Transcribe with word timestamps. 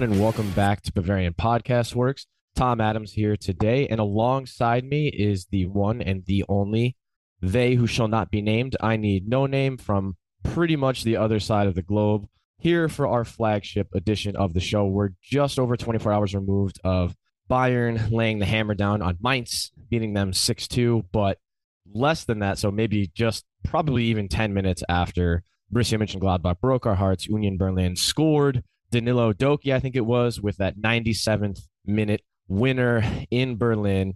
everyone, 0.00 0.16
and 0.16 0.22
welcome 0.22 0.50
back 0.52 0.80
to 0.80 0.92
Bavarian 0.92 1.34
Podcast 1.34 1.94
Works. 1.94 2.26
Tom 2.56 2.80
Adams 2.80 3.12
here 3.12 3.36
today, 3.36 3.86
and 3.88 4.00
alongside 4.00 4.82
me 4.82 5.08
is 5.08 5.46
the 5.50 5.66
one 5.66 6.00
and 6.00 6.24
the 6.24 6.42
only 6.48 6.96
they 7.42 7.74
who 7.74 7.86
shall 7.86 8.08
not 8.08 8.30
be 8.30 8.40
named. 8.40 8.76
I 8.80 8.96
need 8.96 9.28
no 9.28 9.44
name 9.44 9.76
from 9.76 10.16
pretty 10.42 10.74
much 10.74 11.04
the 11.04 11.16
other 11.16 11.38
side 11.38 11.66
of 11.66 11.74
the 11.74 11.82
globe. 11.82 12.26
Here 12.58 12.88
for 12.88 13.06
our 13.06 13.26
flagship 13.26 13.88
edition 13.94 14.36
of 14.36 14.54
the 14.54 14.60
show. 14.60 14.86
We're 14.86 15.10
just 15.22 15.58
over 15.58 15.76
24 15.76 16.12
hours 16.12 16.34
removed 16.34 16.80
of 16.82 17.14
Bayern 17.50 18.10
laying 18.10 18.38
the 18.38 18.46
hammer 18.46 18.74
down 18.74 19.02
on 19.02 19.18
Mainz, 19.20 19.70
beating 19.90 20.14
them 20.14 20.32
6 20.32 20.68
2, 20.68 21.04
but 21.12 21.38
less 21.92 22.24
than 22.24 22.38
that. 22.38 22.58
So 22.58 22.70
maybe 22.70 23.10
just 23.14 23.44
probably 23.64 24.04
even 24.04 24.28
10 24.28 24.54
minutes 24.54 24.82
after 24.88 25.42
Borussia 25.70 25.98
Mönchengladbach 25.98 26.60
broke 26.60 26.86
our 26.86 26.94
hearts, 26.94 27.26
Union 27.26 27.58
Berlin 27.58 27.96
scored. 27.96 28.62
Danilho 28.90 29.32
Doekhi, 29.34 29.74
I 29.74 29.80
think 29.80 29.96
it 29.96 30.06
was, 30.06 30.40
with 30.40 30.56
that 30.58 30.78
97th 30.78 31.60
minute 31.86 32.22
winner 32.48 33.02
in 33.30 33.56
Berlin 33.56 34.14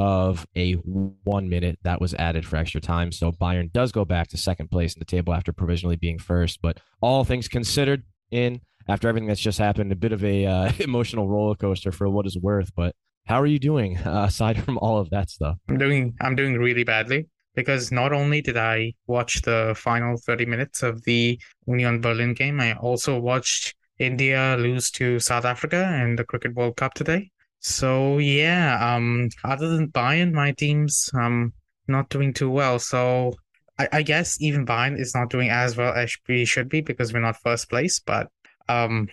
of 0.00 0.46
a 0.56 0.74
one 0.74 1.48
minute 1.48 1.78
that 1.82 2.00
was 2.00 2.14
added 2.14 2.46
for 2.46 2.56
extra 2.56 2.80
time. 2.80 3.10
So 3.12 3.32
Bayern 3.32 3.72
does 3.72 3.92
go 3.92 4.04
back 4.04 4.28
to 4.28 4.36
second 4.36 4.70
place 4.70 4.94
in 4.94 5.00
the 5.00 5.04
table 5.04 5.34
after 5.34 5.52
provisionally 5.52 5.96
being 5.96 6.18
first. 6.18 6.60
But 6.62 6.78
all 7.00 7.24
things 7.24 7.48
considered, 7.48 8.04
in 8.30 8.60
after 8.86 9.08
everything 9.08 9.28
that's 9.28 9.40
just 9.40 9.58
happened, 9.58 9.92
a 9.92 9.96
bit 9.96 10.12
of 10.12 10.24
a 10.24 10.46
uh, 10.46 10.72
emotional 10.78 11.28
roller 11.28 11.54
coaster 11.54 11.92
for 11.92 12.08
what 12.08 12.26
is 12.26 12.38
worth. 12.38 12.72
But 12.74 12.94
how 13.26 13.40
are 13.40 13.46
you 13.46 13.58
doing 13.58 13.98
uh, 13.98 14.24
aside 14.28 14.62
from 14.62 14.78
all 14.78 14.98
of 14.98 15.10
that 15.10 15.30
stuff? 15.30 15.56
I'm 15.68 15.78
doing 15.78 16.14
I'm 16.20 16.36
doing 16.36 16.54
really 16.54 16.84
badly 16.84 17.28
because 17.54 17.90
not 17.90 18.12
only 18.12 18.40
did 18.40 18.56
I 18.56 18.94
watch 19.08 19.42
the 19.42 19.74
final 19.76 20.16
30 20.16 20.46
minutes 20.46 20.82
of 20.82 21.02
the 21.04 21.40
Union 21.66 22.00
Berlin 22.00 22.34
game, 22.34 22.60
I 22.60 22.74
also 22.74 23.18
watched 23.18 23.74
India 23.98 24.56
lose 24.58 24.90
to 24.92 25.18
South 25.18 25.44
Africa 25.44 25.98
in 26.02 26.16
the 26.16 26.24
Cricket 26.24 26.54
World 26.54 26.76
Cup 26.76 26.94
today. 26.94 27.30
So 27.60 28.18
yeah, 28.18 28.94
um, 28.94 29.28
other 29.44 29.68
than 29.68 29.88
Bayern, 29.88 30.32
my 30.32 30.52
team's 30.52 31.10
um 31.14 31.52
not 31.88 32.08
doing 32.08 32.32
too 32.32 32.50
well. 32.50 32.78
So 32.78 33.34
I, 33.78 33.88
I 33.92 34.02
guess 34.02 34.40
even 34.40 34.66
Bayern 34.66 34.98
is 34.98 35.14
not 35.14 35.30
doing 35.30 35.50
as 35.50 35.76
well 35.76 35.92
as 35.92 36.14
we 36.28 36.44
should 36.44 36.68
be 36.68 36.80
because 36.80 37.12
we're 37.12 37.20
not 37.20 37.40
first 37.40 37.68
place. 37.68 37.98
But 37.98 38.28
um, 38.68 39.08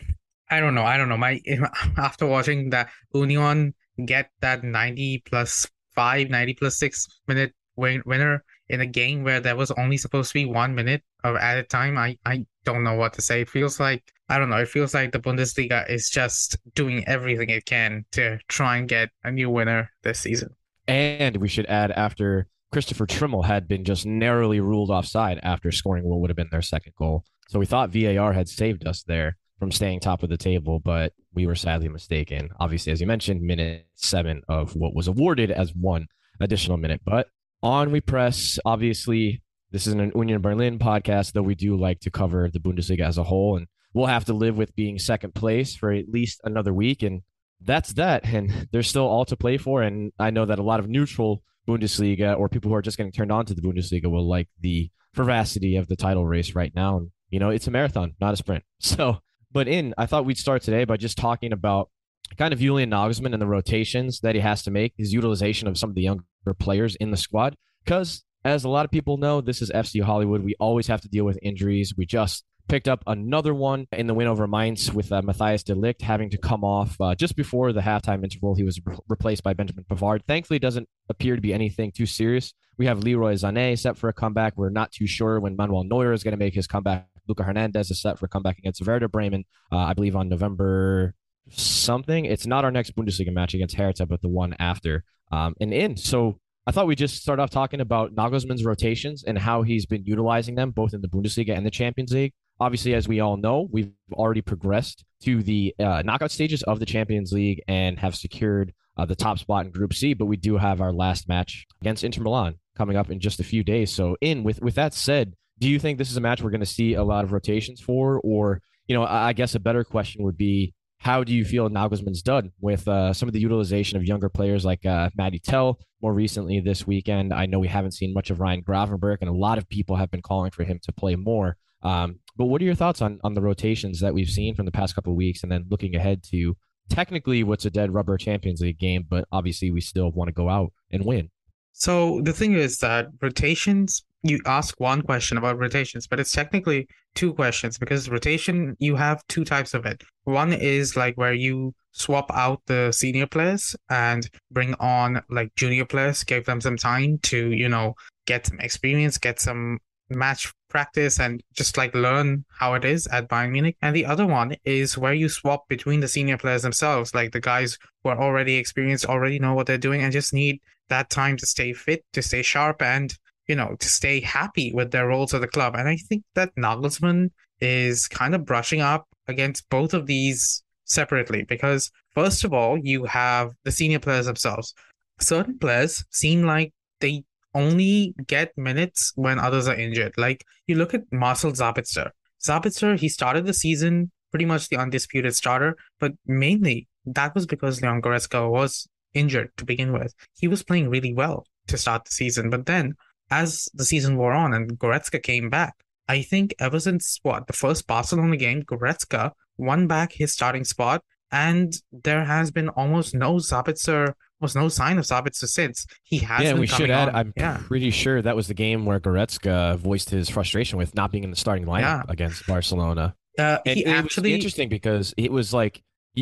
I 0.49 0.59
don't 0.59 0.75
know. 0.75 0.83
I 0.83 0.97
don't 0.97 1.09
know. 1.09 1.17
My 1.17 1.41
after 1.97 2.25
watching 2.25 2.69
that 2.69 2.89
Union 3.13 3.73
get 4.05 4.29
that 4.41 4.63
ninety 4.63 5.23
plus 5.25 5.65
five, 5.95 6.29
90 6.29 6.53
plus 6.55 6.77
six 6.77 7.07
minute 7.27 7.53
win- 7.75 8.03
winner 8.05 8.43
in 8.69 8.81
a 8.81 8.85
game 8.85 9.23
where 9.23 9.39
there 9.39 9.55
was 9.55 9.71
only 9.71 9.97
supposed 9.97 10.29
to 10.29 10.33
be 10.33 10.45
one 10.45 10.75
minute 10.75 11.03
of 11.23 11.35
added 11.35 11.69
time, 11.69 11.97
I 11.97 12.17
I 12.25 12.45
don't 12.63 12.83
know 12.83 12.95
what 12.95 13.13
to 13.13 13.21
say. 13.21 13.41
It 13.41 13.49
feels 13.49 13.79
like 13.79 14.11
I 14.29 14.39
don't 14.39 14.49
know. 14.49 14.57
It 14.57 14.69
feels 14.69 14.93
like 14.93 15.11
the 15.11 15.19
Bundesliga 15.19 15.89
is 15.89 16.09
just 16.09 16.57
doing 16.73 17.07
everything 17.07 17.49
it 17.49 17.65
can 17.65 18.05
to 18.13 18.39
try 18.47 18.77
and 18.77 18.87
get 18.87 19.09
a 19.23 19.31
new 19.31 19.49
winner 19.49 19.91
this 20.03 20.19
season. 20.19 20.49
And 20.87 21.37
we 21.37 21.47
should 21.47 21.67
add 21.67 21.91
after 21.91 22.47
Christopher 22.71 23.05
Trimmel 23.05 23.43
had 23.43 23.67
been 23.67 23.85
just 23.85 24.05
narrowly 24.05 24.59
ruled 24.59 24.89
offside 24.89 25.39
after 25.43 25.71
scoring 25.71 26.03
what 26.03 26.19
would 26.19 26.29
have 26.29 26.37
been 26.37 26.49
their 26.51 26.61
second 26.61 26.93
goal. 26.97 27.23
So 27.49 27.59
we 27.59 27.65
thought 27.65 27.91
VAR 27.91 28.33
had 28.33 28.49
saved 28.49 28.87
us 28.87 29.03
there 29.03 29.37
from 29.59 29.71
staying 29.71 29.99
top 29.99 30.23
of 30.23 30.29
the 30.29 30.37
table, 30.37 30.79
but 30.79 31.13
we 31.33 31.45
were 31.45 31.55
sadly 31.55 31.87
mistaken. 31.87 32.49
Obviously, 32.59 32.91
as 32.91 32.99
you 32.99 33.07
mentioned, 33.07 33.41
minute 33.41 33.87
seven 33.95 34.41
of 34.47 34.75
what 34.75 34.95
was 34.95 35.07
awarded 35.07 35.51
as 35.51 35.73
one 35.73 36.07
additional 36.39 36.77
minute. 36.77 37.01
But 37.05 37.29
on 37.63 37.91
we 37.91 38.01
press. 38.01 38.59
Obviously, 38.65 39.41
this 39.71 39.87
isn't 39.87 40.01
an 40.01 40.11
Union 40.15 40.41
Berlin 40.41 40.79
podcast, 40.79 41.33
though 41.33 41.41
we 41.41 41.55
do 41.55 41.75
like 41.75 41.99
to 42.01 42.11
cover 42.11 42.49
the 42.49 42.59
Bundesliga 42.59 43.01
as 43.01 43.17
a 43.17 43.23
whole. 43.23 43.57
And 43.57 43.67
we'll 43.93 44.05
have 44.05 44.25
to 44.25 44.33
live 44.33 44.57
with 44.57 44.75
being 44.75 44.99
second 44.99 45.35
place 45.35 45.75
for 45.75 45.91
at 45.91 46.09
least 46.09 46.41
another 46.43 46.73
week. 46.73 47.03
And 47.03 47.23
that's 47.61 47.93
that. 47.93 48.25
And 48.25 48.67
there's 48.71 48.87
still 48.87 49.07
all 49.07 49.25
to 49.25 49.35
play 49.35 49.57
for. 49.57 49.81
And 49.81 50.11
I 50.19 50.29
know 50.29 50.45
that 50.45 50.59
a 50.59 50.63
lot 50.63 50.79
of 50.79 50.87
neutral 50.87 51.43
Bundesliga 51.67 52.37
or 52.37 52.49
people 52.49 52.69
who 52.69 52.75
are 52.75 52.81
just 52.81 52.97
getting 52.97 53.11
turned 53.11 53.31
on 53.31 53.45
to 53.47 53.53
the 53.53 53.61
Bundesliga 53.61 54.09
will 54.09 54.27
like 54.27 54.47
the 54.61 54.89
vivacity 55.13 55.77
of 55.77 55.87
the 55.87 55.95
title 55.95 56.25
race 56.25 56.55
right 56.55 56.73
now. 56.75 56.97
And, 56.97 57.11
you 57.29 57.39
know, 57.39 57.49
it's 57.49 57.67
a 57.67 57.71
marathon, 57.71 58.15
not 58.21 58.33
a 58.33 58.37
sprint. 58.37 58.63
So, 58.79 59.17
but 59.51 59.67
in, 59.67 59.93
I 59.97 60.05
thought 60.05 60.25
we'd 60.25 60.37
start 60.37 60.61
today 60.61 60.83
by 60.83 60.97
just 60.97 61.17
talking 61.17 61.53
about 61.53 61.89
kind 62.37 62.53
of 62.53 62.59
Julian 62.59 62.91
Nagelsmann 62.91 63.33
and 63.33 63.41
the 63.41 63.47
rotations 63.47 64.19
that 64.19 64.35
he 64.35 64.41
has 64.41 64.63
to 64.63 64.71
make, 64.71 64.93
his 64.97 65.13
utilization 65.13 65.67
of 65.67 65.77
some 65.77 65.89
of 65.89 65.95
the 65.95 66.01
younger 66.01 66.25
players 66.53 66.95
in 66.95 67.11
the 67.11 67.17
squad. 67.17 67.55
Because 67.83 68.23
as 68.43 68.63
a 68.63 68.69
lot 68.69 68.85
of 68.85 68.91
people 68.91 69.17
know, 69.17 69.41
this 69.41 69.61
is 69.61 69.71
FC 69.71 70.01
Hollywood. 70.01 70.43
We 70.43 70.55
always 70.59 70.87
have 70.87 71.01
to 71.01 71.09
deal 71.09 71.25
with 71.25 71.39
injuries. 71.41 71.93
We 71.97 72.05
just 72.05 72.43
picked 72.67 72.87
up 72.87 73.03
another 73.05 73.53
one 73.53 73.87
in 73.91 74.07
the 74.07 74.13
win 74.13 74.27
over 74.27 74.47
Mainz 74.47 74.91
with 74.91 75.11
uh, 75.11 75.21
Matthijs 75.21 75.63
de 75.63 75.75
Ligt 75.75 76.01
having 76.01 76.29
to 76.31 76.37
come 76.37 76.63
off 76.63 76.99
uh, 76.99 77.13
just 77.15 77.35
before 77.35 77.73
the 77.73 77.81
halftime 77.81 78.23
interval. 78.23 78.55
He 78.55 78.63
was 78.63 78.79
re- 78.85 78.97
replaced 79.07 79.43
by 79.43 79.53
Benjamin 79.53 79.85
Pavard. 79.89 80.23
Thankfully, 80.25 80.57
it 80.57 80.61
doesn't 80.61 80.89
appear 81.09 81.35
to 81.35 81.41
be 81.41 81.53
anything 81.53 81.91
too 81.91 82.05
serious. 82.05 82.53
We 82.77 82.87
have 82.87 82.99
Leroy 82.99 83.33
Sané 83.33 83.77
set 83.77 83.97
for 83.97 84.09
a 84.09 84.13
comeback. 84.13 84.57
We're 84.57 84.69
not 84.69 84.91
too 84.91 85.07
sure 85.07 85.39
when 85.39 85.55
Manuel 85.55 85.83
Neuer 85.83 86.13
is 86.13 86.23
going 86.23 86.33
to 86.33 86.37
make 86.37 86.53
his 86.53 86.67
comeback. 86.67 87.07
Luca 87.27 87.43
Hernandez 87.43 87.89
is 87.89 88.01
set 88.01 88.19
for 88.19 88.25
a 88.25 88.29
comeback 88.29 88.57
against 88.57 88.85
Werder 88.85 89.07
Bremen, 89.07 89.45
uh, 89.71 89.77
I 89.77 89.93
believe 89.93 90.15
on 90.15 90.29
November 90.29 91.15
something. 91.49 92.25
It's 92.25 92.45
not 92.45 92.65
our 92.65 92.71
next 92.71 92.95
Bundesliga 92.95 93.31
match 93.31 93.53
against 93.53 93.75
Hertha, 93.75 94.05
but 94.05 94.21
the 94.21 94.27
one 94.27 94.55
after. 94.59 95.03
Um, 95.31 95.55
and 95.59 95.73
in 95.73 95.97
so 95.97 96.37
I 96.67 96.71
thought 96.71 96.87
we'd 96.87 96.97
just 96.97 97.21
start 97.21 97.39
off 97.39 97.51
talking 97.51 97.79
about 97.79 98.15
Nagelsmann's 98.15 98.65
rotations 98.65 99.23
and 99.23 99.37
how 99.37 99.61
he's 99.61 99.85
been 99.85 100.03
utilizing 100.03 100.55
them 100.55 100.71
both 100.71 100.93
in 100.93 101.01
the 101.01 101.07
Bundesliga 101.07 101.55
and 101.55 101.65
the 101.65 101.71
Champions 101.71 102.11
League. 102.11 102.33
Obviously, 102.59 102.93
as 102.93 103.07
we 103.07 103.19
all 103.19 103.37
know, 103.37 103.67
we've 103.71 103.91
already 104.13 104.41
progressed 104.41 105.03
to 105.23 105.43
the 105.43 105.75
uh, 105.77 106.01
knockout 106.03 106.31
stages 106.31 106.63
of 106.63 106.79
the 106.79 106.85
Champions 106.85 107.31
League 107.31 107.61
and 107.67 107.99
have 107.99 108.15
secured 108.15 108.73
uh, 108.97 109.05
the 109.05 109.15
top 109.15 109.37
spot 109.39 109.65
in 109.65 109.71
Group 109.71 109.93
C. 109.93 110.13
But 110.13 110.25
we 110.25 110.37
do 110.37 110.57
have 110.57 110.81
our 110.81 110.93
last 110.93 111.27
match 111.27 111.67
against 111.81 112.03
Inter 112.03 112.23
Milan 112.23 112.55
coming 112.77 112.95
up 112.95 113.11
in 113.11 113.19
just 113.19 113.39
a 113.39 113.43
few 113.43 113.63
days. 113.63 113.91
So, 113.91 114.15
in 114.21 114.43
with 114.43 114.61
with 114.61 114.75
that 114.75 114.93
said, 114.93 115.33
do 115.59 115.69
you 115.69 115.79
think 115.79 115.97
this 115.97 116.11
is 116.11 116.17
a 116.17 116.21
match 116.21 116.41
we're 116.41 116.49
going 116.49 116.59
to 116.61 116.65
see 116.65 116.93
a 116.93 117.03
lot 117.03 117.23
of 117.23 117.31
rotations 117.31 117.81
for, 117.81 118.19
or 118.21 118.61
you 118.87 118.95
know, 118.95 119.03
I, 119.03 119.29
I 119.29 119.33
guess 119.33 119.55
a 119.55 119.59
better 119.59 119.83
question 119.83 120.23
would 120.23 120.37
be, 120.37 120.73
how 121.05 121.23
do 121.23 121.31
you 121.31 121.45
feel 121.45 121.69
Nagelsmann's 121.69 122.23
done 122.23 122.51
with 122.59 122.87
uh, 122.87 123.13
some 123.13 123.29
of 123.29 123.33
the 123.33 123.39
utilization 123.39 123.95
of 123.95 124.03
younger 124.03 124.27
players 124.27 124.65
like 124.65 124.83
uh, 124.87 125.11
Mathys 125.15 125.43
Tel 125.43 125.79
more 126.01 126.11
recently 126.11 126.59
this 126.59 126.87
weekend? 126.87 127.31
I 127.31 127.45
know 127.45 127.59
we 127.59 127.67
haven't 127.67 127.91
seen 127.91 128.11
much 128.11 128.31
of 128.31 128.39
Ryan 128.39 128.63
Gravenberch, 128.63 129.19
and 129.21 129.29
a 129.29 129.33
lot 129.33 129.59
of 129.59 129.69
people 129.69 129.97
have 129.97 130.09
been 130.09 130.23
calling 130.23 130.49
for 130.49 130.63
him 130.63 130.79
to 130.81 130.91
play 130.91 131.15
more. 131.15 131.57
Um, 131.83 132.21
but 132.35 132.45
what 132.45 132.59
are 132.59 132.65
your 132.65 132.73
thoughts 132.73 133.03
on 133.03 133.19
on 133.23 133.35
the 133.35 133.41
rotations 133.41 133.99
that 133.99 134.15
we've 134.15 134.27
seen 134.27 134.55
from 134.55 134.65
the 134.65 134.71
past 134.71 134.95
couple 134.95 135.13
of 135.13 135.17
weeks, 135.17 135.43
and 135.43 135.51
then 135.51 135.67
looking 135.69 135.95
ahead 135.95 136.23
to 136.31 136.57
technically 136.89 137.43
what's 137.43 137.65
a 137.65 137.69
dead 137.69 137.93
rubber 137.93 138.17
Champions 138.17 138.61
League 138.61 138.79
game, 138.79 139.05
but 139.07 139.27
obviously 139.31 139.69
we 139.69 139.81
still 139.81 140.09
want 140.09 140.29
to 140.29 140.33
go 140.33 140.49
out 140.49 140.73
and 140.91 141.05
win. 141.05 141.29
So 141.73 142.19
the 142.23 142.33
thing 142.33 142.53
is 142.53 142.79
that 142.79 143.09
rotations, 143.21 144.03
you 144.27 144.39
ask 144.45 144.79
one 144.79 145.01
question 145.01 145.37
about 145.37 145.59
rotations, 145.59 146.07
but 146.07 146.19
it's 146.19 146.31
technically 146.31 146.87
two 147.13 147.33
questions 147.33 147.77
because 147.77 148.09
rotation, 148.09 148.75
you 148.79 148.95
have 148.95 149.25
two 149.27 149.45
types 149.45 149.73
of 149.73 149.85
it. 149.85 150.03
One 150.23 150.51
is 150.51 150.97
like 150.97 151.15
where 151.15 151.33
you 151.33 151.73
swap 151.91 152.29
out 152.33 152.61
the 152.65 152.91
senior 152.91 153.27
players 153.27 153.75
and 153.89 154.27
bring 154.51 154.73
on 154.75 155.21
like 155.29 155.53
junior 155.55 155.85
players, 155.85 156.23
give 156.23 156.45
them 156.45 156.59
some 156.59 156.75
time 156.75 157.19
to, 157.23 157.51
you 157.51 157.69
know, 157.69 157.93
get 158.25 158.47
some 158.47 158.59
experience, 158.59 159.17
get 159.17 159.39
some 159.39 159.79
match 160.09 160.51
practice 160.69 161.19
and 161.19 161.41
just 161.53 161.77
like 161.77 161.93
learn 161.93 162.45
how 162.59 162.73
it 162.73 162.83
is 162.83 163.07
at 163.07 163.29
Bayern 163.29 163.51
Munich. 163.51 163.77
And 163.81 163.95
the 163.95 164.05
other 164.05 164.25
one 164.25 164.55
is 164.65 164.97
where 164.97 165.13
you 165.13 165.29
swap 165.29 165.67
between 165.69 165.99
the 165.99 166.07
senior 166.07 166.37
players 166.37 166.63
themselves, 166.63 167.13
like 167.13 167.31
the 167.31 167.39
guys 167.39 167.77
who 168.03 168.09
are 168.09 168.21
already 168.21 168.55
experienced, 168.55 169.05
already 169.05 169.39
know 169.39 169.53
what 169.53 169.67
they're 169.67 169.77
doing, 169.77 170.01
and 170.01 170.11
just 170.11 170.33
need 170.33 170.61
that 170.89 171.09
time 171.09 171.37
to 171.37 171.45
stay 171.45 171.73
fit, 171.73 172.03
to 172.13 172.21
stay 172.21 172.41
sharp, 172.41 172.81
and 172.81 173.17
you 173.47 173.55
know, 173.55 173.75
to 173.79 173.87
stay 173.87 174.19
happy 174.19 174.71
with 174.73 174.91
their 174.91 175.07
roles 175.07 175.33
at 175.33 175.41
the 175.41 175.47
club. 175.47 175.75
And 175.75 175.87
I 175.87 175.97
think 175.97 176.23
that 176.33 176.55
Nagelsmann 176.55 177.31
is 177.61 178.07
kind 178.07 178.35
of 178.35 178.45
brushing 178.45 178.81
up 178.81 179.07
against 179.27 179.69
both 179.69 179.93
of 179.93 180.07
these 180.07 180.63
separately 180.85 181.43
because 181.43 181.91
first 182.13 182.43
of 182.43 182.53
all, 182.53 182.77
you 182.77 183.05
have 183.05 183.51
the 183.63 183.71
senior 183.71 183.99
players 183.99 184.25
themselves. 184.25 184.73
Certain 185.19 185.57
players 185.57 186.03
seem 186.11 186.43
like 186.43 186.73
they 186.99 187.23
only 187.53 188.13
get 188.27 188.51
minutes 188.57 189.13
when 189.15 189.39
others 189.39 189.67
are 189.67 189.75
injured. 189.75 190.13
Like 190.17 190.43
you 190.67 190.75
look 190.75 190.93
at 190.93 191.03
Marcel 191.11 191.51
Sabitzer. 191.53 192.11
Sabitzer, 192.39 192.99
he 192.99 193.09
started 193.09 193.45
the 193.45 193.53
season 193.53 194.11
pretty 194.31 194.45
much 194.45 194.67
the 194.67 194.77
undisputed 194.77 195.33
starter, 195.33 195.77
but 195.99 196.11
mainly 196.25 196.87
that 197.05 197.33
was 197.33 197.45
because 197.45 197.81
Leon 197.81 198.01
Goretzka 198.01 198.49
was 198.49 198.87
injured 199.13 199.49
to 199.57 199.65
begin 199.65 199.93
with. 199.93 200.13
He 200.37 200.47
was 200.47 200.61
playing 200.61 200.89
really 200.89 201.13
well 201.13 201.45
to 201.67 201.77
start 201.77 202.05
the 202.05 202.11
season, 202.11 202.49
but 202.49 202.65
then 202.65 202.95
as 203.29 203.69
the 203.73 203.85
season 203.85 204.17
wore 204.17 204.33
on 204.33 204.53
and 204.53 204.77
Goretzka 204.77 205.21
came 205.21 205.49
back, 205.49 205.75
I 206.07 206.21
think 206.21 206.53
ever 206.59 206.79
since 206.79 207.19
what 207.23 207.47
the 207.47 207.53
first 207.53 207.87
Barcelona 207.87 208.37
game, 208.37 208.63
Goretzka 208.63 209.31
won 209.57 209.87
back 209.87 210.13
his 210.13 210.31
starting 210.31 210.63
spot, 210.63 211.03
and 211.31 211.73
there 211.91 212.25
has 212.25 212.51
been 212.51 212.69
almost 212.69 213.15
no 213.15 213.35
Sabitzer 213.35 214.13
was 214.39 214.55
no 214.55 214.67
sign 214.67 214.97
of 214.97 215.05
Sabitzer 215.05 215.47
since. 215.47 215.85
He 216.03 216.19
has. 216.19 216.43
Yeah, 216.43 216.53
we 216.53 216.67
should 216.67 216.89
add. 216.89 217.09
On. 217.09 217.15
I'm 217.15 217.33
yeah. 217.35 217.59
pretty 217.65 217.89
sure 217.89 218.21
that 218.21 218.35
was 218.35 218.47
the 218.47 218.53
game 218.53 218.85
where 218.85 218.99
Goretzka 218.99 219.77
voiced 219.77 220.09
his 220.09 220.29
frustration 220.29 220.77
with 220.77 220.93
not 220.95 221.11
being 221.11 221.23
in 221.23 221.31
the 221.31 221.35
starting 221.35 221.65
lineup 221.65 221.81
yeah. 221.81 222.03
against 222.09 222.45
Barcelona. 222.45 223.15
Uh, 223.37 223.57
he 223.65 223.81
it 223.81 223.87
was 223.87 223.95
actually 223.95 224.33
interesting 224.33 224.69
because 224.69 225.13
it 225.17 225.31
was 225.31 225.53
like 225.53 225.81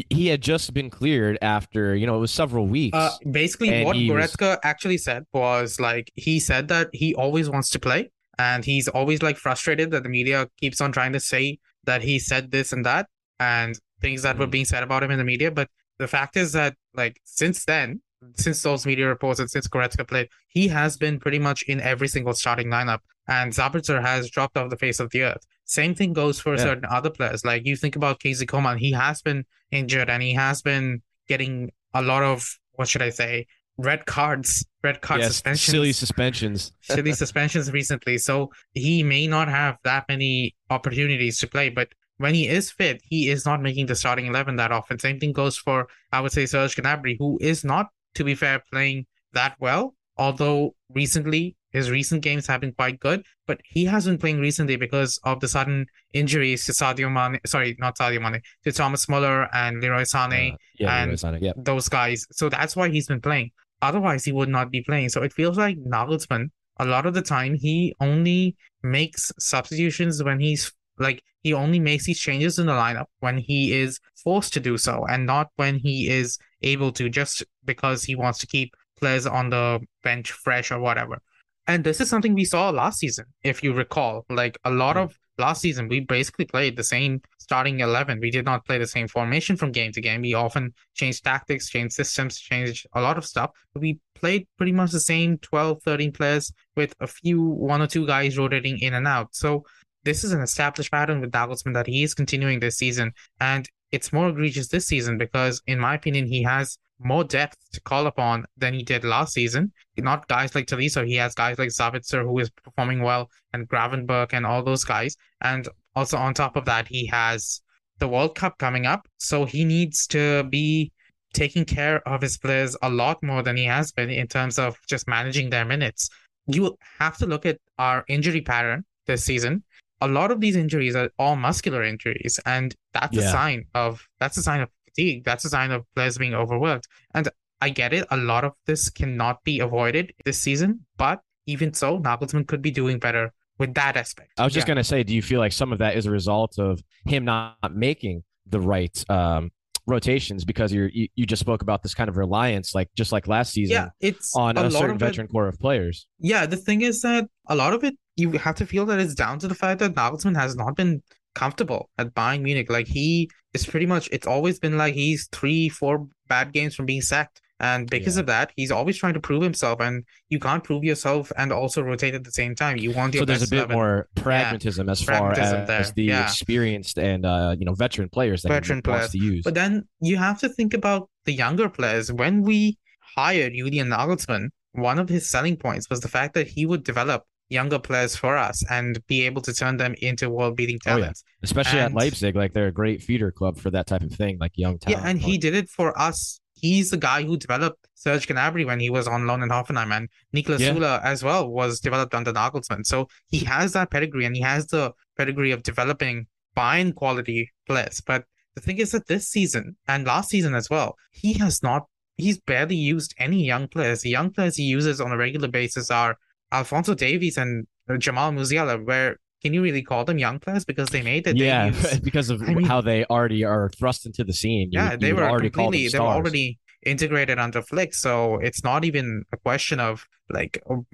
he- 0.09 0.27
had 0.27 0.41
just 0.41 0.73
been 0.73 0.89
cleared 0.89 1.37
after 1.41 1.95
you 1.95 2.05
know 2.07 2.15
it 2.15 2.19
was 2.19 2.31
several 2.31 2.65
weeks. 2.67 2.97
Uh, 2.97 3.11
basically, 3.31 3.83
what 3.83 3.95
he 3.95 4.09
was- 4.09 4.35
actually 4.63 4.97
said 4.97 5.25
was 5.33 5.79
like 5.79 6.11
he 6.15 6.39
said 6.39 6.67
that 6.69 6.89
he 6.93 7.13
always 7.15 7.49
wants 7.49 7.69
to 7.71 7.79
play, 7.79 8.11
and 8.37 8.65
he's 8.65 8.87
always 8.87 9.21
like 9.21 9.37
frustrated 9.37 9.91
that 9.91 10.03
the 10.03 10.09
media 10.09 10.47
keeps 10.59 10.81
on 10.81 10.91
trying 10.91 11.13
to 11.13 11.19
say 11.19 11.59
that 11.85 12.01
he 12.03 12.19
said 12.19 12.51
this 12.51 12.71
and 12.73 12.85
that, 12.85 13.07
and 13.39 13.77
things 14.01 14.21
that 14.23 14.37
were 14.37 14.47
Mhm. 14.47 14.51
being 14.51 14.65
said 14.65 14.83
about 14.83 15.03
him 15.03 15.11
in 15.11 15.17
the 15.17 15.23
media. 15.23 15.51
But 15.51 15.69
the 15.99 16.07
fact 16.07 16.35
is 16.37 16.51
that 16.53 16.75
like 16.93 17.19
since 17.23 17.63
then, 17.65 18.01
since 18.35 18.61
those 18.63 18.85
media 18.85 19.07
reports 19.07 19.39
and 19.39 19.49
since 19.49 19.67
Goretzka 19.67 20.07
played, 20.07 20.29
he 20.47 20.69
has 20.69 20.97
been 20.97 21.19
pretty 21.19 21.39
much 21.39 21.61
in 21.63 21.79
every 21.81 22.07
single 22.07 22.33
starting 22.33 22.67
lineup, 22.67 22.99
and 23.27 23.51
Sabitzer 23.53 24.01
has 24.01 24.29
dropped 24.29 24.57
off 24.57 24.69
the 24.69 24.77
face 24.77 24.99
of 24.99 25.09
the 25.11 25.23
earth. 25.23 25.43
Same 25.65 25.95
thing 25.95 26.13
goes 26.13 26.39
for 26.39 26.55
Yeah. 26.55 26.63
certain 26.63 26.85
other 26.89 27.09
players. 27.09 27.45
Like 27.45 27.65
you 27.65 27.75
think 27.75 27.95
about 27.95 28.19
Casey 28.19 28.45
Coman, 28.45 28.77
he 28.77 28.91
has 28.91 29.21
been 29.21 29.45
injured 29.71 30.09
and 30.09 30.21
he 30.21 30.33
has 30.33 30.61
been 30.61 31.01
getting 31.27 31.71
a 31.93 32.01
lot 32.01 32.23
of 32.23 32.57
what 32.73 32.87
should 32.87 33.01
I 33.01 33.09
say 33.09 33.47
red 33.77 34.05
cards, 34.05 34.63
red 34.83 35.01
card 35.01 35.21
yes, 35.21 35.29
suspensions, 35.29 35.71
silly 35.71 35.91
suspensions. 35.93 36.71
silly 36.81 37.13
suspensions 37.13 37.71
recently. 37.71 38.17
So 38.17 38.51
he 38.73 39.01
may 39.03 39.25
not 39.27 39.47
have 39.47 39.77
that 39.83 40.05
many 40.09 40.55
opportunities 40.69 41.39
to 41.39 41.47
play, 41.47 41.69
but 41.69 41.89
when 42.17 42.35
he 42.35 42.47
is 42.47 42.69
fit, 42.69 43.01
he 43.09 43.29
is 43.29 43.45
not 43.45 43.61
making 43.61 43.87
the 43.87 43.95
starting 43.95 44.27
eleven 44.27 44.55
that 44.57 44.71
often. 44.71 44.99
Same 44.99 45.19
thing 45.19 45.33
goes 45.33 45.57
for 45.57 45.87
I 46.11 46.21
would 46.21 46.31
say 46.31 46.45
Serge 46.45 46.75
Gnabry, 46.75 47.15
who 47.17 47.37
is 47.41 47.63
not, 47.63 47.87
to 48.15 48.23
be 48.23 48.35
fair, 48.35 48.61
playing 48.71 49.07
that 49.33 49.55
well. 49.59 49.95
Although 50.17 50.75
recently 50.89 51.55
his 51.73 51.89
recent 51.91 52.21
games 52.21 52.47
have 52.47 52.61
been 52.61 52.71
quite 52.73 52.99
good, 52.99 53.25
but 53.47 53.59
he 53.65 53.83
has 53.85 54.05
been 54.05 54.17
playing 54.17 54.39
recently 54.39 54.75
because 54.77 55.19
of 55.23 55.39
the 55.41 55.47
sudden 55.47 55.85
injuries 56.13 56.65
to 56.65 56.71
Sadio 56.71 57.11
Mane. 57.11 57.39
Sorry, 57.45 57.75
not 57.79 57.97
Sadio 57.97 58.21
Mane, 58.21 58.41
to 58.63 58.71
Thomas 58.71 59.09
Muller 59.09 59.49
and 59.53 59.81
Leroy 59.81 60.03
Sané 60.03 60.53
Uh, 60.53 60.57
yeah, 60.79 60.95
and- 61.01 61.11
Leroy 61.11 61.15
Sané, 61.17 61.41
yeah. 61.41 61.51
those 61.57 61.89
guys. 61.89 62.25
So 62.31 62.47
that's 62.49 62.75
why 62.75 62.89
he's 62.89 63.07
been 63.07 63.21
playing. 63.21 63.51
Otherwise, 63.81 64.23
he 64.23 64.31
would 64.31 64.49
not 64.49 64.71
be 64.71 64.81
playing. 64.81 65.09
So 65.09 65.23
it 65.23 65.33
feels 65.33 65.57
like 65.57 65.77
Nagelsmann, 65.77 66.49
a 66.79 66.85
lot 66.85 67.05
of 67.05 67.13
the 67.13 67.21
time, 67.21 67.55
he 67.55 67.93
only 67.99 68.55
makes 68.81 69.31
substitutions 69.39 70.23
when 70.23 70.39
he's 70.39 70.71
like, 70.99 71.21
he 71.41 71.53
only 71.53 71.79
makes 71.79 72.05
these 72.05 72.19
changes 72.19 72.59
in 72.59 72.67
the 72.67 72.71
lineup 72.73 73.07
when 73.19 73.37
he 73.37 73.73
is 73.73 73.99
forced 74.23 74.53
to 74.53 74.59
do 74.61 74.77
so 74.77 75.05
and 75.09 75.25
not 75.25 75.49
when 75.57 75.77
he 75.77 76.07
is 76.09 76.37
able 76.61 76.91
to, 76.93 77.09
just 77.09 77.43
because 77.65 78.03
he 78.05 78.15
wants 78.15 78.39
to 78.39 78.47
keep 78.47 78.73
players 78.99 79.25
on 79.25 79.49
the 79.49 79.79
bench 80.03 80.31
fresh 80.31 80.71
or 80.71 80.79
whatever. 80.79 81.19
And 81.67 81.83
this 81.83 82.01
is 82.01 82.09
something 82.09 82.33
we 82.33 82.45
saw 82.45 82.69
last 82.69 82.99
season, 82.99 83.25
if 83.43 83.63
you 83.63 83.73
recall. 83.73 84.25
Like 84.29 84.57
a 84.65 84.71
lot 84.71 84.95
Mm. 84.97 85.03
of 85.03 85.19
last 85.37 85.61
season, 85.61 85.87
we 85.87 86.01
basically 86.01 86.45
played 86.45 86.75
the 86.75 86.83
same 86.83 87.21
starting 87.39 87.79
11. 87.79 88.19
We 88.19 88.31
did 88.31 88.45
not 88.45 88.65
play 88.65 88.77
the 88.77 88.87
same 88.87 89.07
formation 89.07 89.55
from 89.55 89.71
game 89.71 89.91
to 89.93 90.01
game. 90.01 90.21
We 90.21 90.33
often 90.33 90.73
changed 90.93 91.23
tactics, 91.23 91.69
changed 91.69 91.93
systems, 91.95 92.37
changed 92.39 92.85
a 92.93 93.01
lot 93.01 93.17
of 93.17 93.25
stuff. 93.25 93.51
But 93.73 93.81
we 93.81 93.99
played 94.15 94.47
pretty 94.57 94.71
much 94.73 94.91
the 94.91 94.99
same 94.99 95.37
12, 95.39 95.81
13 95.83 96.11
players 96.11 96.51
with 96.75 96.93
a 96.99 97.07
few, 97.07 97.41
one 97.41 97.81
or 97.81 97.87
two 97.87 98.05
guys 98.05 98.37
rotating 98.37 98.79
in 98.79 98.93
and 98.93 99.07
out. 99.07 99.33
So 99.35 99.65
this 100.03 100.23
is 100.23 100.33
an 100.33 100.41
established 100.41 100.91
pattern 100.91 101.21
with 101.21 101.31
Nagelsmann 101.31 101.73
that 101.75 101.87
he 101.87 102.03
is 102.03 102.13
continuing 102.13 102.59
this 102.59 102.77
season. 102.77 103.13
And 103.39 103.69
it's 103.91 104.11
more 104.11 104.29
egregious 104.29 104.67
this 104.67 104.87
season 104.87 105.17
because, 105.17 105.61
in 105.67 105.79
my 105.79 105.95
opinion, 105.95 106.27
he 106.27 106.43
has 106.43 106.77
more 107.03 107.23
depth 107.23 107.57
to 107.73 107.81
call 107.81 108.07
upon 108.07 108.45
than 108.57 108.73
he 108.73 108.83
did 108.83 109.03
last 109.03 109.33
season. 109.33 109.71
Not 109.97 110.27
guys 110.27 110.55
like 110.55 110.67
Tolisso, 110.67 111.05
he 111.05 111.15
has 111.15 111.35
guys 111.35 111.59
like 111.59 111.69
Sabitzer 111.69 112.23
who 112.23 112.39
is 112.39 112.49
performing 112.49 113.01
well 113.01 113.29
and 113.53 113.67
Gravenberch 113.67 114.33
and 114.33 114.45
all 114.45 114.63
those 114.63 114.83
guys. 114.83 115.15
And 115.41 115.67
also 115.95 116.17
on 116.17 116.33
top 116.33 116.55
of 116.55 116.65
that, 116.65 116.87
he 116.87 117.05
has 117.07 117.61
the 117.99 118.07
World 118.07 118.35
Cup 118.35 118.57
coming 118.57 118.85
up. 118.85 119.07
So 119.17 119.45
he 119.45 119.65
needs 119.65 120.07
to 120.07 120.43
be 120.43 120.91
taking 121.33 121.65
care 121.65 122.07
of 122.07 122.21
his 122.21 122.37
players 122.37 122.77
a 122.81 122.89
lot 122.89 123.21
more 123.23 123.41
than 123.41 123.57
he 123.57 123.65
has 123.65 123.91
been 123.91 124.09
in 124.09 124.27
terms 124.27 124.59
of 124.59 124.77
just 124.87 125.07
managing 125.07 125.49
their 125.49 125.65
minutes. 125.65 126.09
You 126.47 126.77
have 126.99 127.17
to 127.17 127.25
look 127.25 127.45
at 127.45 127.57
our 127.79 128.03
injury 128.07 128.41
pattern 128.41 128.85
this 129.07 129.23
season. 129.23 129.63
A 130.01 130.07
lot 130.07 130.31
of 130.31 130.41
these 130.41 130.55
injuries 130.55 130.95
are 130.95 131.09
all 131.17 131.35
muscular 131.35 131.83
injuries, 131.83 132.39
and 132.45 132.75
that's 132.93 133.15
a 133.17 133.21
sign 133.31 133.63
of 133.73 134.05
that's 134.19 134.37
a 134.37 134.43
sign 134.43 134.59
of 134.61 134.69
fatigue. 134.95 135.23
That's 135.23 135.45
a 135.45 135.49
sign 135.49 135.71
of 135.71 135.83
players 135.95 136.17
being 136.17 136.33
overworked. 136.33 136.87
And 137.13 137.29
I 137.61 137.69
get 137.69 137.93
it. 137.93 138.05
A 138.11 138.17
lot 138.17 138.43
of 138.43 138.53
this 138.65 138.89
cannot 138.89 139.43
be 139.43 139.59
avoided 139.59 140.13
this 140.25 140.39
season, 140.39 140.85
but 140.97 141.21
even 141.47 141.73
so, 141.73 141.99
Nagelsmann 141.99 142.47
could 142.47 142.61
be 142.61 142.71
doing 142.71 142.99
better 142.99 143.31
with 143.59 143.73
that 143.75 143.95
aspect. 143.97 144.31
I 144.37 144.43
was 144.43 144.53
just 144.53 144.67
Yeah. 144.67 144.73
gonna 144.75 144.83
say, 144.83 145.03
do 145.03 145.13
you 145.13 145.21
feel 145.21 145.39
like 145.39 145.51
some 145.51 145.71
of 145.71 145.79
that 145.79 145.95
is 145.95 146.05
a 146.05 146.11
result 146.11 146.57
of 146.59 146.81
him 147.05 147.25
not 147.25 147.55
making 147.73 148.23
the 148.45 148.59
right 148.59 149.03
um, 149.09 149.51
rotations 149.87 150.45
because 150.45 150.73
you're, 150.73 150.89
you 150.89 151.07
you 151.15 151.25
just 151.25 151.39
spoke 151.41 151.61
about 151.61 151.83
this 151.83 151.93
kind 151.93 152.09
of 152.09 152.17
reliance, 152.17 152.73
like 152.73 152.89
just 152.95 153.11
like 153.11 153.27
last 153.27 153.53
season, 153.53 153.73
yeah, 153.73 153.89
it's 153.99 154.35
on 154.35 154.57
a, 154.57 154.63
a, 154.65 154.71
certain 154.71 154.91
of 154.91 155.01
it- 155.01 155.05
veteran 155.05 155.27
core 155.27 155.47
of 155.47 155.59
players. 155.59 156.07
Yeah, 156.19 156.45
the 156.45 156.57
thing 156.57 156.81
is 156.81 157.01
that 157.01 157.25
a 157.47 157.55
lot 157.55 157.73
of 157.73 157.83
it 157.83 157.95
you 158.15 158.31
have 158.33 158.55
to 158.55 158.65
feel 158.65 158.85
that 158.87 158.99
it's 158.99 159.15
down 159.15 159.39
to 159.39 159.47
the 159.47 159.55
fact 159.55 159.79
that 159.79 159.93
Nagelsmann 159.95 160.35
has 160.35 160.55
not 160.55 160.75
been 160.75 161.01
comfortable 161.35 161.89
at 161.97 162.13
Bayern 162.13 162.41
Munich. 162.41 162.69
Like 162.69 162.87
he 162.87 163.29
is 163.53 163.65
pretty 163.65 163.85
much 163.85 164.09
it's 164.11 164.27
always 164.27 164.59
been 164.59 164.77
like 164.77 164.93
he's 164.93 165.27
three, 165.31 165.69
four 165.69 166.07
bad 166.27 166.51
games 166.53 166.75
from 166.75 166.85
being 166.85 167.01
sacked. 167.01 167.39
And 167.59 167.89
because 167.89 168.17
Yeah. 168.17 168.21
of 168.21 168.25
that, 168.27 168.51
he's 168.57 168.71
always 168.71 168.97
trying 168.97 169.13
to 169.13 169.21
prove 169.21 169.41
himself, 169.41 169.79
and 169.79 170.03
you 170.27 170.37
can't 170.39 170.63
prove 170.63 170.83
yourself 170.83 171.31
and 171.37 171.53
also 171.53 171.81
rotate 171.81 172.13
at 172.13 172.25
the 172.25 172.31
same 172.31 172.55
time. 172.55 172.75
You 172.77 172.91
want 172.91 173.13
your 173.13 173.21
So 173.21 173.25
there's 173.25 173.43
a 173.43 173.47
bit 173.47 173.57
11. 173.71 173.75
more 173.75 174.07
pragmatism 174.15 174.89
as 174.89 175.01
far 175.01 175.33
Pragmatism 175.33 175.61
as, 175.69 175.93
the 175.93 176.03
yeah. 176.03 176.23
experienced 176.23 176.97
and 176.99 177.25
uh, 177.25 177.55
you 177.57 177.63
know 177.65 177.73
veteran 177.73 178.09
players 178.09 178.41
that 178.41 178.49
Veteran 178.49 178.81
he 178.83 178.89
wants 178.89 179.11
players. 179.11 179.11
to 179.11 179.17
use. 179.35 179.43
But 179.43 179.53
then 179.53 179.87
you 180.01 180.17
have 180.17 180.39
to 180.41 180.49
think 180.49 180.73
about 180.73 181.09
the 181.25 181.31
younger 181.33 181.69
players. 181.69 182.11
When 182.11 182.41
we 182.41 182.77
hired 183.15 183.53
Julian 183.53 183.89
Nagelsmann, 183.89 184.47
one 184.73 184.99
of 184.99 185.07
his 185.07 185.29
selling 185.29 185.55
points 185.55 185.89
was 185.89 186.01
the 186.01 186.09
fact 186.09 186.33
that 186.33 186.47
he 186.47 186.65
would 186.65 186.83
develop 186.83 187.23
younger 187.49 187.79
players 187.79 188.15
for 188.15 188.37
us 188.37 188.63
and 188.69 189.05
be 189.07 189.25
able 189.25 189.41
to 189.41 189.53
turn 189.53 189.77
them 189.77 189.95
into 190.01 190.29
world-beating 190.29 190.79
Oh, 190.85 190.91
yeah. 190.91 190.95
talents. 190.97 191.23
Especially 191.43 191.79
at 191.79 191.93
Leipzig, 191.93 192.35
like 192.35 192.53
they're 192.53 192.67
a 192.67 192.71
great 192.71 193.01
feeder 193.01 193.31
club 193.31 193.57
for 193.59 193.69
that 193.71 193.87
type 193.87 194.01
of 194.01 194.11
thing, 194.11 194.37
like 194.39 194.51
young 194.55 194.79
talent. 194.79 195.03
Yeah, 195.03 195.09
and 195.09 195.21
he 195.21 195.37
did 195.37 195.53
it 195.53 195.69
for 195.69 195.97
us. 195.99 196.39
He's 196.55 196.91
the 196.91 196.97
guy 196.97 197.23
who 197.23 197.35
developed 197.35 197.87
Serge 197.93 198.27
Gnabry 198.27 198.65
when 198.65 198.79
he 198.79 198.89
was 198.89 199.07
on 199.07 199.27
loan 199.27 199.43
in 199.43 199.49
Hoffenheim, 199.49 199.91
and 199.91 200.07
Niklas 200.33 200.59
Yeah. 200.59 200.73
Süle 200.73 201.03
as 201.03 201.23
well 201.23 201.49
was 201.49 201.79
developed 201.81 202.15
under 202.15 202.31
Nagelsmann. 202.31 202.85
So 202.85 203.07
he 203.27 203.39
has 203.45 203.73
that 203.73 203.91
pedigree, 203.91 204.25
and 204.25 204.35
he 204.35 204.41
has 204.41 204.67
the 204.67 204.93
pedigree 205.17 205.51
of 205.51 205.61
developing 205.63 206.27
fine 206.55 206.93
quality 206.93 207.51
players. 207.67 208.01
But 208.01 208.23
the 208.55 208.61
thing 208.61 208.77
is 208.77 208.91
that 208.91 209.07
this 209.07 209.27
season 209.27 209.75
and 209.87 210.07
last 210.07 210.29
season 210.29 210.55
as 210.55 210.69
well, 210.69 210.95
he 211.11 211.33
has 211.33 211.61
not. 211.61 211.87
He's 212.15 212.39
barely 212.39 212.75
used 212.75 213.13
any 213.17 213.43
young 213.43 213.67
players. 213.67 214.01
The 214.01 214.11
young 214.11 214.29
players 214.31 214.55
he 214.55 214.63
uses 214.63 215.01
on 215.01 215.11
a 215.11 215.17
regular 215.17 215.47
basis 215.47 215.89
are 215.91 216.15
Alphonso 216.53 216.93
Davies 216.93 217.37
and 217.37 217.65
Jamal 217.99 218.31
Musiala. 218.31 218.83
Where 218.85 219.17
can 219.41 219.53
you 219.53 219.61
really 219.61 219.81
call 219.83 220.05
them 220.05 220.17
young 220.17 220.39
players 220.39 220.63
because 220.65 220.89
they 220.89 221.01
made 221.01 221.27
it? 221.27 221.35
yeah, 221.35 221.69
debuts 221.71 221.99
because 222.09 222.29
of 222.29 222.41
I 222.43 222.53
mean- 222.53 222.65
how 222.65 222.79
they 222.81 223.03
already 223.05 223.43
are 223.43 223.69
thrust 223.77 224.05
into 224.05 224.23
the 224.23 224.33
scene. 224.33 224.69
You 224.71 224.79
yeah, 224.79 224.95
they 224.95 225.13
were 225.13 225.23
already 225.29 225.49
call 225.49 225.65
them 225.65 225.71
completely 225.73 225.89
they 225.89 225.99
were 225.99 226.05
already 226.19 226.59
integrated 226.85 227.39
under 227.39 227.61
Flick, 227.61 227.93
so 227.93 228.37
it's 228.39 228.63
not 228.63 228.85
even 228.85 229.23
a 229.33 229.37
question 229.37 229.79
of 229.79 230.05
like 230.29 230.61
oh, 230.69 230.85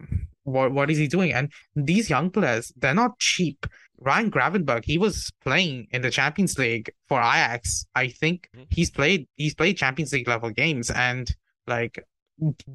what 0.43 0.71
what 0.71 0.89
is 0.89 0.97
he 0.97 1.07
doing? 1.07 1.31
And 1.33 1.51
these 1.75 2.09
young 2.09 2.29
players, 2.31 2.71
they're 2.77 2.93
not 2.95 3.19
cheap. 3.19 3.65
Ryan 4.01 4.31
Gravenberch, 4.31 4.85
he 4.85 4.97
was 4.97 5.29
playing 5.43 5.87
in 5.91 6.01
the 6.01 6.09
Champions 6.09 6.57
League 6.57 6.89
for 7.09 7.19
Ajax. 7.19 7.85
I 7.95 8.07
think 8.07 8.47
Mhm. 8.55 8.65
he's 8.71 8.89
played 8.89 9.27
he's 9.35 9.53
played 9.53 9.77
Champions 9.77 10.13
League 10.13 10.27
level 10.27 10.49
games 10.51 10.89
and 10.89 11.29
like 11.67 12.03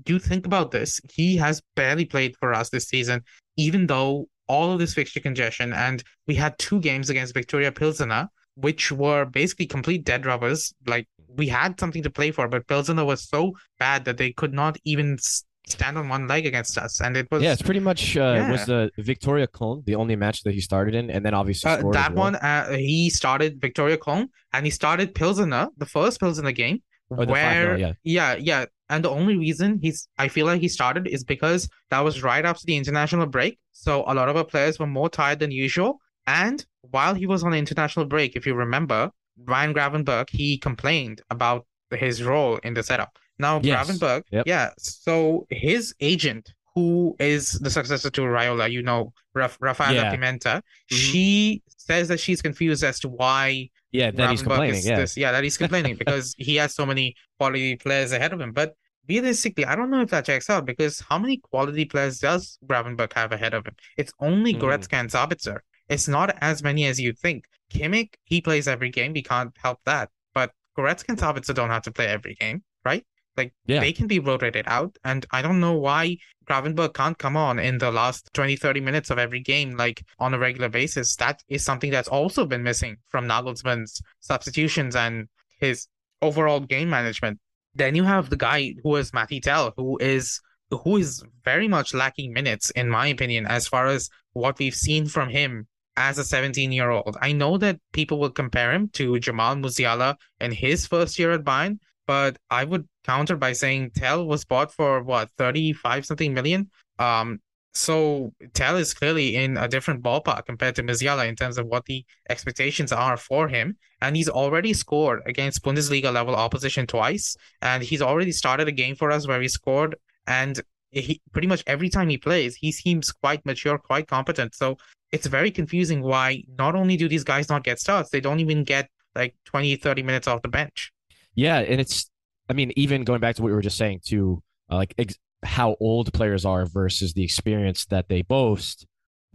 do 0.05 0.13
you 0.13 0.19
think 0.19 0.47
about 0.47 0.71
this. 0.71 1.01
He 1.13 1.37
has 1.37 1.63
barely 1.77 2.05
played 2.05 2.37
for 2.39 2.53
us 2.55 2.71
this 2.71 2.89
season, 2.89 3.23
even 3.57 3.87
though 3.87 4.27
all 4.47 4.73
of 4.73 4.79
this 4.79 4.95
fixture 4.95 5.21
congestion 5.21 5.73
and 5.73 6.03
we 6.27 6.35
had 6.35 6.59
two 6.59 6.81
games 6.81 7.09
against 7.09 7.33
Victoria 7.33 7.73
Pilsener, 7.73 8.29
which 8.57 8.93
were 8.93 9.25
basically 9.25 9.67
complete 9.67 10.05
dead 10.05 10.27
rubbers. 10.27 10.73
Like 10.87 11.09
we 11.29 11.49
had 11.49 11.81
something 11.81 12.03
to 12.03 12.11
play 12.11 12.31
for, 12.31 12.49
but 12.49 12.67
Pilsener 12.67 13.05
was 13.05 13.29
so 13.29 13.53
bad 13.79 14.05
that 14.05 14.19
they 14.19 14.33
could 14.33 14.53
not 14.53 14.77
even 14.85 15.19
stand 15.67 15.97
on 15.97 16.09
one 16.09 16.29
leg 16.29 16.47
against 16.47 16.77
us, 16.77 17.01
and 17.01 17.17
it 17.17 17.27
was 17.31 17.43
Yeah, 17.43 17.53
it's 17.53 17.63
pretty 17.63 17.81
much 17.81 18.17
uh, 18.17 18.47
was 18.51 18.67
the 18.67 18.91
Victoria 18.99 19.47
Cologne 19.47 19.83
the 19.87 19.95
only 19.95 20.17
match 20.17 20.43
that 20.43 20.53
he 20.53 20.61
started 20.61 20.95
in, 20.95 21.11
and 21.11 21.25
then 21.25 21.35
obviously 21.35 21.71
Uh, 21.71 21.77
that 21.93 22.13
well. 22.15 22.25
one, 22.25 22.37
uh, 22.37 22.73
he 22.77 23.11
started 23.11 23.61
Victoria 23.61 23.97
Köln 23.97 24.29
and 24.53 24.67
he 24.67 24.71
started 24.71 25.15
Pilsener, 25.15 25.69
the 25.79 25.87
first 25.87 26.21
Pilsener 26.21 26.53
game, 26.53 26.83
the 26.83 26.83
5-0, 26.83 26.94
where 27.09 27.77
yeah. 27.77 27.93
yeah, 28.03 28.35
yeah, 28.37 28.65
and 28.89 29.05
the 29.05 29.11
only 29.11 29.37
reason 29.37 29.79
he's 29.81 30.09
I 30.19 30.29
feel 30.29 30.47
like 30.47 30.61
he 30.61 30.69
started 30.69 31.07
is 31.07 31.25
because 31.25 31.69
that 31.91 32.01
was 32.01 32.23
right 32.23 32.45
after 32.45 32.65
the 32.67 32.77
international 32.77 33.27
break, 33.27 33.59
so 33.73 34.05
a 34.07 34.15
lot 34.15 34.29
of 34.29 34.37
our 34.37 34.45
players 34.45 34.79
were 34.79 34.87
more 34.87 35.09
tired 35.09 35.39
than 35.41 35.51
usual, 35.51 35.99
and 36.27 36.65
while 36.91 37.15
he 37.15 37.27
was 37.27 37.43
on 37.45 37.53
the 37.53 37.59
international 37.59 38.07
break, 38.07 38.37
if 38.37 38.47
you 38.47 38.55
remember, 38.55 39.11
Ryan 39.45 39.75
Gravenberch 39.75 40.31
he 40.31 40.59
complained 40.59 41.23
about 41.31 41.67
his 41.91 42.23
role 42.23 42.57
in 42.59 42.75
the 42.75 42.83
setup. 42.83 43.17
Now 43.39 43.61
Yes. 43.63 43.91
Gravenberch, 43.91 44.23
Yep. 44.31 44.47
yeah, 44.47 44.71
so 44.79 45.47
his 45.51 45.95
agent 46.01 46.53
who 46.75 47.15
is 47.21 47.53
the 47.61 47.71
successor 47.71 48.11
to 48.11 48.21
Raiola, 48.23 48.69
you 48.71 48.83
know, 48.83 49.13
Raf- 49.33 49.59
Rafaela 49.61 49.95
Yeah. 49.95 50.11
Pimenta, 50.15 50.61
Mhm. 50.91 50.97
she 50.97 51.63
says 51.77 52.09
that 52.09 52.19
she's 52.19 52.43
confused 52.43 52.83
as 52.83 52.99
to 53.01 53.09
why 53.09 53.71
Yeah, 53.95 54.11
that 54.11 54.31
he's 54.31 54.43
complaining. 54.43 54.83
Yeah. 54.85 54.97
this- 55.01 55.17
yeah, 55.17 55.31
that 55.33 55.45
he's 55.45 55.57
complaining 55.57 55.95
because 56.03 56.35
he 56.37 56.57
has 56.57 56.75
so 56.75 56.85
many 56.85 57.15
quality 57.39 57.77
players 57.77 58.11
ahead 58.13 58.33
of 58.33 58.41
him. 58.41 58.53
But 58.53 58.75
realistically, 59.09 59.65
I 59.65 59.77
don't 59.77 59.91
know 59.91 60.01
if 60.03 60.11
that 60.11 60.25
checks 60.27 60.51
out 60.51 60.65
because 60.67 61.01
how 61.09 61.19
many 61.19 61.37
quality 61.39 61.85
players 61.85 62.19
does 62.19 62.59
Gravenberch 62.67 63.13
have 63.15 63.33
ahead 63.33 63.55
of 63.55 63.67
him? 63.67 63.77
It's 63.97 64.13
only 64.21 64.53
Mhm. 64.55 64.61
Goretzka 64.63 64.95
and 64.95 65.11
Sabitzer. 65.11 65.59
It's 65.89 66.09
not 66.09 66.37
as 66.41 66.63
many 66.63 66.87
as 66.87 66.99
you 67.01 67.13
think. 67.13 67.45
Kimmich, 67.73 68.11
he 68.25 68.41
plays 68.41 68.67
every 68.67 68.91
game. 68.91 69.13
We 69.13 69.23
can't 69.23 69.53
help 69.63 69.79
that. 69.85 70.11
But 70.35 70.51
Goretzka 70.77 71.11
and 71.11 71.19
Sabitzer 71.19 71.55
don't 71.55 71.71
have 71.71 71.83
to 71.83 71.93
play 71.93 72.07
every 72.07 72.35
game, 72.35 72.63
right? 72.85 73.05
Like 73.37 73.53
Yeah. 73.67 73.81
they 73.81 73.93
can 73.93 74.07
be 74.07 74.19
rotated 74.19 74.65
out. 74.69 74.97
And 75.05 75.27
I 75.31 75.43
don't 75.43 75.61
know 75.61 75.75
why 75.75 76.19
Gravenberch 76.49 76.95
can't 76.95 77.19
come 77.19 77.37
on 77.37 77.59
in 77.59 77.79
the 77.79 77.91
last 77.91 78.31
20, 78.35 78.57
30 78.57 78.81
minutes 78.81 79.11
of 79.11 79.19
every 79.19 79.41
game, 79.41 79.77
like 79.77 80.05
on 80.19 80.35
a 80.35 80.39
regular 80.39 80.69
basis. 80.69 81.17
That 81.17 81.43
is 81.49 81.65
something 81.65 81.91
that's 81.91 82.09
also 82.09 82.47
been 82.47 82.63
missing 82.63 82.99
from 83.09 83.27
Nagelsmann's 83.27 84.01
substitutions 84.21 84.95
and 84.95 85.29
his 85.59 85.89
overall 86.23 86.61
game 86.61 86.91
management. 86.91 87.39
Then 87.75 87.95
you 87.95 88.05
have 88.05 88.31
the 88.31 88.37
guy 88.37 88.75
who 88.83 88.97
is 88.97 89.11
Mathys 89.13 89.43
Tel, 89.43 89.73
who 89.77 89.99
is 89.99 90.41
who 90.71 90.97
is 90.97 91.23
very 91.45 91.69
much 91.69 91.95
lacking 91.95 92.33
minutes, 92.33 92.71
in 92.71 92.89
my 92.89 93.07
opinion, 93.07 93.47
as 93.47 93.69
far 93.69 93.87
as 93.87 94.11
what 94.33 94.59
we've 94.59 94.75
seen 94.75 95.07
from 95.07 95.29
him 95.29 95.69
as 95.97 96.19
a 96.19 96.25
17 96.25 96.73
year 96.73 96.91
old. 96.91 97.17
I 97.21 97.33
know 97.33 97.59
that 97.59 97.79
people 97.93 98.19
will 98.19 98.31
compare 98.31 98.73
him 98.73 98.89
to 98.95 99.19
Jamal 99.21 99.55
Musiala 99.55 100.17
in 100.41 100.51
his 100.51 100.87
first 100.87 101.19
year 101.19 101.31
at 101.33 101.45
Bayern, 101.45 101.79
but 102.07 102.39
I 102.51 102.65
would 102.65 102.89
counter 103.05 103.37
by 103.37 103.53
saying 103.53 103.93
Tel 103.95 104.27
was 104.27 104.45
bought 104.45 104.73
for 104.73 105.03
what 105.03 105.31
35 105.39 106.07
something 106.07 106.35
million. 106.35 106.71
Um, 106.99 107.41
so 107.75 108.33
Tel 108.55 108.77
is 108.77 108.95
clearly 108.95 109.35
in 109.35 109.57
a 109.57 109.67
different 109.67 110.03
ballpark 110.03 110.47
compared 110.47 110.77
to 110.77 110.83
Musiala 110.83 111.29
in 111.29 111.35
terms 111.35 111.59
of 111.59 111.67
what 111.67 111.85
the 111.87 112.05
expectations 112.31 112.93
are 112.93 113.17
for 113.17 113.49
him, 113.49 113.77
and 114.01 114.17
he's 114.17 114.29
already 114.29 114.73
scored 114.73 115.23
against 115.27 115.63
Bundesliga 115.65 116.13
level 116.13 116.37
opposition 116.37 116.87
twice, 116.87 117.37
and 117.63 117.83
he's 117.83 118.01
already 118.01 118.31
started 118.31 118.69
a 118.69 118.73
game 118.73 118.95
for 118.95 119.11
us 119.11 119.27
where 119.27 119.43
he 119.43 119.49
scored, 119.49 119.97
and 120.29 120.61
he 120.93 121.21
pretty 121.33 121.49
much 121.49 121.65
every 121.67 121.89
time 121.89 122.09
he 122.09 122.17
plays, 122.17 122.55
he 122.55 122.71
seems 122.71 123.11
quite 123.11 123.45
mature, 123.45 123.77
quite 123.77 124.07
competent. 124.07 124.55
So 124.55 124.79
it's 125.11 125.27
very 125.27 125.51
confusing 125.51 126.01
why 126.01 126.45
not 126.57 126.77
only 126.77 126.97
do 126.97 127.09
these 127.09 127.25
guys 127.25 127.49
not 127.49 127.65
get 127.65 127.81
starts, 127.81 128.11
they 128.11 128.21
don't 128.21 128.39
even 128.39 128.63
get 128.63 128.89
like 129.17 129.35
20, 129.47 129.75
30 129.77 130.03
minutes 130.05 130.29
off 130.29 130.43
the 130.43 130.49
bench. 130.49 130.93
Yeah, 131.35 131.59
and 131.59 131.81
it's 131.81 132.09
I 132.49 132.53
mean, 132.53 132.73
even 132.77 133.05
going 133.05 133.21
back 133.21 133.37
to 133.37 133.43
what 133.43 133.49
we 133.49 133.55
were 133.55 133.63
just 133.63 133.79
saying 133.79 134.01
to 134.07 134.43
uh, 134.71 134.77
like 134.77 134.95
ex- 134.99 135.19
how 135.43 135.77
old 135.81 136.13
players 136.13 136.45
are 136.45 136.67
versus 136.67 137.13
the 137.13 137.25
experience 137.25 137.85
that 137.87 138.09
they 138.09 138.23
boast 138.23 138.87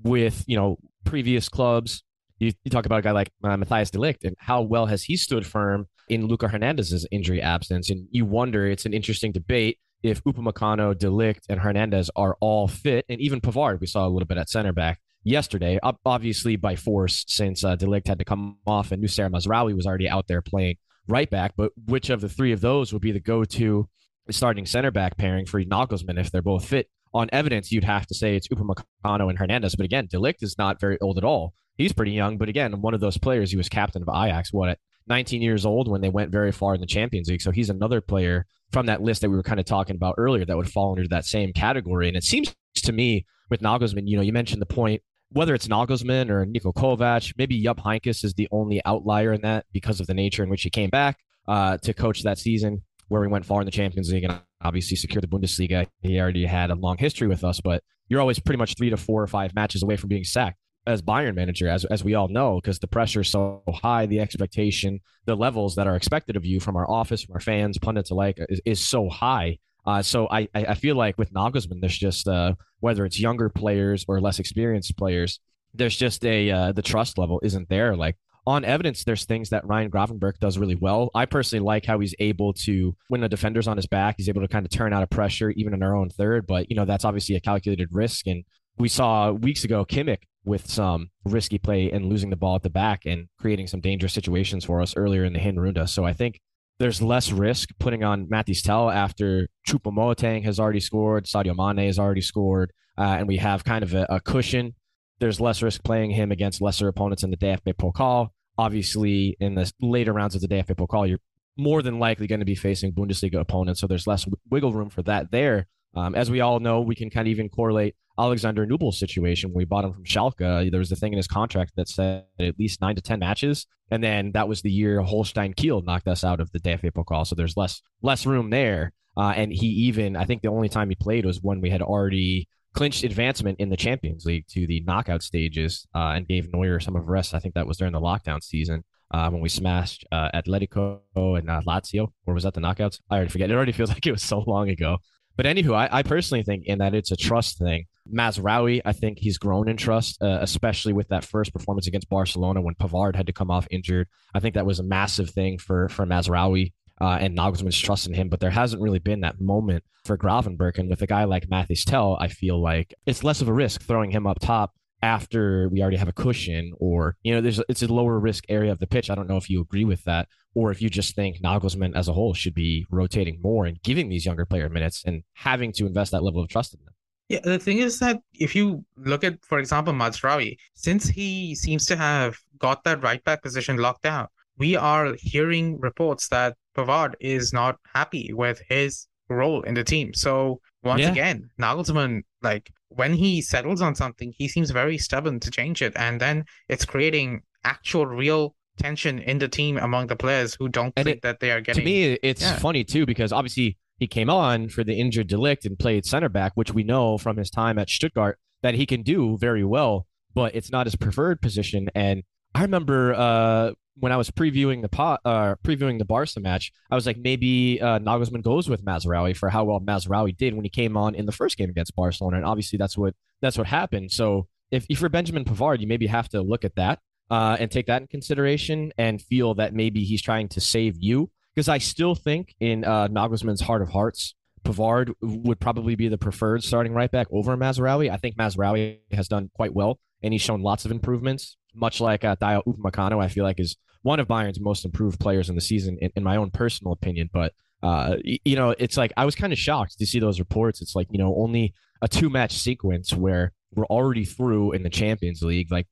with, 0.01 0.43
you 0.47 0.57
know, 0.57 0.77
previous 1.03 1.49
clubs. 1.49 2.03
You, 2.39 2.53
you 2.63 2.71
talk 2.71 2.85
about 2.85 2.99
a 2.99 3.01
guy 3.01 3.11
like 3.11 3.31
uh, 3.43 3.57
Matthijs 3.57 3.91
de 3.91 3.99
Ligt 3.99 4.23
and 4.23 4.35
how 4.39 4.61
well 4.61 4.85
has 4.85 5.03
he 5.03 5.17
stood 5.17 5.45
firm 5.45 5.87
in 6.07 6.27
Luca 6.27 6.47
Hernandez's 6.47 7.05
injury 7.11 7.41
absence, 7.41 7.89
and 7.89 8.07
you 8.11 8.25
wonder. 8.25 8.67
It's 8.67 8.85
an 8.85 8.93
interesting 8.93 9.31
debate 9.31 9.77
if 10.01 10.23
Upamecano, 10.23 10.97
de 10.97 11.07
Ligt, 11.07 11.41
and 11.49 11.59
Hernandez 11.59 12.09
are 12.15 12.37
all 12.39 12.67
fit, 12.67 13.05
and 13.09 13.19
even 13.19 13.41
Pavard, 13.41 13.81
we 13.81 13.87
saw 13.87 14.07
a 14.07 14.09
little 14.09 14.25
bit 14.25 14.37
at 14.37 14.49
center 14.49 14.71
back 14.71 14.99
yesterday, 15.23 15.79
obviously 16.05 16.55
by 16.55 16.75
force 16.75 17.25
since 17.27 17.63
uh, 17.63 17.75
de 17.75 17.85
Ligt 17.85 18.07
had 18.07 18.19
to 18.19 18.25
come 18.25 18.57
off 18.65 18.91
and 18.91 19.03
Noussair 19.03 19.29
Mazraoui 19.29 19.75
was 19.75 19.85
already 19.85 20.07
out 20.07 20.27
there 20.27 20.41
playing 20.41 20.77
right 21.07 21.29
back. 21.29 21.53
But 21.55 21.71
which 21.87 22.09
of 22.09 22.21
the 22.21 22.29
three 22.29 22.51
of 22.51 22.61
those 22.61 22.93
would 22.93 23.01
be 23.01 23.11
the 23.11 23.19
go-to 23.19 23.87
starting 24.29 24.65
center 24.65 24.91
back 24.91 25.17
pairing 25.17 25.45
for 25.45 25.63
Nagelsmann 25.63 26.19
if 26.19 26.31
they're 26.31 26.41
both 26.41 26.65
fit? 26.65 26.87
On 27.13 27.27
evidence, 27.33 27.71
you'd 27.71 27.83
have 27.83 28.05
to 28.07 28.13
say 28.13 28.35
it's 28.35 28.47
Upamecano 28.49 29.29
and 29.29 29.39
Hernandez. 29.39 29.75
But 29.75 29.85
again, 29.85 30.07
de 30.09 30.17
Ligt 30.17 30.43
is 30.43 30.57
not 30.57 30.79
very 30.79 30.99
old 31.01 31.17
at 31.17 31.23
all. 31.23 31.53
He's 31.75 31.93
pretty 31.93 32.11
young, 32.11 32.37
but 32.37 32.49
again, 32.49 32.81
one 32.81 32.93
of 32.93 32.99
those 32.99 33.17
players. 33.17 33.51
He 33.51 33.57
was 33.57 33.69
captain 33.69 34.03
of 34.03 34.09
Ajax. 34.09 34.53
What 34.53 34.69
at 34.69 34.79
19 35.09 35.41
years 35.41 35.65
old 35.65 35.89
when 35.89 36.01
they 36.01 36.09
went 36.09 36.31
very 36.31 36.51
far 36.51 36.75
in 36.75 36.81
the 36.81 36.87
Champions 36.87 37.27
League. 37.27 37.41
So 37.41 37.51
he's 37.51 37.69
another 37.69 37.99
player 37.99 38.45
from 38.71 38.85
that 38.85 39.01
list 39.01 39.21
that 39.21 39.29
we 39.29 39.35
were 39.35 39.43
kind 39.43 39.59
of 39.59 39.65
talking 39.65 39.95
about 39.95 40.15
earlier 40.17 40.45
that 40.45 40.55
would 40.55 40.71
fall 40.71 40.91
under 40.91 41.07
that 41.07 41.25
same 41.25 41.51
category. 41.51 42.07
And 42.07 42.15
it 42.15 42.23
seems 42.23 42.55
to 42.75 42.91
me 42.91 43.25
with 43.49 43.61
Nagelsmann, 43.61 44.07
you 44.07 44.15
know, 44.15 44.21
you 44.21 44.31
mentioned 44.31 44.61
the 44.61 44.67
point 44.67 45.01
whether 45.31 45.53
it's 45.53 45.67
Nagelsmann 45.67 46.29
or 46.29 46.45
Niko 46.45 46.73
Kovac, 46.73 47.33
maybe 47.37 47.61
Jupp 47.61 47.79
Heynckes 47.79 48.23
is 48.23 48.33
the 48.33 48.47
only 48.51 48.81
outlier 48.85 49.33
in 49.33 49.41
that 49.41 49.65
because 49.71 49.99
of 49.99 50.07
the 50.07 50.13
nature 50.13 50.43
in 50.43 50.49
which 50.49 50.63
he 50.63 50.69
came 50.69 50.89
back 50.89 51.17
uh, 51.47 51.77
to 51.77 51.93
coach 51.93 52.23
that 52.23 52.37
season 52.37 52.81
where 53.09 53.21
we 53.21 53.27
went 53.27 53.45
far 53.45 53.61
in 53.61 53.65
the 53.65 53.71
Champions 53.71 54.11
League 54.11 54.23
and 54.23 54.39
obviously 54.61 54.95
secured 54.95 55.23
the 55.23 55.27
Bundesliga. 55.27 55.87
He 56.01 56.19
already 56.19 56.45
had 56.45 56.71
a 56.71 56.75
long 56.75 56.97
history 56.97 57.27
with 57.27 57.43
us, 57.43 57.59
but 57.59 57.83
you're 58.07 58.21
always 58.21 58.39
pretty 58.39 58.57
much 58.57 58.75
three 58.75 58.89
to 58.89 58.97
four 58.97 59.21
or 59.21 59.27
five 59.27 59.53
matches 59.55 59.83
away 59.83 59.97
from 59.97 60.09
being 60.09 60.23
sacked 60.23 60.57
as 60.87 61.01
Bayern 61.01 61.35
manager, 61.35 61.67
as, 61.67 61.85
as 61.85 62.03
we 62.03 62.15
all 62.15 62.27
know, 62.27 62.59
because 62.61 62.79
the 62.79 62.87
pressure 62.87 63.21
is 63.21 63.29
so 63.29 63.61
high, 63.67 64.05
the 64.05 64.19
expectation, 64.19 64.99
the 65.25 65.35
levels 65.35 65.75
that 65.75 65.87
are 65.87 65.95
expected 65.95 66.35
of 66.35 66.45
you 66.45 66.59
from 66.59 66.75
our 66.75 66.89
office, 66.89 67.23
from 67.23 67.35
our 67.35 67.39
fans, 67.39 67.77
pundits 67.77 68.09
alike, 68.09 68.39
is, 68.49 68.61
is 68.65 68.79
so 68.79 69.09
high. 69.09 69.57
Uh, 69.89 70.03
so 70.03 70.27
I, 70.29 70.47
I 70.53 70.75
feel 70.75 70.95
like 70.95 71.17
with 71.17 71.33
Nagelsmann, 71.33 71.81
there's 71.81 71.97
just 71.97 72.27
uh, 72.27 72.53
whether 72.79 73.05
it's 73.05 73.19
younger 73.19 73.49
players 73.49 74.05
or 74.07 74.21
less 74.21 74.37
experienced 74.37 74.95
players, 74.97 75.39
there's 75.73 75.97
just 75.97 76.23
a 76.25 76.51
uh, 76.51 76.71
the 76.73 76.83
trust 76.83 77.17
level 77.17 77.39
isn't 77.43 77.69
there. 77.69 77.95
Like 77.95 78.15
on 78.45 78.63
evidence, 78.65 79.03
there's 79.03 79.25
things 79.25 79.49
that 79.49 79.65
Ryan 79.65 79.89
Gravenberch 79.89 80.37
does 80.39 80.59
really 80.59 80.75
well. 80.75 81.09
I 81.15 81.25
personally 81.25 81.65
like 81.65 81.85
how 81.85 81.99
he's 81.99 82.13
able 82.19 82.53
to, 82.65 82.95
when 83.07 83.21
the 83.21 83.29
defender's 83.29 83.67
on 83.67 83.77
his 83.77 83.87
back, 83.87 84.15
he's 84.17 84.29
able 84.29 84.41
to 84.41 84.47
kind 84.47 84.65
of 84.65 84.71
turn 84.71 84.93
out 84.93 85.01
of 85.01 85.09
pressure, 85.09 85.49
even 85.51 85.73
in 85.73 85.81
our 85.81 85.95
own 85.95 86.09
third. 86.09 86.45
But, 86.45 86.69
you 86.69 86.75
know, 86.75 86.85
that's 86.85 87.05
obviously 87.05 87.35
a 87.35 87.41
calculated 87.41 87.89
risk. 87.91 88.27
And 88.27 88.43
we 88.77 88.89
saw 88.89 89.31
weeks 89.31 89.63
ago 89.63 89.85
Kimmich 89.85 90.23
with 90.45 90.69
some 90.69 91.09
risky 91.25 91.57
play 91.57 91.91
and 91.91 92.05
losing 92.05 92.29
the 92.29 92.35
ball 92.43 92.55
at 92.55 92.63
the 92.63 92.69
back 92.69 93.05
and 93.05 93.27
creating 93.39 93.67
some 93.67 93.81
dangerous 93.81 94.13
situations 94.13 94.65
for 94.65 94.81
us 94.81 94.95
earlier 94.95 95.23
in 95.25 95.33
the 95.33 95.39
Hinrunde. 95.39 95.89
So 95.89 96.05
I 96.05 96.13
think 96.13 96.39
there's 96.79 97.01
less 97.01 97.31
risk 97.31 97.69
putting 97.79 98.03
on 98.03 98.27
Mathys 98.27 98.63
Tel 98.63 98.89
after 98.89 99.47
Choupo-Moting 99.67 100.43
has 100.43 100.59
already 100.59 100.79
scored, 100.79 101.25
Sadio 101.25 101.55
Mane 101.55 101.85
has 101.85 101.99
already 101.99 102.21
scored, 102.21 102.71
uh, 102.97 103.17
and 103.19 103.27
we 103.27 103.37
have 103.37 103.63
kind 103.63 103.83
of 103.83 103.93
a, 103.93 104.05
a 104.09 104.19
cushion. 104.19 104.75
There's 105.19 105.41
less 105.41 105.61
risk 105.61 105.83
playing 105.83 106.11
him 106.11 106.31
against 106.31 106.61
lesser 106.61 106.87
opponents 106.87 107.23
in 107.23 107.29
the 107.29 107.37
DFB 107.37 107.73
Pokal 107.75 108.29
obviously 108.59 109.37
in 109.39 109.55
the 109.55 109.71
later 109.79 110.11
rounds 110.11 110.35
of 110.35 110.41
the 110.41 110.47
DFB 110.47 110.75
Pokal, 110.75 111.07
you're 111.07 111.19
more 111.57 111.81
than 111.81 111.97
likely 111.97 112.27
going 112.27 112.41
to 112.41 112.45
be 112.45 112.55
facing 112.55 112.91
Bundesliga 112.91 113.39
opponents, 113.39 113.79
so 113.79 113.87
there's 113.87 114.05
less 114.05 114.25
wiggle 114.51 114.73
room 114.73 114.89
for 114.89 115.01
that 115.03 115.31
there. 115.31 115.67
Um, 115.95 116.15
as 116.15 116.29
we 116.29 116.41
all 116.41 116.59
know, 116.59 116.81
we 116.81 116.95
can 116.95 117.09
kind 117.09 117.27
of 117.27 117.31
even 117.31 117.49
correlate 117.49 117.95
Alexander 118.17 118.65
Nubel's 118.65 118.99
situation 118.99 119.49
when 119.49 119.57
we 119.57 119.65
bought 119.65 119.85
him 119.85 119.93
from 119.93 120.03
Schalke. 120.03 120.69
There 120.69 120.79
was 120.79 120.91
a 120.91 120.95
thing 120.95 121.13
in 121.13 121.17
his 121.17 121.27
contract 121.27 121.73
that 121.77 121.87
said 121.87 122.25
at 122.39 122.59
least 122.59 122.81
nine 122.81 122.95
to 122.95 123.01
ten 123.01 123.19
matches, 123.19 123.65
and 123.89 124.03
then 124.03 124.31
that 124.33 124.47
was 124.47 124.61
the 124.61 124.71
year 124.71 125.01
Holstein 125.01 125.53
Kiel 125.53 125.81
knocked 125.81 126.07
us 126.07 126.23
out 126.23 126.39
of 126.39 126.51
the 126.51 126.59
DFB 126.59 126.91
Pokal, 126.91 127.25
so 127.25 127.35
there's 127.35 127.57
less 127.57 127.81
less 128.01 128.25
room 128.25 128.49
there. 128.49 128.91
Uh, 129.17 129.33
and 129.35 129.51
he 129.51 129.67
even, 129.67 130.15
I 130.15 130.25
think, 130.25 130.41
the 130.41 130.49
only 130.49 130.69
time 130.69 130.89
he 130.89 130.95
played 130.95 131.25
was 131.25 131.41
when 131.41 131.59
we 131.59 131.69
had 131.69 131.81
already 131.81 132.47
clinched 132.73 133.03
advancement 133.03 133.59
in 133.59 133.69
the 133.69 133.75
Champions 133.75 134.25
League 134.25 134.45
to 134.47 134.67
the 134.67 134.81
knockout 134.81 135.23
stages 135.23 135.87
uh, 135.95 136.13
and 136.15 136.27
gave 136.27 136.53
Neuer 136.53 136.79
some 136.79 136.95
of 136.95 137.07
rest. 137.07 137.33
I 137.33 137.39
think 137.39 137.55
that 137.55 137.67
was 137.67 137.77
during 137.77 137.93
the 137.93 137.99
lockdown 137.99 138.41
season 138.43 138.83
uh, 139.11 139.29
when 139.29 139.41
we 139.41 139.49
smashed 139.49 140.05
uh, 140.11 140.29
Atletico 140.33 140.99
and 141.15 141.49
uh, 141.49 141.61
Lazio, 141.67 142.09
or 142.25 142.33
was 142.33 142.43
that 142.43 142.53
the 142.53 142.61
knockouts? 142.61 142.99
I 143.09 143.15
already 143.15 143.31
forget. 143.31 143.49
It 143.49 143.55
already 143.55 143.71
feels 143.73 143.89
like 143.89 144.05
it 144.05 144.11
was 144.11 144.23
so 144.23 144.39
long 144.39 144.69
ago. 144.69 144.99
But 145.39 145.45
anywho, 145.45 145.73
I, 145.73 145.87
I 145.89 146.03
personally 146.03 146.43
think 146.43 146.65
in 146.65 146.79
that 146.79 146.93
it's 146.93 147.11
a 147.11 147.15
trust 147.15 147.59
thing. 147.59 147.85
Mazraoui, 148.13 148.81
I 148.83 148.91
think 148.91 149.19
he's 149.19 149.37
grown 149.37 149.69
in 149.69 149.77
trust, 149.77 150.21
uh, 150.21 150.39
especially 150.41 150.91
with 150.91 151.07
that 151.07 151.23
first 151.23 151.53
performance 151.53 151.87
against 151.87 152.09
Barcelona 152.09 152.59
when 152.59 152.75
Pavard 152.75 153.15
had 153.15 153.25
to 153.27 153.31
come 153.31 153.49
off 153.49 153.65
injured. 153.71 154.09
I 154.33 154.41
think 154.41 154.55
that 154.55 154.65
was 154.65 154.79
a 154.79 154.83
massive 154.83 155.29
thing 155.29 155.57
for 155.57 155.87
for 155.87 156.05
Mazraoui 156.05 156.73
uh, 156.99 157.19
and 157.21 157.37
Nagelsmann's 157.37 157.79
trust 157.79 158.05
in 158.05 158.13
him, 158.13 158.27
but 158.27 158.41
there 158.41 158.49
hasn't 158.49 158.81
really 158.81 158.99
been 158.99 159.21
that 159.21 159.39
moment 159.39 159.85
for 160.03 160.17
Gravenberch. 160.17 160.77
And 160.77 160.89
with 160.89 161.01
a 161.03 161.07
guy 161.07 161.23
like 161.23 161.47
Mathys 161.47 161.85
Tel, 161.85 162.17
I 162.19 162.27
feel 162.27 162.61
like 162.61 162.93
it's 163.05 163.23
less 163.23 163.39
of 163.39 163.47
a 163.47 163.53
risk 163.53 163.83
throwing 163.83 164.11
him 164.11 164.27
up 164.27 164.39
top 164.41 164.73
after 165.01 165.69
we 165.69 165.81
already 165.81 165.97
have 165.97 166.07
a 166.07 166.13
cushion, 166.13 166.73
or 166.79 167.15
you 167.23 167.33
know, 167.33 167.41
there's 167.41 167.59
it's 167.69 167.83
a 167.83 167.93
lower 167.93 168.19
risk 168.19 168.45
area 168.49 168.71
of 168.71 168.79
the 168.79 168.87
pitch. 168.87 169.09
I 169.09 169.15
don't 169.15 169.27
know 169.27 169.37
if 169.37 169.49
you 169.49 169.61
agree 169.61 169.85
with 169.85 170.03
that, 170.03 170.27
or 170.53 170.71
if 170.71 170.81
you 170.81 170.89
just 170.89 171.15
think 171.15 171.41
Nagelsmann 171.41 171.95
as 171.95 172.07
a 172.07 172.13
whole 172.13 172.33
should 172.33 172.53
be 172.53 172.85
rotating 172.91 173.39
more 173.41 173.65
and 173.65 173.81
giving 173.83 174.09
these 174.09 174.25
younger 174.25 174.45
player 174.45 174.69
minutes 174.69 175.03
and 175.05 175.23
having 175.33 175.71
to 175.73 175.85
invest 175.85 176.11
that 176.11 176.23
level 176.23 176.41
of 176.41 176.49
trust 176.49 176.73
in 176.73 176.79
them. 176.83 176.93
Yeah, 177.29 177.41
the 177.43 177.59
thing 177.59 177.77
is 177.77 177.99
that 177.99 178.19
if 178.33 178.55
you 178.55 178.83
look 178.97 179.23
at, 179.23 179.37
for 179.45 179.59
example, 179.59 179.93
Mazraoui, 179.93 180.57
since 180.73 181.07
he 181.07 181.53
seems 181.53 181.85
to 181.85 181.95
have 181.95 182.37
got 182.57 182.83
that 182.85 183.03
right 183.03 183.23
back 183.23 183.43
position 183.43 183.77
locked 183.77 184.01
down, 184.01 184.27
we 184.57 184.75
are 184.75 185.15
hearing 185.19 185.79
reports 185.79 186.27
that 186.29 186.57
Pavard 186.75 187.13
is 187.19 187.53
not 187.53 187.77
happy 187.93 188.33
with 188.33 188.61
his 188.67 189.07
role 189.29 189.61
in 189.61 189.75
the 189.75 189.83
team. 189.83 190.13
So 190.13 190.59
once 190.83 191.01
Yeah. 191.01 191.11
again, 191.11 191.49
Nagelsmann, 191.61 192.23
like 192.41 192.71
when 192.89 193.13
he 193.13 193.41
settles 193.41 193.81
on 193.81 193.95
something, 193.95 194.33
he 194.37 194.47
seems 194.47 194.71
very 194.71 194.97
stubborn 194.97 195.39
to 195.41 195.51
change 195.51 195.81
it, 195.81 195.93
and 195.95 196.19
then 196.19 196.45
it's 196.67 196.85
creating 196.85 197.41
actual, 197.63 198.05
real 198.05 198.55
tension 198.77 199.19
in 199.19 199.37
the 199.39 199.47
team 199.47 199.77
among 199.77 200.07
the 200.07 200.15
players 200.15 200.55
who 200.57 200.69
don't 200.69 200.93
And 200.95 201.05
think 201.05 201.17
it- 201.17 201.21
that 201.23 201.39
they 201.39 201.51
are 201.51 201.61
getting. 201.61 201.83
to 201.83 201.85
me, 201.89 202.17
it's 202.23 202.41
yeah. 202.41 202.57
funny 202.57 202.83
too 202.83 203.05
because 203.05 203.31
obviously 203.33 203.77
he 203.97 204.07
came 204.07 204.29
on 204.29 204.69
for 204.69 204.83
the 204.83 204.93
injured 204.97 205.27
de 205.27 205.35
Ligt 205.35 205.65
and 205.65 205.77
played 205.77 206.05
center 206.05 206.29
back, 206.29 206.53
which 206.55 206.73
we 206.73 206.83
know 206.83 207.17
from 207.17 207.35
his 207.37 207.49
time 207.49 207.77
at 207.77 207.89
Stuttgart 207.89 208.39
that 208.61 208.75
he 208.75 208.85
can 208.85 209.01
do 209.03 209.37
very 209.37 209.63
well, 209.65 210.07
but 210.33 210.55
it's 210.55 210.71
not 210.71 210.85
his 210.87 210.95
preferred 210.95 211.41
position. 211.41 211.89
And 211.93 212.23
I 212.55 212.61
remember 212.61 213.13
uh, 213.13 213.71
when 213.95 214.11
I 214.11 214.17
was 214.17 214.29
previewing 214.29 214.81
the 214.81 214.89
pot, 214.89 215.19
uh, 215.25 215.55
previewing 215.63 215.99
the 215.99 216.05
Barca 216.05 216.39
match, 216.39 216.71
I 216.89 216.95
was 216.95 217.05
like, 217.05 217.17
maybe 217.17 217.81
uh, 217.81 217.99
Nagelsmann 217.99 218.43
goes 218.43 218.69
with 218.69 218.83
Mazraoui 218.83 219.35
for 219.35 219.49
how 219.49 219.65
well 219.65 219.79
Mazraoui 219.79 220.35
did 220.37 220.53
when 220.53 220.63
he 220.63 220.69
came 220.69 220.95
on 220.95 221.15
in 221.15 221.25
the 221.25 221.31
first 221.31 221.57
game 221.57 221.69
against 221.69 221.95
Barcelona, 221.95 222.37
and 222.37 222.45
obviously 222.45 222.77
that's 222.77 222.97
what 222.97 223.13
that's 223.41 223.57
what 223.57 223.67
happened. 223.67 224.11
So 224.11 224.47
if, 224.71 224.85
if 224.89 225.01
you're 225.01 225.09
Benjamin 225.09 225.45
Pavard, 225.45 225.79
you 225.79 225.87
maybe 225.87 226.07
have 226.07 226.29
to 226.29 226.41
look 226.41 226.63
at 226.63 226.75
that 226.75 226.99
uh, 227.29 227.57
and 227.59 227.71
take 227.71 227.87
that 227.87 228.01
in 228.01 228.07
consideration 228.07 228.91
and 228.97 229.21
feel 229.21 229.55
that 229.55 229.73
maybe 229.73 230.03
he's 230.03 230.21
trying 230.21 230.47
to 230.49 230.61
save 230.61 230.95
you. 230.99 231.31
Because 231.55 231.69
I 231.69 231.79
still 231.79 232.15
think 232.15 232.55
in 232.59 232.85
uh, 232.85 233.07
Nagelsmann's 233.07 233.61
heart 233.61 233.81
of 233.81 233.89
hearts, 233.89 234.35
Pavard 234.63 235.13
would 235.21 235.59
probably 235.59 235.95
be 235.95 236.07
the 236.07 236.17
preferred 236.17 236.63
starting 236.63 236.93
right 236.93 237.11
back 237.11 237.27
over 237.31 237.55
Mazraoui. 237.57 238.11
I 238.11 238.17
think 238.17 238.37
Mazraoui 238.37 238.99
has 239.11 239.27
done 239.27 239.49
quite 239.53 239.73
well, 239.73 239.99
and 240.21 240.33
he's 240.33 240.41
shown 240.41 240.61
lots 240.61 240.85
of 240.85 240.91
improvements. 240.91 241.57
Much 241.79 242.01
like 242.01 242.23
uh, 242.23 242.35
Dayot 242.35 242.63
Upamecano, 242.65 243.23
I 243.23 243.27
feel 243.27 243.43
like 243.43 243.59
is 243.59 243.75
one 244.01 244.19
of 244.19 244.27
Bayern's 244.27 244.59
most 244.59 244.85
improved 244.85 245.19
players 245.19 245.49
in 245.49 245.55
the 245.55 245.61
season, 245.61 245.97
in, 246.01 246.11
in 246.15 246.23
my 246.23 246.37
own 246.37 246.51
personal 246.51 246.93
opinion. 246.93 247.29
But 247.31 247.53
uh, 247.81 248.17
you 248.23 248.55
know, 248.55 248.75
it's 248.77 248.97
like 248.97 249.13
I 249.17 249.25
was 249.25 249.35
kind 249.35 249.53
of 249.53 249.59
shocked 249.59 249.97
to 249.99 250.05
see 250.05 250.19
those 250.19 250.39
reports. 250.39 250.81
It's 250.81 250.95
like 250.95 251.07
you 251.11 251.17
know, 251.17 251.35
only 251.35 251.73
a 252.01 252.07
two 252.07 252.29
match 252.29 252.53
sequence 252.53 253.13
where 253.13 253.53
we're 253.73 253.85
already 253.85 254.25
through 254.25 254.73
in 254.73 254.83
the 254.83 254.89
Champions 254.89 255.41
League. 255.41 255.71
Like, 255.71 255.87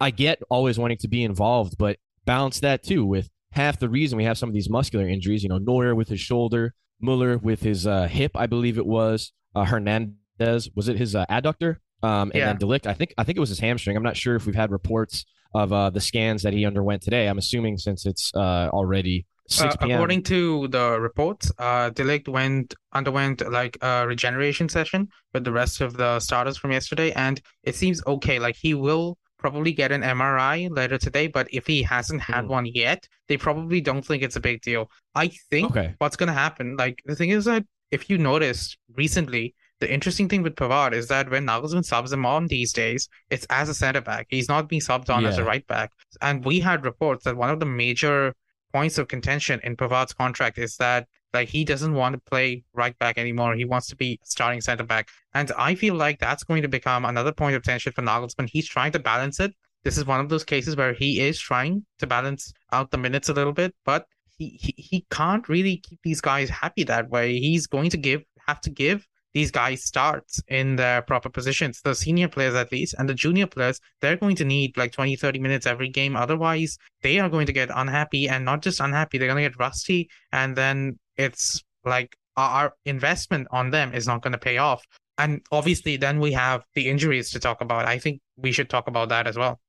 I 0.00 0.10
get 0.10 0.42
always 0.48 0.78
wanting 0.78 0.98
to 0.98 1.08
be 1.08 1.24
involved, 1.24 1.76
but 1.78 1.98
balance 2.24 2.60
that 2.60 2.82
too 2.82 3.04
with 3.04 3.30
half 3.52 3.78
the 3.78 3.88
reason 3.88 4.16
we 4.16 4.24
have 4.24 4.38
some 4.38 4.48
of 4.48 4.54
these 4.54 4.70
muscular 4.70 5.08
injuries. 5.08 5.42
You 5.42 5.48
know, 5.48 5.58
Neuer 5.58 5.94
with 5.94 6.08
his 6.08 6.20
shoulder, 6.20 6.74
Muller 7.00 7.38
with 7.38 7.62
his 7.62 7.86
uh, 7.86 8.06
hip, 8.06 8.32
I 8.34 8.46
believe 8.46 8.78
it 8.78 8.86
was. 8.86 9.32
Uh, 9.54 9.64
Hernandez 9.64 10.70
was 10.74 10.88
it 10.88 10.96
his 10.96 11.14
uh, 11.14 11.26
adductor? 11.30 11.76
Um, 12.02 12.30
and 12.32 12.34
Yeah. 12.34 12.46
then 12.46 12.56
de 12.56 12.66
Ligt, 12.66 12.86
I 12.86 12.94
think 12.94 13.14
I 13.18 13.24
think 13.24 13.36
it 13.36 13.40
was 13.40 13.48
his 13.50 13.60
hamstring. 13.60 13.96
I'm 13.96 14.02
not 14.02 14.16
sure 14.16 14.34
if 14.36 14.46
we've 14.46 14.54
had 14.54 14.70
reports 14.70 15.24
of 15.54 15.72
uh, 15.72 15.90
the 15.90 16.00
scans 16.00 16.42
that 16.42 16.52
he 16.52 16.64
underwent 16.64 17.02
today. 17.02 17.26
I'm 17.28 17.38
assuming 17.38 17.76
since 17.78 18.06
it's 18.06 18.30
uh, 18.34 18.68
already 18.72 19.26
6 19.48 19.74
Uh, 19.74 19.76
p.m. 19.78 19.96
according 19.96 20.22
to 20.24 20.68
the 20.68 21.00
reports, 21.00 21.50
uh, 21.58 21.90
De 21.90 22.04
Ligt 22.04 22.28
went 22.28 22.74
underwent 22.92 23.42
like 23.50 23.76
a 23.82 24.06
regeneration 24.06 24.68
session 24.68 25.08
with 25.34 25.42
the 25.44 25.50
rest 25.52 25.80
of 25.80 25.96
the 25.96 26.20
starters 26.20 26.56
from 26.56 26.70
yesterday, 26.70 27.10
and 27.12 27.40
it 27.64 27.74
seems 27.74 28.00
okay. 28.06 28.38
Like 28.38 28.54
he 28.56 28.74
will 28.74 29.18
probably 29.38 29.72
get 29.72 29.90
an 29.90 30.02
MRI 30.02 30.68
later 30.70 30.98
today, 30.98 31.26
but 31.26 31.48
if 31.50 31.66
he 31.66 31.82
hasn't 31.82 32.20
had 32.20 32.44
Mhm. 32.44 32.48
one 32.48 32.66
yet, 32.66 33.08
they 33.28 33.36
probably 33.36 33.80
don't 33.80 34.04
think 34.06 34.22
it's 34.22 34.36
a 34.36 34.40
big 34.40 34.60
deal. 34.60 34.90
I 35.14 35.28
think 35.50 35.70
Okay. 35.72 35.94
what's 35.98 36.16
gonna 36.16 36.32
happen, 36.44 36.76
like 36.76 37.02
the 37.06 37.16
thing 37.16 37.30
is 37.30 37.44
that 37.46 37.64
if 37.90 38.08
you 38.08 38.18
noticed 38.18 38.78
recently, 38.94 39.54
the 39.80 39.92
interesting 39.92 40.28
thing 40.28 40.42
with 40.42 40.56
Pavard 40.56 40.92
is 40.92 41.08
that 41.08 41.30
when 41.30 41.46
Nagelsmann 41.46 41.84
subs 41.84 42.12
him 42.12 42.26
on 42.26 42.46
these 42.46 42.72
days, 42.72 43.08
it's 43.30 43.46
as 43.48 43.68
a 43.68 43.74
center 43.74 44.00
back. 44.00 44.26
He's 44.28 44.48
not 44.48 44.68
being 44.68 44.82
subbed 44.82 45.08
on 45.08 45.24
as 45.24 45.38
a 45.38 45.44
right 45.44 45.66
back. 45.66 45.90
And 46.20 46.44
we 46.44 46.60
had 46.60 46.84
reports 46.84 47.24
that 47.24 47.36
one 47.36 47.50
of 47.50 47.60
the 47.60 47.66
major 47.66 48.34
points 48.72 48.98
of 48.98 49.08
contention 49.08 49.58
in 49.64 49.76
Pavard's 49.76 50.12
contract 50.12 50.58
is 50.58 50.76
that 50.76 51.08
like 51.32 51.48
he 51.48 51.64
doesn't 51.64 51.94
want 51.94 52.12
to 52.12 52.20
play 52.20 52.64
right 52.74 52.98
back 52.98 53.16
anymore. 53.16 53.54
He 53.54 53.64
wants 53.64 53.86
to 53.88 53.96
be 53.96 54.20
starting 54.22 54.60
center 54.60 54.84
back. 54.84 55.08
And 55.32 55.50
I 55.56 55.74
feel 55.74 55.94
like 55.94 56.18
that's 56.18 56.44
going 56.44 56.62
to 56.62 56.68
become 56.68 57.04
another 57.04 57.32
point 57.32 57.56
of 57.56 57.62
tension 57.62 57.92
for 57.92 58.02
Nagelsmann. 58.02 58.50
He's 58.50 58.68
trying 58.68 58.92
to 58.92 58.98
balance 58.98 59.40
it. 59.40 59.54
This 59.82 59.96
is 59.96 60.04
one 60.04 60.20
of 60.20 60.28
those 60.28 60.44
cases 60.44 60.76
where 60.76 60.92
he 60.92 61.20
is 61.20 61.38
trying 61.38 61.86
to 61.98 62.06
balance 62.06 62.52
out 62.72 62.90
the 62.90 62.98
minutes 62.98 63.30
a 63.30 63.32
little 63.32 63.52
bit, 63.52 63.74
but 63.84 64.06
he, 64.36 64.58
he, 64.60 64.74
he 64.76 65.06
can't 65.10 65.48
really 65.48 65.78
keep 65.78 66.00
these 66.02 66.20
guys 66.20 66.50
happy 66.50 66.84
that 66.84 67.08
way. 67.08 67.38
He's 67.38 67.66
going 67.66 67.90
to 67.90 67.96
give 67.96 68.22
have 68.46 68.60
to 68.62 68.70
give 68.70 69.06
these 69.32 69.50
guys 69.50 69.84
starts 69.84 70.40
in 70.48 70.76
their 70.76 71.02
proper 71.02 71.28
positions, 71.28 71.80
the 71.82 71.94
senior 71.94 72.28
players 72.28 72.54
at 72.54 72.72
least, 72.72 72.94
and 72.98 73.08
the 73.08 73.14
junior 73.14 73.46
players, 73.46 73.80
they're 74.00 74.16
going 74.16 74.36
to 74.36 74.44
need 74.44 74.76
like 74.76 74.92
20, 74.92 75.16
30 75.16 75.38
minutes 75.38 75.66
every 75.66 75.88
game. 75.88 76.16
Otherwise, 76.16 76.78
they 77.02 77.18
are 77.18 77.28
going 77.28 77.46
to 77.46 77.52
get 77.52 77.70
unhappy 77.74 78.28
and 78.28 78.44
not 78.44 78.62
just 78.62 78.80
unhappy, 78.80 79.18
they're 79.18 79.28
going 79.28 79.42
to 79.42 79.48
get 79.48 79.58
rusty. 79.58 80.08
And 80.32 80.56
then 80.56 80.98
it's 81.16 81.62
like 81.84 82.16
our 82.36 82.74
investment 82.84 83.48
on 83.50 83.70
them 83.70 83.94
is 83.94 84.06
not 84.06 84.22
going 84.22 84.32
to 84.32 84.38
pay 84.38 84.58
off. 84.58 84.82
And 85.18 85.42
obviously, 85.52 85.96
then 85.96 86.18
we 86.18 86.32
have 86.32 86.64
the 86.74 86.88
injuries 86.88 87.30
to 87.32 87.38
talk 87.38 87.60
about. 87.60 87.86
I 87.86 87.98
think 87.98 88.20
we 88.36 88.52
should 88.52 88.70
talk 88.70 88.88
about 88.88 89.10
that 89.10 89.26
as 89.26 89.36
well. 89.36 89.60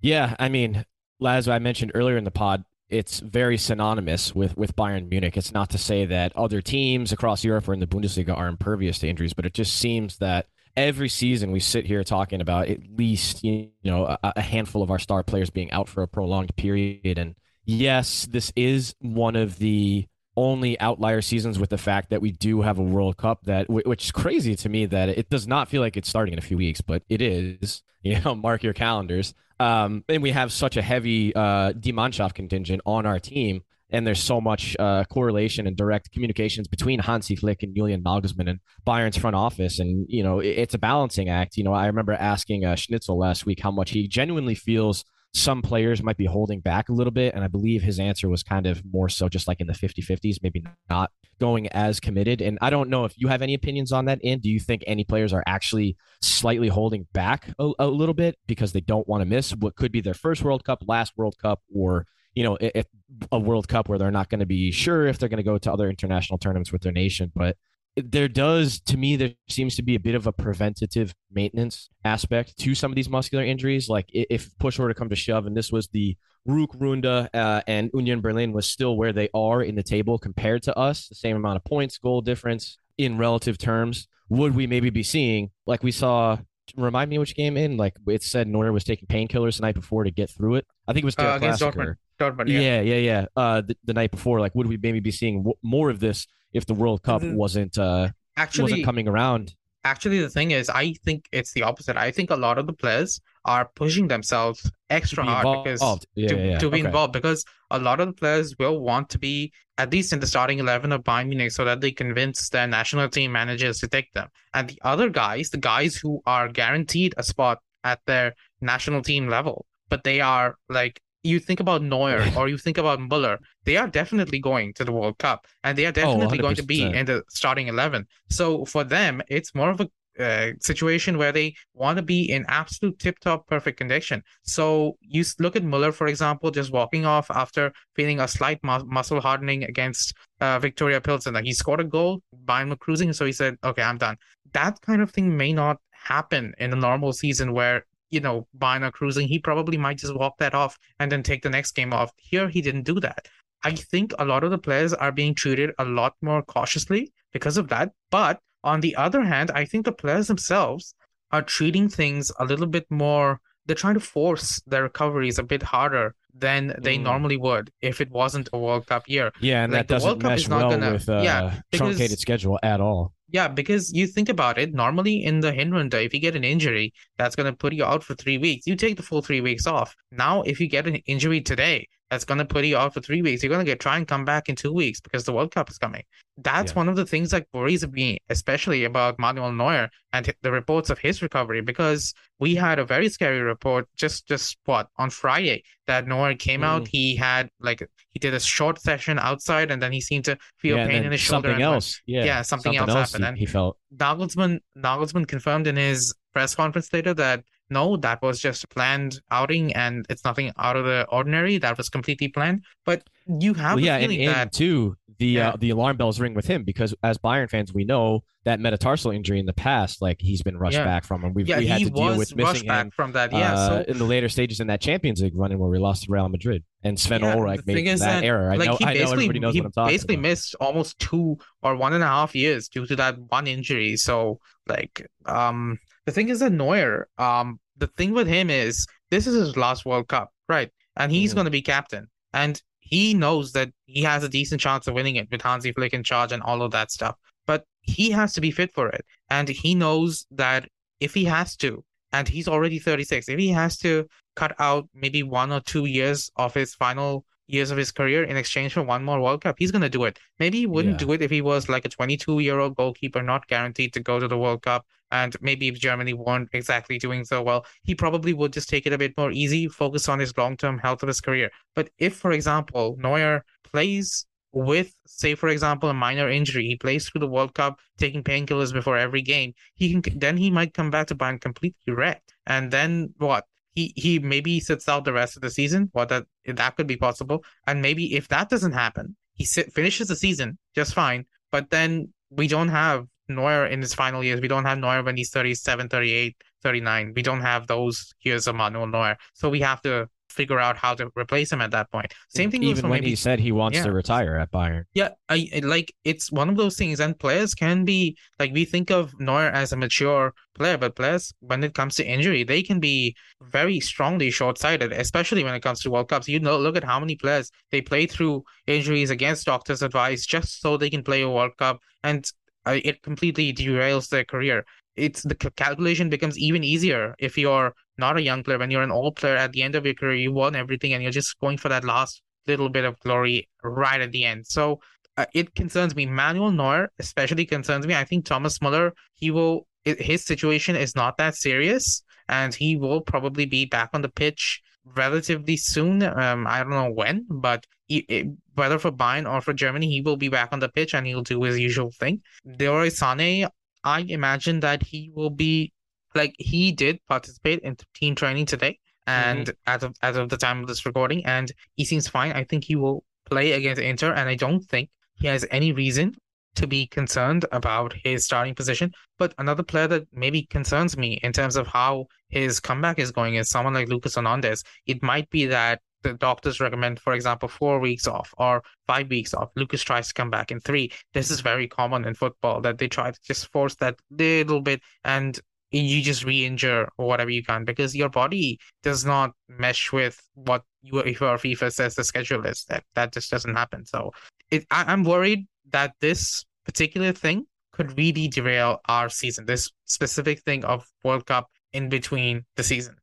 Yeah, 0.00 0.34
I 0.38 0.48
mean, 0.48 0.84
as 1.24 1.48
I 1.48 1.58
mentioned 1.58 1.92
earlier 1.94 2.16
in 2.16 2.24
the 2.24 2.30
pod, 2.30 2.64
it's 2.88 3.20
very 3.20 3.58
synonymous 3.58 4.34
with 4.34 4.56
with 4.56 4.76
Bayern 4.76 5.08
Munich. 5.08 5.36
It's 5.36 5.52
not 5.52 5.70
to 5.70 5.78
say 5.78 6.06
that 6.06 6.36
other 6.36 6.60
teams 6.60 7.12
across 7.12 7.44
Europe 7.44 7.68
or 7.68 7.74
in 7.74 7.80
the 7.80 7.86
Bundesliga 7.86 8.36
are 8.36 8.48
impervious 8.48 8.98
to 9.00 9.08
injuries, 9.08 9.34
but 9.34 9.46
it 9.46 9.54
just 9.54 9.76
seems 9.76 10.18
that 10.18 10.46
every 10.76 11.08
season 11.08 11.50
we 11.52 11.60
sit 11.60 11.86
here 11.86 12.04
talking 12.04 12.40
about 12.40 12.68
at 12.68 12.80
least 12.96 13.42
you 13.42 13.70
know 13.82 14.04
a, 14.04 14.18
a 14.36 14.40
handful 14.42 14.82
of 14.82 14.90
our 14.90 14.98
star 14.98 15.22
players 15.22 15.50
being 15.50 15.70
out 15.72 15.88
for 15.88 16.02
a 16.02 16.08
prolonged 16.08 16.54
period. 16.56 17.18
And 17.18 17.34
yes, 17.64 18.26
this 18.30 18.52
is 18.54 18.94
one 19.00 19.36
of 19.36 19.58
the 19.58 20.06
only 20.36 20.78
outlier 20.80 21.22
seasons 21.22 21.58
with 21.58 21.70
the 21.70 21.78
fact 21.78 22.10
that 22.10 22.20
we 22.20 22.30
do 22.30 22.60
have 22.60 22.78
a 22.78 22.82
World 22.82 23.16
Cup 23.16 23.44
that 23.44 23.68
which 23.70 24.04
is 24.04 24.12
crazy 24.12 24.54
to 24.54 24.68
me 24.68 24.86
that 24.86 25.08
it 25.08 25.30
does 25.30 25.48
not 25.48 25.68
feel 25.68 25.80
like 25.80 25.96
it's 25.96 26.08
starting 26.08 26.34
in 26.34 26.38
a 26.38 26.42
few 26.42 26.58
weeks, 26.58 26.80
but 26.80 27.02
it 27.08 27.20
is. 27.20 27.82
You 28.02 28.20
know, 28.20 28.36
mark 28.36 28.62
your 28.62 28.72
calendars. 28.72 29.34
Um, 29.58 30.04
and 30.08 30.22
we 30.22 30.32
have 30.32 30.52
such 30.52 30.76
a 30.76 30.82
heavy 30.82 31.34
uh, 31.34 31.72
Die 31.72 32.28
contingent 32.34 32.82
on 32.84 33.06
our 33.06 33.18
team, 33.18 33.62
and 33.90 34.06
there's 34.06 34.22
so 34.22 34.40
much 34.40 34.76
uh, 34.78 35.04
correlation 35.04 35.66
and 35.66 35.76
direct 35.76 36.12
communications 36.12 36.68
between 36.68 36.98
Hansi 36.98 37.36
Flick 37.36 37.62
and 37.62 37.74
Julian 37.74 38.02
Nagelsmann 38.02 38.50
and 38.50 38.60
Bayern's 38.84 39.16
front 39.16 39.36
office, 39.36 39.78
and 39.78 40.06
you 40.08 40.22
know 40.22 40.40
it- 40.40 40.58
it's 40.58 40.74
a 40.74 40.78
balancing 40.78 41.28
act. 41.28 41.56
You 41.56 41.64
know, 41.64 41.72
I 41.72 41.86
remember 41.86 42.12
asking 42.12 42.64
uh, 42.64 42.74
Schnitzel 42.76 43.18
last 43.18 43.46
week 43.46 43.60
how 43.60 43.70
much 43.70 43.90
he 43.90 44.06
genuinely 44.08 44.54
feels 44.54 45.04
some 45.36 45.60
players 45.60 46.02
might 46.02 46.16
be 46.16 46.24
holding 46.24 46.60
back 46.60 46.88
a 46.88 46.92
little 46.92 47.10
bit, 47.10 47.34
and 47.34 47.44
I 47.44 47.48
believe 47.48 47.82
his 47.82 48.00
answer 48.00 48.26
was 48.26 48.42
kind 48.42 48.66
of 48.66 48.82
more 48.90 49.10
so 49.10 49.28
just 49.28 49.46
like 49.46 49.60
in 49.60 49.66
the 49.66 49.74
50-50s, 49.74 50.38
maybe 50.42 50.64
not 50.88 51.10
going 51.38 51.68
as 51.68 52.00
committed. 52.00 52.40
And 52.40 52.58
I 52.62 52.70
don't 52.70 52.88
know 52.88 53.04
if 53.04 53.12
you 53.18 53.28
have 53.28 53.42
any 53.42 53.52
opinions 53.52 53.92
on 53.92 54.06
that. 54.06 54.18
And 54.24 54.40
do 54.40 54.48
you 54.48 54.58
think 54.58 54.82
any 54.86 55.04
players 55.04 55.34
are 55.34 55.44
actually 55.46 55.98
slightly 56.22 56.68
holding 56.68 57.06
back 57.12 57.50
a, 57.58 57.70
a 57.78 57.86
little 57.86 58.14
bit 58.14 58.38
because 58.46 58.72
they 58.72 58.80
don't 58.80 59.06
want 59.06 59.20
to 59.20 59.26
miss 59.26 59.54
what 59.54 59.76
could 59.76 59.92
be 59.92 60.00
their 60.00 60.14
first 60.14 60.42
World 60.42 60.64
Cup, 60.64 60.82
last 60.88 61.12
World 61.18 61.36
Cup, 61.40 61.60
or 61.74 62.06
you 62.34 62.42
know, 62.42 62.56
if 62.58 62.86
a 63.30 63.38
World 63.38 63.68
Cup 63.68 63.90
where 63.90 63.98
they're 63.98 64.10
not 64.10 64.30
going 64.30 64.40
to 64.40 64.46
be 64.46 64.70
sure 64.70 65.06
if 65.06 65.18
they're 65.18 65.28
going 65.28 65.36
to 65.38 65.42
go 65.42 65.58
to 65.58 65.72
other 65.72 65.90
international 65.90 66.38
tournaments 66.38 66.72
with 66.72 66.80
their 66.80 66.92
nation, 66.92 67.30
but 67.34 67.56
there 67.96 68.28
does 68.28 68.80
to 68.80 68.96
me 68.96 69.16
there 69.16 69.30
seems 69.48 69.74
to 69.76 69.82
be 69.82 69.94
a 69.94 70.00
bit 70.00 70.14
of 70.14 70.26
a 70.26 70.32
preventative 70.32 71.14
maintenance 71.32 71.88
aspect 72.04 72.56
to 72.58 72.74
some 72.74 72.92
of 72.92 72.96
these 72.96 73.08
muscular 73.08 73.44
injuries 73.44 73.88
like 73.88 74.06
if 74.12 74.50
push 74.58 74.78
were 74.78 74.88
to 74.88 74.94
come 74.94 75.08
to 75.08 75.16
shove 75.16 75.46
and 75.46 75.56
this 75.56 75.72
was 75.72 75.88
the 75.88 76.16
Rückrunde 76.46 77.28
uh, 77.34 77.62
and 77.66 77.90
Union 77.94 78.20
Berlin 78.20 78.52
was 78.52 78.68
still 78.68 78.96
where 78.96 79.12
they 79.12 79.28
are 79.34 79.62
in 79.62 79.74
the 79.74 79.82
table 79.82 80.18
compared 80.18 80.62
to 80.64 80.76
us 80.78 81.08
the 81.08 81.14
same 81.14 81.36
amount 81.36 81.56
of 81.56 81.64
points 81.64 81.98
goal 81.98 82.20
difference 82.20 82.78
in 82.98 83.18
relative 83.18 83.58
terms 83.58 84.08
would 84.28 84.54
we 84.54 84.66
maybe 84.66 84.90
be 84.90 85.02
seeing 85.02 85.50
like 85.66 85.82
we 85.82 85.90
saw 85.90 86.38
remind 86.76 87.08
me 87.08 87.18
which 87.18 87.34
game 87.34 87.56
in 87.56 87.76
like 87.76 87.94
it 88.08 88.22
said 88.22 88.46
Neuer 88.46 88.72
was 88.72 88.84
taking 88.84 89.06
painkillers 89.08 89.56
the 89.56 89.62
night 89.62 89.74
before 89.74 90.04
to 90.04 90.10
get 90.10 90.28
through 90.30 90.56
it 90.56 90.66
I 90.86 90.92
think 90.92 91.04
it 91.04 91.06
was 91.06 91.16
Uh, 91.18 91.36
against 91.36 91.62
Dortmund. 91.62 91.96
Dortmund, 92.20 92.48
yeah. 92.48 92.60
Yeah, 92.60 92.80
yeah, 92.80 92.96
yeah. 92.96 93.26
Uh, 93.36 93.60
the, 93.60 93.76
the 93.84 93.92
night 93.92 94.10
before, 94.10 94.40
like, 94.40 94.54
would 94.54 94.66
we 94.66 94.78
maybe 94.78 95.00
be 95.00 95.10
seeing 95.10 95.40
w- 95.40 95.56
more 95.62 95.90
of 95.90 96.00
this 96.00 96.26
if 96.56 96.66
the 96.66 96.74
World 96.74 97.02
Cup 97.02 97.22
wasn't 97.22 97.78
uh 97.78 98.08
Actually, 98.36 98.62
wasn't 98.62 98.84
coming 98.84 99.08
around? 99.08 99.54
Actually, 99.84 100.20
the 100.20 100.28
thing 100.28 100.50
is, 100.50 100.68
I 100.68 100.94
think 101.04 101.28
it's 101.32 101.52
the 101.52 101.62
opposite. 101.62 101.96
I 101.96 102.10
think 102.10 102.30
a 102.30 102.36
lot 102.36 102.58
of 102.58 102.66
the 102.66 102.72
players 102.72 103.20
are 103.44 103.70
pushing 103.76 104.08
themselves 104.08 104.68
extra 104.90 105.22
be 105.24 105.30
hard 105.30 105.64
because. 105.64 105.80
Yeah, 106.14 106.28
to, 106.28 106.36
yeah. 106.48 106.58
to 106.58 106.68
be 106.70 106.78
Okay. 106.78 106.86
involved 106.86 107.12
because 107.12 107.44
a 107.70 107.78
lot 107.78 108.00
of 108.00 108.06
the 108.08 108.12
players 108.12 108.48
will 108.58 108.80
want 108.80 109.08
to 109.10 109.18
be 109.18 109.52
at 109.78 109.92
least 109.92 110.12
in 110.12 110.20
the 110.20 110.26
starting 110.26 110.58
11 110.58 110.90
of 110.90 111.04
Bayern 111.04 111.28
Munich 111.28 111.52
so 111.52 111.64
that 111.64 111.80
they 111.80 111.92
convince 111.92 112.48
their 112.48 112.66
national 112.66 113.08
team 113.08 113.30
managers 113.32 113.78
to 113.80 113.86
take 113.86 114.12
them. 114.14 114.28
And 114.54 114.68
the 114.70 114.78
other 114.82 115.08
guys, 115.10 115.50
the 115.50 115.58
guys 115.58 115.96
who 115.96 116.20
are 116.26 116.48
guaranteed 116.48 117.14
a 117.16 117.22
spot 117.22 117.58
at 117.84 118.00
their 118.06 118.34
national 118.60 119.02
team 119.02 119.28
level, 119.28 119.66
but 119.88 120.02
they 120.02 120.20
are 120.20 120.56
like, 120.68 121.00
you 121.26 121.40
think 121.40 121.60
about 121.60 121.82
Neuer 121.82 122.24
or 122.36 122.48
you 122.48 122.58
think 122.58 122.78
about 122.78 123.00
Muller, 123.00 123.38
they 123.64 123.76
are 123.76 123.88
definitely 123.88 124.38
going 124.38 124.72
to 124.74 124.84
the 124.84 124.92
World 124.92 125.18
Cup 125.18 125.46
and 125.64 125.76
they 125.76 125.86
are 125.86 125.92
definitely 125.92 126.38
going 126.38 126.56
to 126.56 126.62
be 126.62 126.82
in 126.82 127.06
the 127.06 127.22
starting 127.28 127.68
11. 127.68 128.06
So 128.30 128.64
for 128.64 128.84
them, 128.84 129.22
it's 129.28 129.54
more 129.54 129.70
of 129.70 129.80
a 129.80 129.88
uh, 130.18 130.52
situation 130.60 131.18
where 131.18 131.32
they 131.32 131.54
want 131.74 131.96
to 131.98 132.02
be 132.02 132.30
in 132.30 132.42
absolute 132.48 132.98
tip-top 132.98 133.46
perfect 133.46 133.76
condition. 133.76 134.22
So 134.44 134.96
you 135.00 135.22
look 135.38 135.56
at 135.56 135.62
Muller, 135.64 135.92
for 135.92 136.06
example, 136.06 136.50
just 136.50 136.72
walking 136.72 137.04
off 137.04 137.30
after 137.30 137.70
feeling 137.94 138.20
a 138.20 138.28
slight 138.28 138.58
mu- 138.62 138.84
muscle 138.86 139.20
hardening 139.20 139.64
against 139.64 140.14
uh, 140.40 140.58
Victoria 140.58 141.02
Pilsen. 141.02 141.34
Like 141.34 141.44
he 141.44 141.52
scored 141.52 141.80
a 141.80 141.84
goal, 141.84 142.22
Bayern 142.46 142.70
were 142.70 142.76
cruising, 142.76 143.12
so 143.12 143.26
he 143.26 143.32
said, 143.32 143.56
"Okay, 143.62 143.82
I'm 143.82 143.98
done." 143.98 144.16
That 144.52 144.80
kind 144.80 145.02
of 145.02 145.10
thing 145.10 145.36
may 145.36 145.52
not 145.52 145.76
happen 145.90 146.54
in 146.58 146.72
a 146.72 146.76
normal 146.76 147.12
season 147.12 147.52
where 147.52 147.84
you 148.10 148.20
know 148.20 148.46
are 148.60 148.90
cruising. 148.90 149.28
He 149.28 149.38
probably 149.38 149.76
might 149.76 149.98
just 149.98 150.14
walk 150.14 150.38
that 150.38 150.54
off 150.54 150.78
and 151.00 151.10
then 151.10 151.22
take 151.22 151.42
the 151.42 151.50
next 151.50 151.72
game 151.72 151.92
off. 151.92 152.12
Here, 152.16 152.48
he 152.48 152.60
didn't 152.62 152.82
do 152.84 153.00
that. 153.00 153.26
I 153.64 153.72
think 153.72 154.12
a 154.18 154.24
lot 154.24 154.44
of 154.44 154.50
the 154.50 154.58
players 154.58 154.92
are 154.94 155.12
being 155.12 155.34
treated 155.34 155.70
a 155.78 155.84
lot 155.84 156.14
more 156.22 156.42
cautiously 156.42 157.12
because 157.32 157.56
of 157.56 157.68
that. 157.68 157.92
But 158.10 158.38
on 158.62 158.80
the 158.80 158.94
other 158.96 159.22
hand, 159.22 159.50
I 159.54 159.64
think 159.64 159.84
the 159.84 159.92
players 159.92 160.26
themselves 160.28 160.94
are 161.32 161.42
treating 161.42 161.88
things 161.88 162.30
a 162.38 162.44
little 162.44 162.66
bit 162.66 162.86
more. 162.90 163.40
They're 163.66 163.74
trying 163.74 163.94
to 163.94 164.00
force 164.00 164.60
their 164.66 164.84
recoveries 164.84 165.38
a 165.38 165.42
bit 165.42 165.62
harder 165.62 166.14
than 166.32 166.76
they 166.78 166.96
Mm. 166.98 167.02
normally 167.02 167.36
would 167.38 167.70
if 167.80 168.00
it 168.00 168.10
wasn't 168.10 168.48
a 168.52 168.58
World 168.58 168.86
Cup 168.86 169.08
year. 169.08 169.32
Yeah, 169.40 169.64
and 169.64 169.72
Like, 169.72 169.88
that 169.88 169.98
the 170.00 170.04
World 170.06 170.20
doesn't 170.20 170.20
Cup 170.20 170.30
mesh 170.30 170.40
is 170.42 170.48
not 170.48 170.58
well 170.68 170.70
gonna- 170.70 170.92
with 170.92 171.08
uh, 171.08 171.20
yeah, 171.24 171.60
because- 171.70 171.96
truncated 171.96 172.18
schedule 172.20 172.58
at 172.62 172.80
all. 172.80 173.12
Yeah, 173.28 173.48
because 173.48 173.92
you 173.92 174.06
think 174.06 174.28
about 174.28 174.56
it, 174.56 174.72
normally 174.72 175.24
in 175.24 175.40
the 175.40 175.50
Hinrunde, 175.50 176.04
if 176.04 176.14
you 176.14 176.20
get 176.20 176.36
an 176.36 176.44
injury 176.44 176.92
that's 177.18 177.34
going 177.34 177.50
to 177.50 177.56
put 177.56 177.72
you 177.72 177.84
out 177.84 178.04
for 178.04 178.14
three 178.14 178.38
weeks, 178.38 178.66
you 178.66 178.76
take 178.76 178.96
the 178.96 179.02
full 179.02 179.20
three 179.20 179.40
weeks 179.40 179.66
off. 179.66 179.96
Now, 180.12 180.42
if 180.42 180.60
you 180.60 180.68
get 180.68 180.86
an 180.86 180.96
injury 181.06 181.40
today 181.40 181.88
that's 182.10 182.24
going 182.24 182.38
to 182.38 182.44
put 182.44 182.64
you 182.64 182.76
out 182.76 182.94
for 182.94 183.00
three 183.00 183.20
weeks, 183.20 183.42
you're 183.42 183.50
going 183.52 183.64
to 183.64 183.70
get 183.70 183.80
try 183.80 183.96
and 183.96 184.06
come 184.06 184.24
back 184.24 184.48
in 184.48 184.54
two 184.54 184.72
weeks 184.72 185.00
because 185.00 185.24
the 185.24 185.32
World 185.32 185.52
Cup 185.52 185.68
is 185.70 185.78
coming. 185.78 186.04
That's 186.38 186.72
Yeah. 186.72 186.76
one 186.76 186.88
of 186.88 186.96
the 186.96 187.06
things 187.06 187.30
that 187.30 187.46
worries 187.52 187.86
me, 187.88 188.18
especially 188.28 188.84
about 188.84 189.18
Manuel 189.18 189.52
Neuer 189.52 189.88
and 190.12 190.32
the 190.42 190.52
reports 190.52 190.88
of 190.90 190.98
his 190.98 191.20
recovery, 191.22 191.62
because 191.62 192.14
we 192.38 192.54
had 192.54 192.78
a 192.78 192.84
very 192.84 193.08
scary 193.08 193.40
report 193.40 193.88
just 193.96 194.28
just 194.28 194.56
what 194.66 194.88
on 194.98 195.10
Friday 195.10 195.64
that 195.86 196.06
Neuer 196.06 196.34
came 196.34 196.62
out. 196.62 196.82
Mm. 196.82 196.88
He 196.88 197.16
had 197.16 197.48
like 197.60 197.80
he 198.12 198.18
did 198.20 198.34
a 198.34 198.40
short 198.40 198.80
session 198.80 199.18
outside, 199.18 199.70
and 199.70 199.82
then 199.82 199.92
he 199.92 200.00
seemed 200.00 200.26
to 200.26 200.36
feel 200.58 200.76
yeah, 200.76 200.86
pain 200.86 201.04
in 201.04 201.12
his 201.12 201.20
shoulder. 201.20 201.48
something 201.48 201.62
else. 201.62 202.00
Yeah, 202.06 202.24
Yeah, 202.24 202.42
something 202.42 202.76
else 202.76 202.92
happened, 202.92 203.24
He, 203.24 203.28
and- 203.28 203.38
he 203.38 203.46
felt 203.46 203.78
Nagelsmann 203.94 204.60
Nagelsmann 204.78 205.26
confirmed 205.26 205.66
in 205.66 205.76
his 205.76 206.14
press 206.32 206.54
conference 206.54 206.92
later 206.92 207.14
that 207.14 207.42
no, 207.70 207.96
that 207.98 208.22
was 208.22 208.38
just 208.40 208.64
a 208.64 208.68
planned 208.68 209.20
outing 209.30 209.72
and 209.74 210.06
it's 210.08 210.24
nothing 210.24 210.52
out 210.58 210.76
of 210.76 210.84
the 210.84 211.06
ordinary. 211.10 211.58
That 211.58 211.76
was 211.76 211.88
completely 211.88 212.28
planned. 212.28 212.64
But 212.84 213.02
you 213.40 213.54
have 213.54 213.76
well, 213.76 213.84
yeah, 213.84 213.96
and, 213.96 214.10
feeling 214.10 214.26
and 214.26 214.34
that 214.34 214.52
too 214.52 214.96
the 215.18 215.26
Yeah. 215.26 215.48
uh, 215.50 215.56
the 215.58 215.70
alarm 215.70 215.96
bells 215.96 216.20
ring 216.20 216.34
with 216.34 216.46
him 216.46 216.62
because 216.62 216.94
as 217.02 217.18
Bayern 217.18 217.48
fans, 217.50 217.72
we 217.72 217.84
know 217.84 218.22
that 218.44 218.60
metatarsal 218.60 219.10
injury 219.10 219.40
in 219.40 219.46
the 219.46 219.52
past, 219.52 220.00
like 220.00 220.18
he's 220.20 220.42
been 220.42 220.56
rushed 220.58 220.76
Yeah. 220.76 220.84
back 220.84 221.04
from, 221.04 221.24
and 221.24 221.34
we've 221.34 221.48
yeah, 221.48 221.58
we 221.58 221.66
had 221.66 221.80
to 221.82 221.90
deal 221.90 222.16
with 222.16 222.32
rushed 222.32 222.36
missing 222.36 222.68
back 222.68 222.84
him 222.86 222.90
from 222.94 223.12
that. 223.12 223.32
Yeah, 223.32 223.54
uh, 223.54 223.68
so 223.68 223.90
in 223.90 223.98
the 223.98 224.04
later 224.04 224.28
stages 224.28 224.60
in 224.60 224.68
that 224.68 224.80
Champions 224.80 225.20
League 225.22 225.34
running 225.34 225.58
where 225.58 225.70
we 225.70 225.78
lost 225.78 226.04
to 226.04 226.12
Real 226.12 226.28
Madrid 226.28 226.62
and 226.84 227.00
Sven 227.00 227.22
Yeah, 227.22 227.34
Ulreich 227.34 227.66
made 227.66 227.86
that, 227.86 227.98
that, 227.98 228.24
error. 228.24 228.52
I 228.52 228.56
like 228.56 228.68
know, 228.68 228.78
I 228.86 228.94
know 228.94 229.10
everybody 229.12 229.40
knows 229.40 229.56
what 229.56 229.64
I'm 229.64 229.72
talking 229.72 229.90
He 229.90 229.94
basically 229.96 230.14
about. 230.16 230.22
missed 230.22 230.54
almost 230.60 230.98
two 230.98 231.38
or 231.62 231.74
one 231.74 231.94
and 231.94 232.04
a 232.04 232.06
half 232.06 232.34
years 232.36 232.68
due 232.68 232.86
to 232.86 232.94
that 232.96 233.18
one 233.18 233.46
injury. 233.48 233.96
So 233.96 234.38
like 234.68 235.04
um 235.24 235.78
the 236.06 236.12
thing 236.12 236.28
is 236.28 236.40
that 236.40 236.52
Neuer, 236.52 237.08
um 237.18 237.60
the 237.76 237.88
thing 237.88 238.12
with 238.12 238.26
him 238.26 238.48
is 238.48 238.86
this 239.10 239.26
is 239.26 239.34
his 239.34 239.56
last 239.56 239.84
World 239.84 240.08
Cup, 240.08 240.30
right? 240.48 240.70
And 240.96 241.12
he's 241.12 241.32
Mhm. 241.32 241.36
gonna 241.36 241.50
be 241.50 241.62
captain. 241.62 242.08
And 242.32 242.60
he 242.78 243.14
knows 243.14 243.52
that 243.52 243.70
he 243.84 244.02
has 244.02 244.22
a 244.24 244.28
decent 244.28 244.60
chance 244.60 244.86
of 244.86 244.94
winning 244.94 245.16
it 245.16 245.28
with 245.30 245.42
Hansi 245.42 245.72
Flick 245.72 245.92
in 245.92 246.02
charge 246.04 246.32
and 246.32 246.42
all 246.42 246.62
of 246.62 246.70
that 246.72 246.90
stuff. 246.90 247.16
But 247.46 247.64
he 247.82 248.10
has 248.12 248.32
to 248.34 248.40
be 248.40 248.50
fit 248.50 248.72
for 248.72 248.88
it. 248.88 249.04
And 249.28 249.48
he 249.48 249.74
knows 249.74 250.26
that 250.30 250.68
if 251.00 251.12
he 251.14 251.24
has 251.24 251.56
to, 251.56 251.84
and 252.12 252.28
he's 252.28 252.48
already 252.48 252.78
36, 252.78 253.28
if 253.28 253.38
he 253.38 253.48
has 253.48 253.76
to 253.78 254.06
cut 254.36 254.54
out 254.58 254.88
maybe 254.94 255.22
one 255.22 255.52
or 255.52 255.60
two 255.60 255.84
years 255.86 256.30
of 256.36 256.54
his 256.54 256.74
final 256.74 257.24
years 257.48 257.70
of 257.70 257.78
his 257.78 257.92
career 257.92 258.24
in 258.24 258.36
exchange 258.36 258.72
for 258.72 258.82
one 258.82 259.04
more 259.04 259.20
World 259.20 259.42
Cup, 259.42 259.56
he's 259.58 259.70
going 259.70 259.82
to 259.82 259.88
do 259.88 260.04
it. 260.04 260.18
Maybe 260.38 260.58
he 260.58 260.66
wouldn't 260.66 261.00
Yeah. 261.00 261.06
do 261.06 261.12
it 261.12 261.22
if 261.22 261.30
he 261.30 261.40
was 261.42 261.68
like 261.68 261.84
a 261.84 261.88
22 261.88 262.40
year 262.40 262.58
old 262.58 262.76
goalkeeper, 262.76 263.22
not 263.22 263.46
guaranteed 263.48 263.92
to 263.94 264.00
go 264.00 264.18
to 264.18 264.28
the 264.28 264.38
World 264.38 264.62
Cup. 264.62 264.86
And 265.10 265.36
maybe 265.40 265.68
if 265.68 265.78
Germany 265.78 266.14
weren't 266.14 266.48
exactly 266.52 266.98
doing 266.98 267.24
so 267.24 267.40
well, 267.42 267.64
he 267.84 267.94
probably 267.94 268.32
would 268.32 268.52
just 268.52 268.68
take 268.68 268.86
it 268.86 268.92
a 268.92 268.98
bit 268.98 269.14
more 269.16 269.30
easy, 269.30 269.68
focus 269.68 270.08
on 270.08 270.18
his 270.18 270.36
long 270.36 270.56
term 270.56 270.78
health 270.78 271.02
of 271.02 271.08
his 271.08 271.20
career. 271.20 271.50
But 271.74 271.90
if, 271.98 272.16
for 272.16 272.32
example, 272.32 272.96
Neuer 272.98 273.44
plays 273.62 274.26
with, 274.52 274.94
say, 275.06 275.34
for 275.34 275.48
example, 275.48 275.88
a 275.90 275.94
minor 275.94 276.28
injury, 276.30 276.66
he 276.66 276.76
plays 276.76 277.08
through 277.08 277.20
the 277.20 277.28
World 277.28 277.54
Cup, 277.54 277.78
taking 277.98 278.24
painkillers 278.24 278.72
before 278.72 278.96
every 278.96 279.22
game. 279.22 279.52
He 279.74 280.00
can 280.00 280.18
then 280.18 280.36
he 280.38 280.50
might 280.50 280.74
come 280.74 280.90
back 280.90 281.06
to 281.08 281.14
Bayern 281.14 281.40
completely 281.40 281.92
wrecked, 281.92 282.34
and 282.46 282.70
then 282.70 283.12
what? 283.18 283.44
He 283.76 283.92
he 283.94 284.18
maybe 284.18 284.58
sits 284.58 284.88
out 284.88 285.04
the 285.04 285.12
rest 285.12 285.36
of 285.36 285.42
the 285.42 285.50
season. 285.50 285.90
What 285.92 286.08
that 286.08 286.24
that 286.46 286.76
could 286.76 286.88
be 286.88 286.96
possible, 286.96 287.44
and 287.66 287.80
maybe 287.80 288.16
if 288.16 288.26
that 288.28 288.48
doesn't 288.48 288.72
happen, 288.72 289.16
he 289.34 289.44
sit, 289.44 289.72
finishes 289.72 290.08
the 290.08 290.16
season 290.16 290.58
just 290.74 290.94
fine. 290.94 291.26
But 291.52 291.70
then 291.70 292.12
we 292.30 292.48
don't 292.48 292.70
have 292.70 293.06
Neuer 293.28 293.66
in 293.66 293.80
his 293.80 293.94
final 293.94 294.24
years. 294.24 294.40
We 294.40 294.48
don't 294.48 294.64
have 294.64 294.78
Neuer 294.78 295.02
when 295.02 295.16
he's 295.16 295.30
37, 295.30 295.88
38, 295.88 296.36
39. 296.62 297.12
We 297.14 297.22
don't 297.22 297.42
have 297.42 297.66
those 297.66 298.14
years 298.22 298.46
of 298.46 298.56
Manuel 298.56 298.86
Neuer, 298.86 299.16
so 299.34 299.48
we 299.48 299.60
have 299.60 299.82
to 299.82 300.08
figure 300.36 300.60
out 300.66 300.76
how 300.76 300.92
to 300.94 301.04
replace 301.16 301.50
him 301.52 301.60
at 301.66 301.70
that 301.76 301.90
point. 301.90 302.12
Same 302.28 302.50
thing 302.50 302.62
even 302.62 302.84
when 302.88 303.00
maybe 303.00 303.10
he 303.10 303.16
said 303.16 303.40
he 303.40 303.52
wants 303.52 303.76
Yeah. 303.78 303.84
to 303.84 303.92
retire 303.92 304.36
at 304.42 304.50
Bayern. 304.52 304.84
yeah, 304.94 305.10
I 305.28 305.38
like 305.62 305.88
it's 306.04 306.30
one 306.30 306.48
of 306.48 306.56
those 306.56 306.76
things, 306.76 307.00
and 307.00 307.18
players 307.18 307.54
can 307.54 307.84
be 307.84 308.16
like 308.40 308.52
we 308.52 308.64
think 308.64 308.90
of 308.90 309.02
Neuer 309.18 309.50
as 309.62 309.72
a 309.72 309.76
mature 309.76 310.32
player, 310.58 310.78
but 310.78 310.96
players 310.96 311.32
when 311.40 311.62
it 311.64 311.74
comes 311.74 311.94
to 311.96 312.04
injury, 312.06 312.42
they 312.44 312.62
can 312.62 312.78
be 312.80 313.14
very 313.42 313.78
strongly 313.80 314.30
short-sighted, 314.30 314.92
especially 314.92 315.42
when 315.44 315.54
it 315.54 315.62
comes 315.66 315.80
to 315.80 315.90
World 315.90 316.08
Cups. 316.08 316.28
You 316.28 316.40
know, 316.40 316.58
look 316.58 316.76
at 316.76 316.84
how 316.84 316.98
many 317.00 317.16
players 317.16 317.50
they 317.72 317.80
play 317.82 318.06
through 318.06 318.44
injuries 318.66 319.10
against 319.10 319.46
doctors' 319.46 319.82
advice 319.82 320.24
just 320.26 320.60
so 320.62 320.76
they 320.76 320.90
can 320.90 321.02
play 321.02 321.22
a 321.22 321.30
World 321.30 321.56
Cup, 321.58 321.76
and 322.02 322.20
uh, 322.66 322.78
it 322.90 323.02
completely 323.02 323.52
derails 323.52 324.08
their 324.08 324.24
career. 324.24 324.64
It's 324.96 325.22
the 325.22 325.34
calculation 325.34 326.08
becomes 326.08 326.38
even 326.38 326.64
easier 326.64 327.14
if 327.18 327.36
you're 327.38 327.74
not 327.98 328.16
a 328.16 328.22
young 328.22 328.42
player. 328.42 328.58
When 328.58 328.70
you're 328.70 328.82
an 328.82 328.90
old 328.90 329.16
player 329.16 329.36
at 329.36 329.52
the 329.52 329.62
end 329.62 329.74
of 329.74 329.84
your 329.84 329.94
career, 329.94 330.14
you 330.14 330.32
won 330.32 330.56
everything, 330.56 330.92
and 330.92 331.02
you're 331.02 331.12
just 331.12 331.38
going 331.40 331.58
for 331.58 331.68
that 331.68 331.84
last 331.84 332.22
little 332.46 332.68
bit 332.68 332.84
of 332.84 332.98
glory 333.00 333.48
right 333.62 334.00
at 334.00 334.12
the 334.12 334.24
end. 334.24 334.46
So 334.46 334.80
uh, 335.16 335.26
it 335.34 335.54
concerns 335.54 335.94
me. 335.96 336.06
Manuel 336.06 336.50
Neuer 336.50 336.90
especially 336.98 337.44
concerns 337.46 337.86
me. 337.86 337.94
I 337.94 338.04
think 338.04 338.24
Thomas 338.24 338.60
Muller, 338.62 338.92
he 339.14 339.30
will 339.30 339.66
his 339.84 340.24
situation 340.24 340.74
is 340.76 340.96
not 340.96 341.16
that 341.18 341.36
serious, 341.36 342.02
and 342.28 342.54
he 342.54 342.76
will 342.76 343.00
probably 343.00 343.46
be 343.46 343.66
back 343.66 343.90
on 343.94 344.02
the 344.02 344.08
pitch 344.08 344.60
relatively 344.96 345.56
soon. 345.56 346.02
Um, 346.02 346.46
I 346.46 346.58
don't 346.60 346.70
know 346.70 346.90
when, 346.90 347.26
but 347.28 347.66
he, 347.86 347.98
it- 348.08 348.26
whether 348.54 348.78
for 348.78 348.90
Bayern 348.90 349.30
or 349.30 349.40
for 349.40 349.52
Germany, 349.52 349.88
he 349.88 350.00
will 350.00 350.16
be 350.16 350.28
back 350.28 350.48
on 350.52 350.60
the 350.60 350.68
pitch 350.68 350.94
and 350.94 351.06
he'll 351.06 351.22
do 351.22 351.42
his 351.42 351.58
usual 351.58 351.90
thing. 352.00 352.22
Leroy 352.44 352.88
Sané, 352.88 353.48
I 353.86 354.00
imagine 354.00 354.60
that 354.60 354.82
he 354.82 355.10
will 355.14 355.30
be 355.30 355.72
like 356.14 356.34
he 356.38 356.72
did 356.72 356.98
participate 357.08 357.60
in 357.60 357.76
team 357.94 358.16
training 358.16 358.46
today, 358.46 358.78
and 359.06 359.46
mm-hmm. 359.46 359.74
as 359.74 359.82
of 359.84 359.94
as 360.02 360.16
of 360.16 360.28
the 360.28 360.36
time 360.36 360.60
of 360.60 360.66
this 360.66 360.84
recording, 360.84 361.24
and 361.24 361.52
he 361.76 361.84
seems 361.84 362.08
fine. 362.08 362.32
I 362.32 362.42
think 362.44 362.64
he 362.64 362.74
will 362.74 363.04
play 363.24 363.52
against 363.52 363.80
Inter, 363.80 364.12
and 364.12 364.28
I 364.28 364.34
don't 364.34 364.60
think 364.60 364.90
he 365.14 365.28
has 365.28 365.46
any 365.52 365.72
reason 365.72 366.16
to 366.56 366.66
be 366.66 366.86
concerned 366.86 367.44
about 367.52 367.94
his 368.02 368.24
starting 368.24 368.54
position. 368.54 368.90
But 369.18 369.34
another 369.38 369.62
player 369.62 369.86
that 369.86 370.08
maybe 370.12 370.42
concerns 370.42 370.96
me 370.96 371.20
in 371.22 371.32
terms 371.32 371.54
of 371.54 371.68
how 371.68 372.06
his 372.28 372.58
comeback 372.58 372.98
is 372.98 373.12
going 373.12 373.36
is 373.36 373.48
someone 373.50 373.74
like 373.74 373.88
Lucas 373.88 374.16
Hernandez. 374.16 374.64
It 374.86 375.02
might 375.02 375.30
be 375.30 375.46
that 375.46 375.80
the 376.02 376.14
doctors 376.14 376.60
recommend, 376.60 377.00
for 377.00 377.14
example, 377.14 377.48
four 377.48 377.78
weeks 377.80 378.06
off 378.06 378.32
or 378.38 378.62
five 378.86 379.08
weeks 379.08 379.34
off. 379.34 379.50
Lucas 379.56 379.82
tries 379.82 380.08
to 380.08 380.14
come 380.14 380.30
back 380.30 380.50
in 380.50 380.60
three. 380.60 380.92
This 381.14 381.30
is 381.30 381.40
very 381.40 381.66
common 381.66 382.04
in 382.04 382.14
football 382.14 382.60
that 382.60 382.78
they 382.78 382.88
try 382.88 383.10
to 383.10 383.18
just 383.24 383.50
force 383.52 383.74
that 383.76 383.98
little 384.10 384.60
bit 384.60 384.80
and 385.04 385.38
you 385.72 386.00
just 386.00 386.24
re-injure 386.24 386.88
or 386.96 387.06
whatever 387.06 387.30
you 387.30 387.42
can 387.42 387.64
because 387.64 387.94
your 387.94 388.08
body 388.08 388.58
does 388.82 389.04
not 389.04 389.32
mesh 389.48 389.92
with 389.92 390.20
what 390.34 390.62
UEFA 390.84 391.22
or 391.22 391.38
FIFA 391.38 391.72
says 391.72 391.94
the 391.94 392.04
schedule 392.04 392.44
is. 392.46 392.64
That 392.68 392.84
that 392.94 393.12
just 393.12 393.30
doesn't 393.30 393.54
happen. 393.54 393.84
So 393.84 394.12
it, 394.50 394.64
I, 394.70 394.84
I'm 394.86 395.02
worried 395.02 395.46
that 395.72 395.94
this 396.00 396.44
particular 396.64 397.12
thing 397.12 397.46
could 397.72 397.96
really 397.98 398.28
derail 398.28 398.80
our 398.88 399.08
season. 399.08 399.46
This 399.46 399.70
specific 399.84 400.40
thing 400.42 400.64
of 400.64 400.86
World 401.04 401.26
Cup 401.26 401.48
in 401.72 401.88
between 401.88 402.44
the 402.56 402.62
season. 402.62 402.96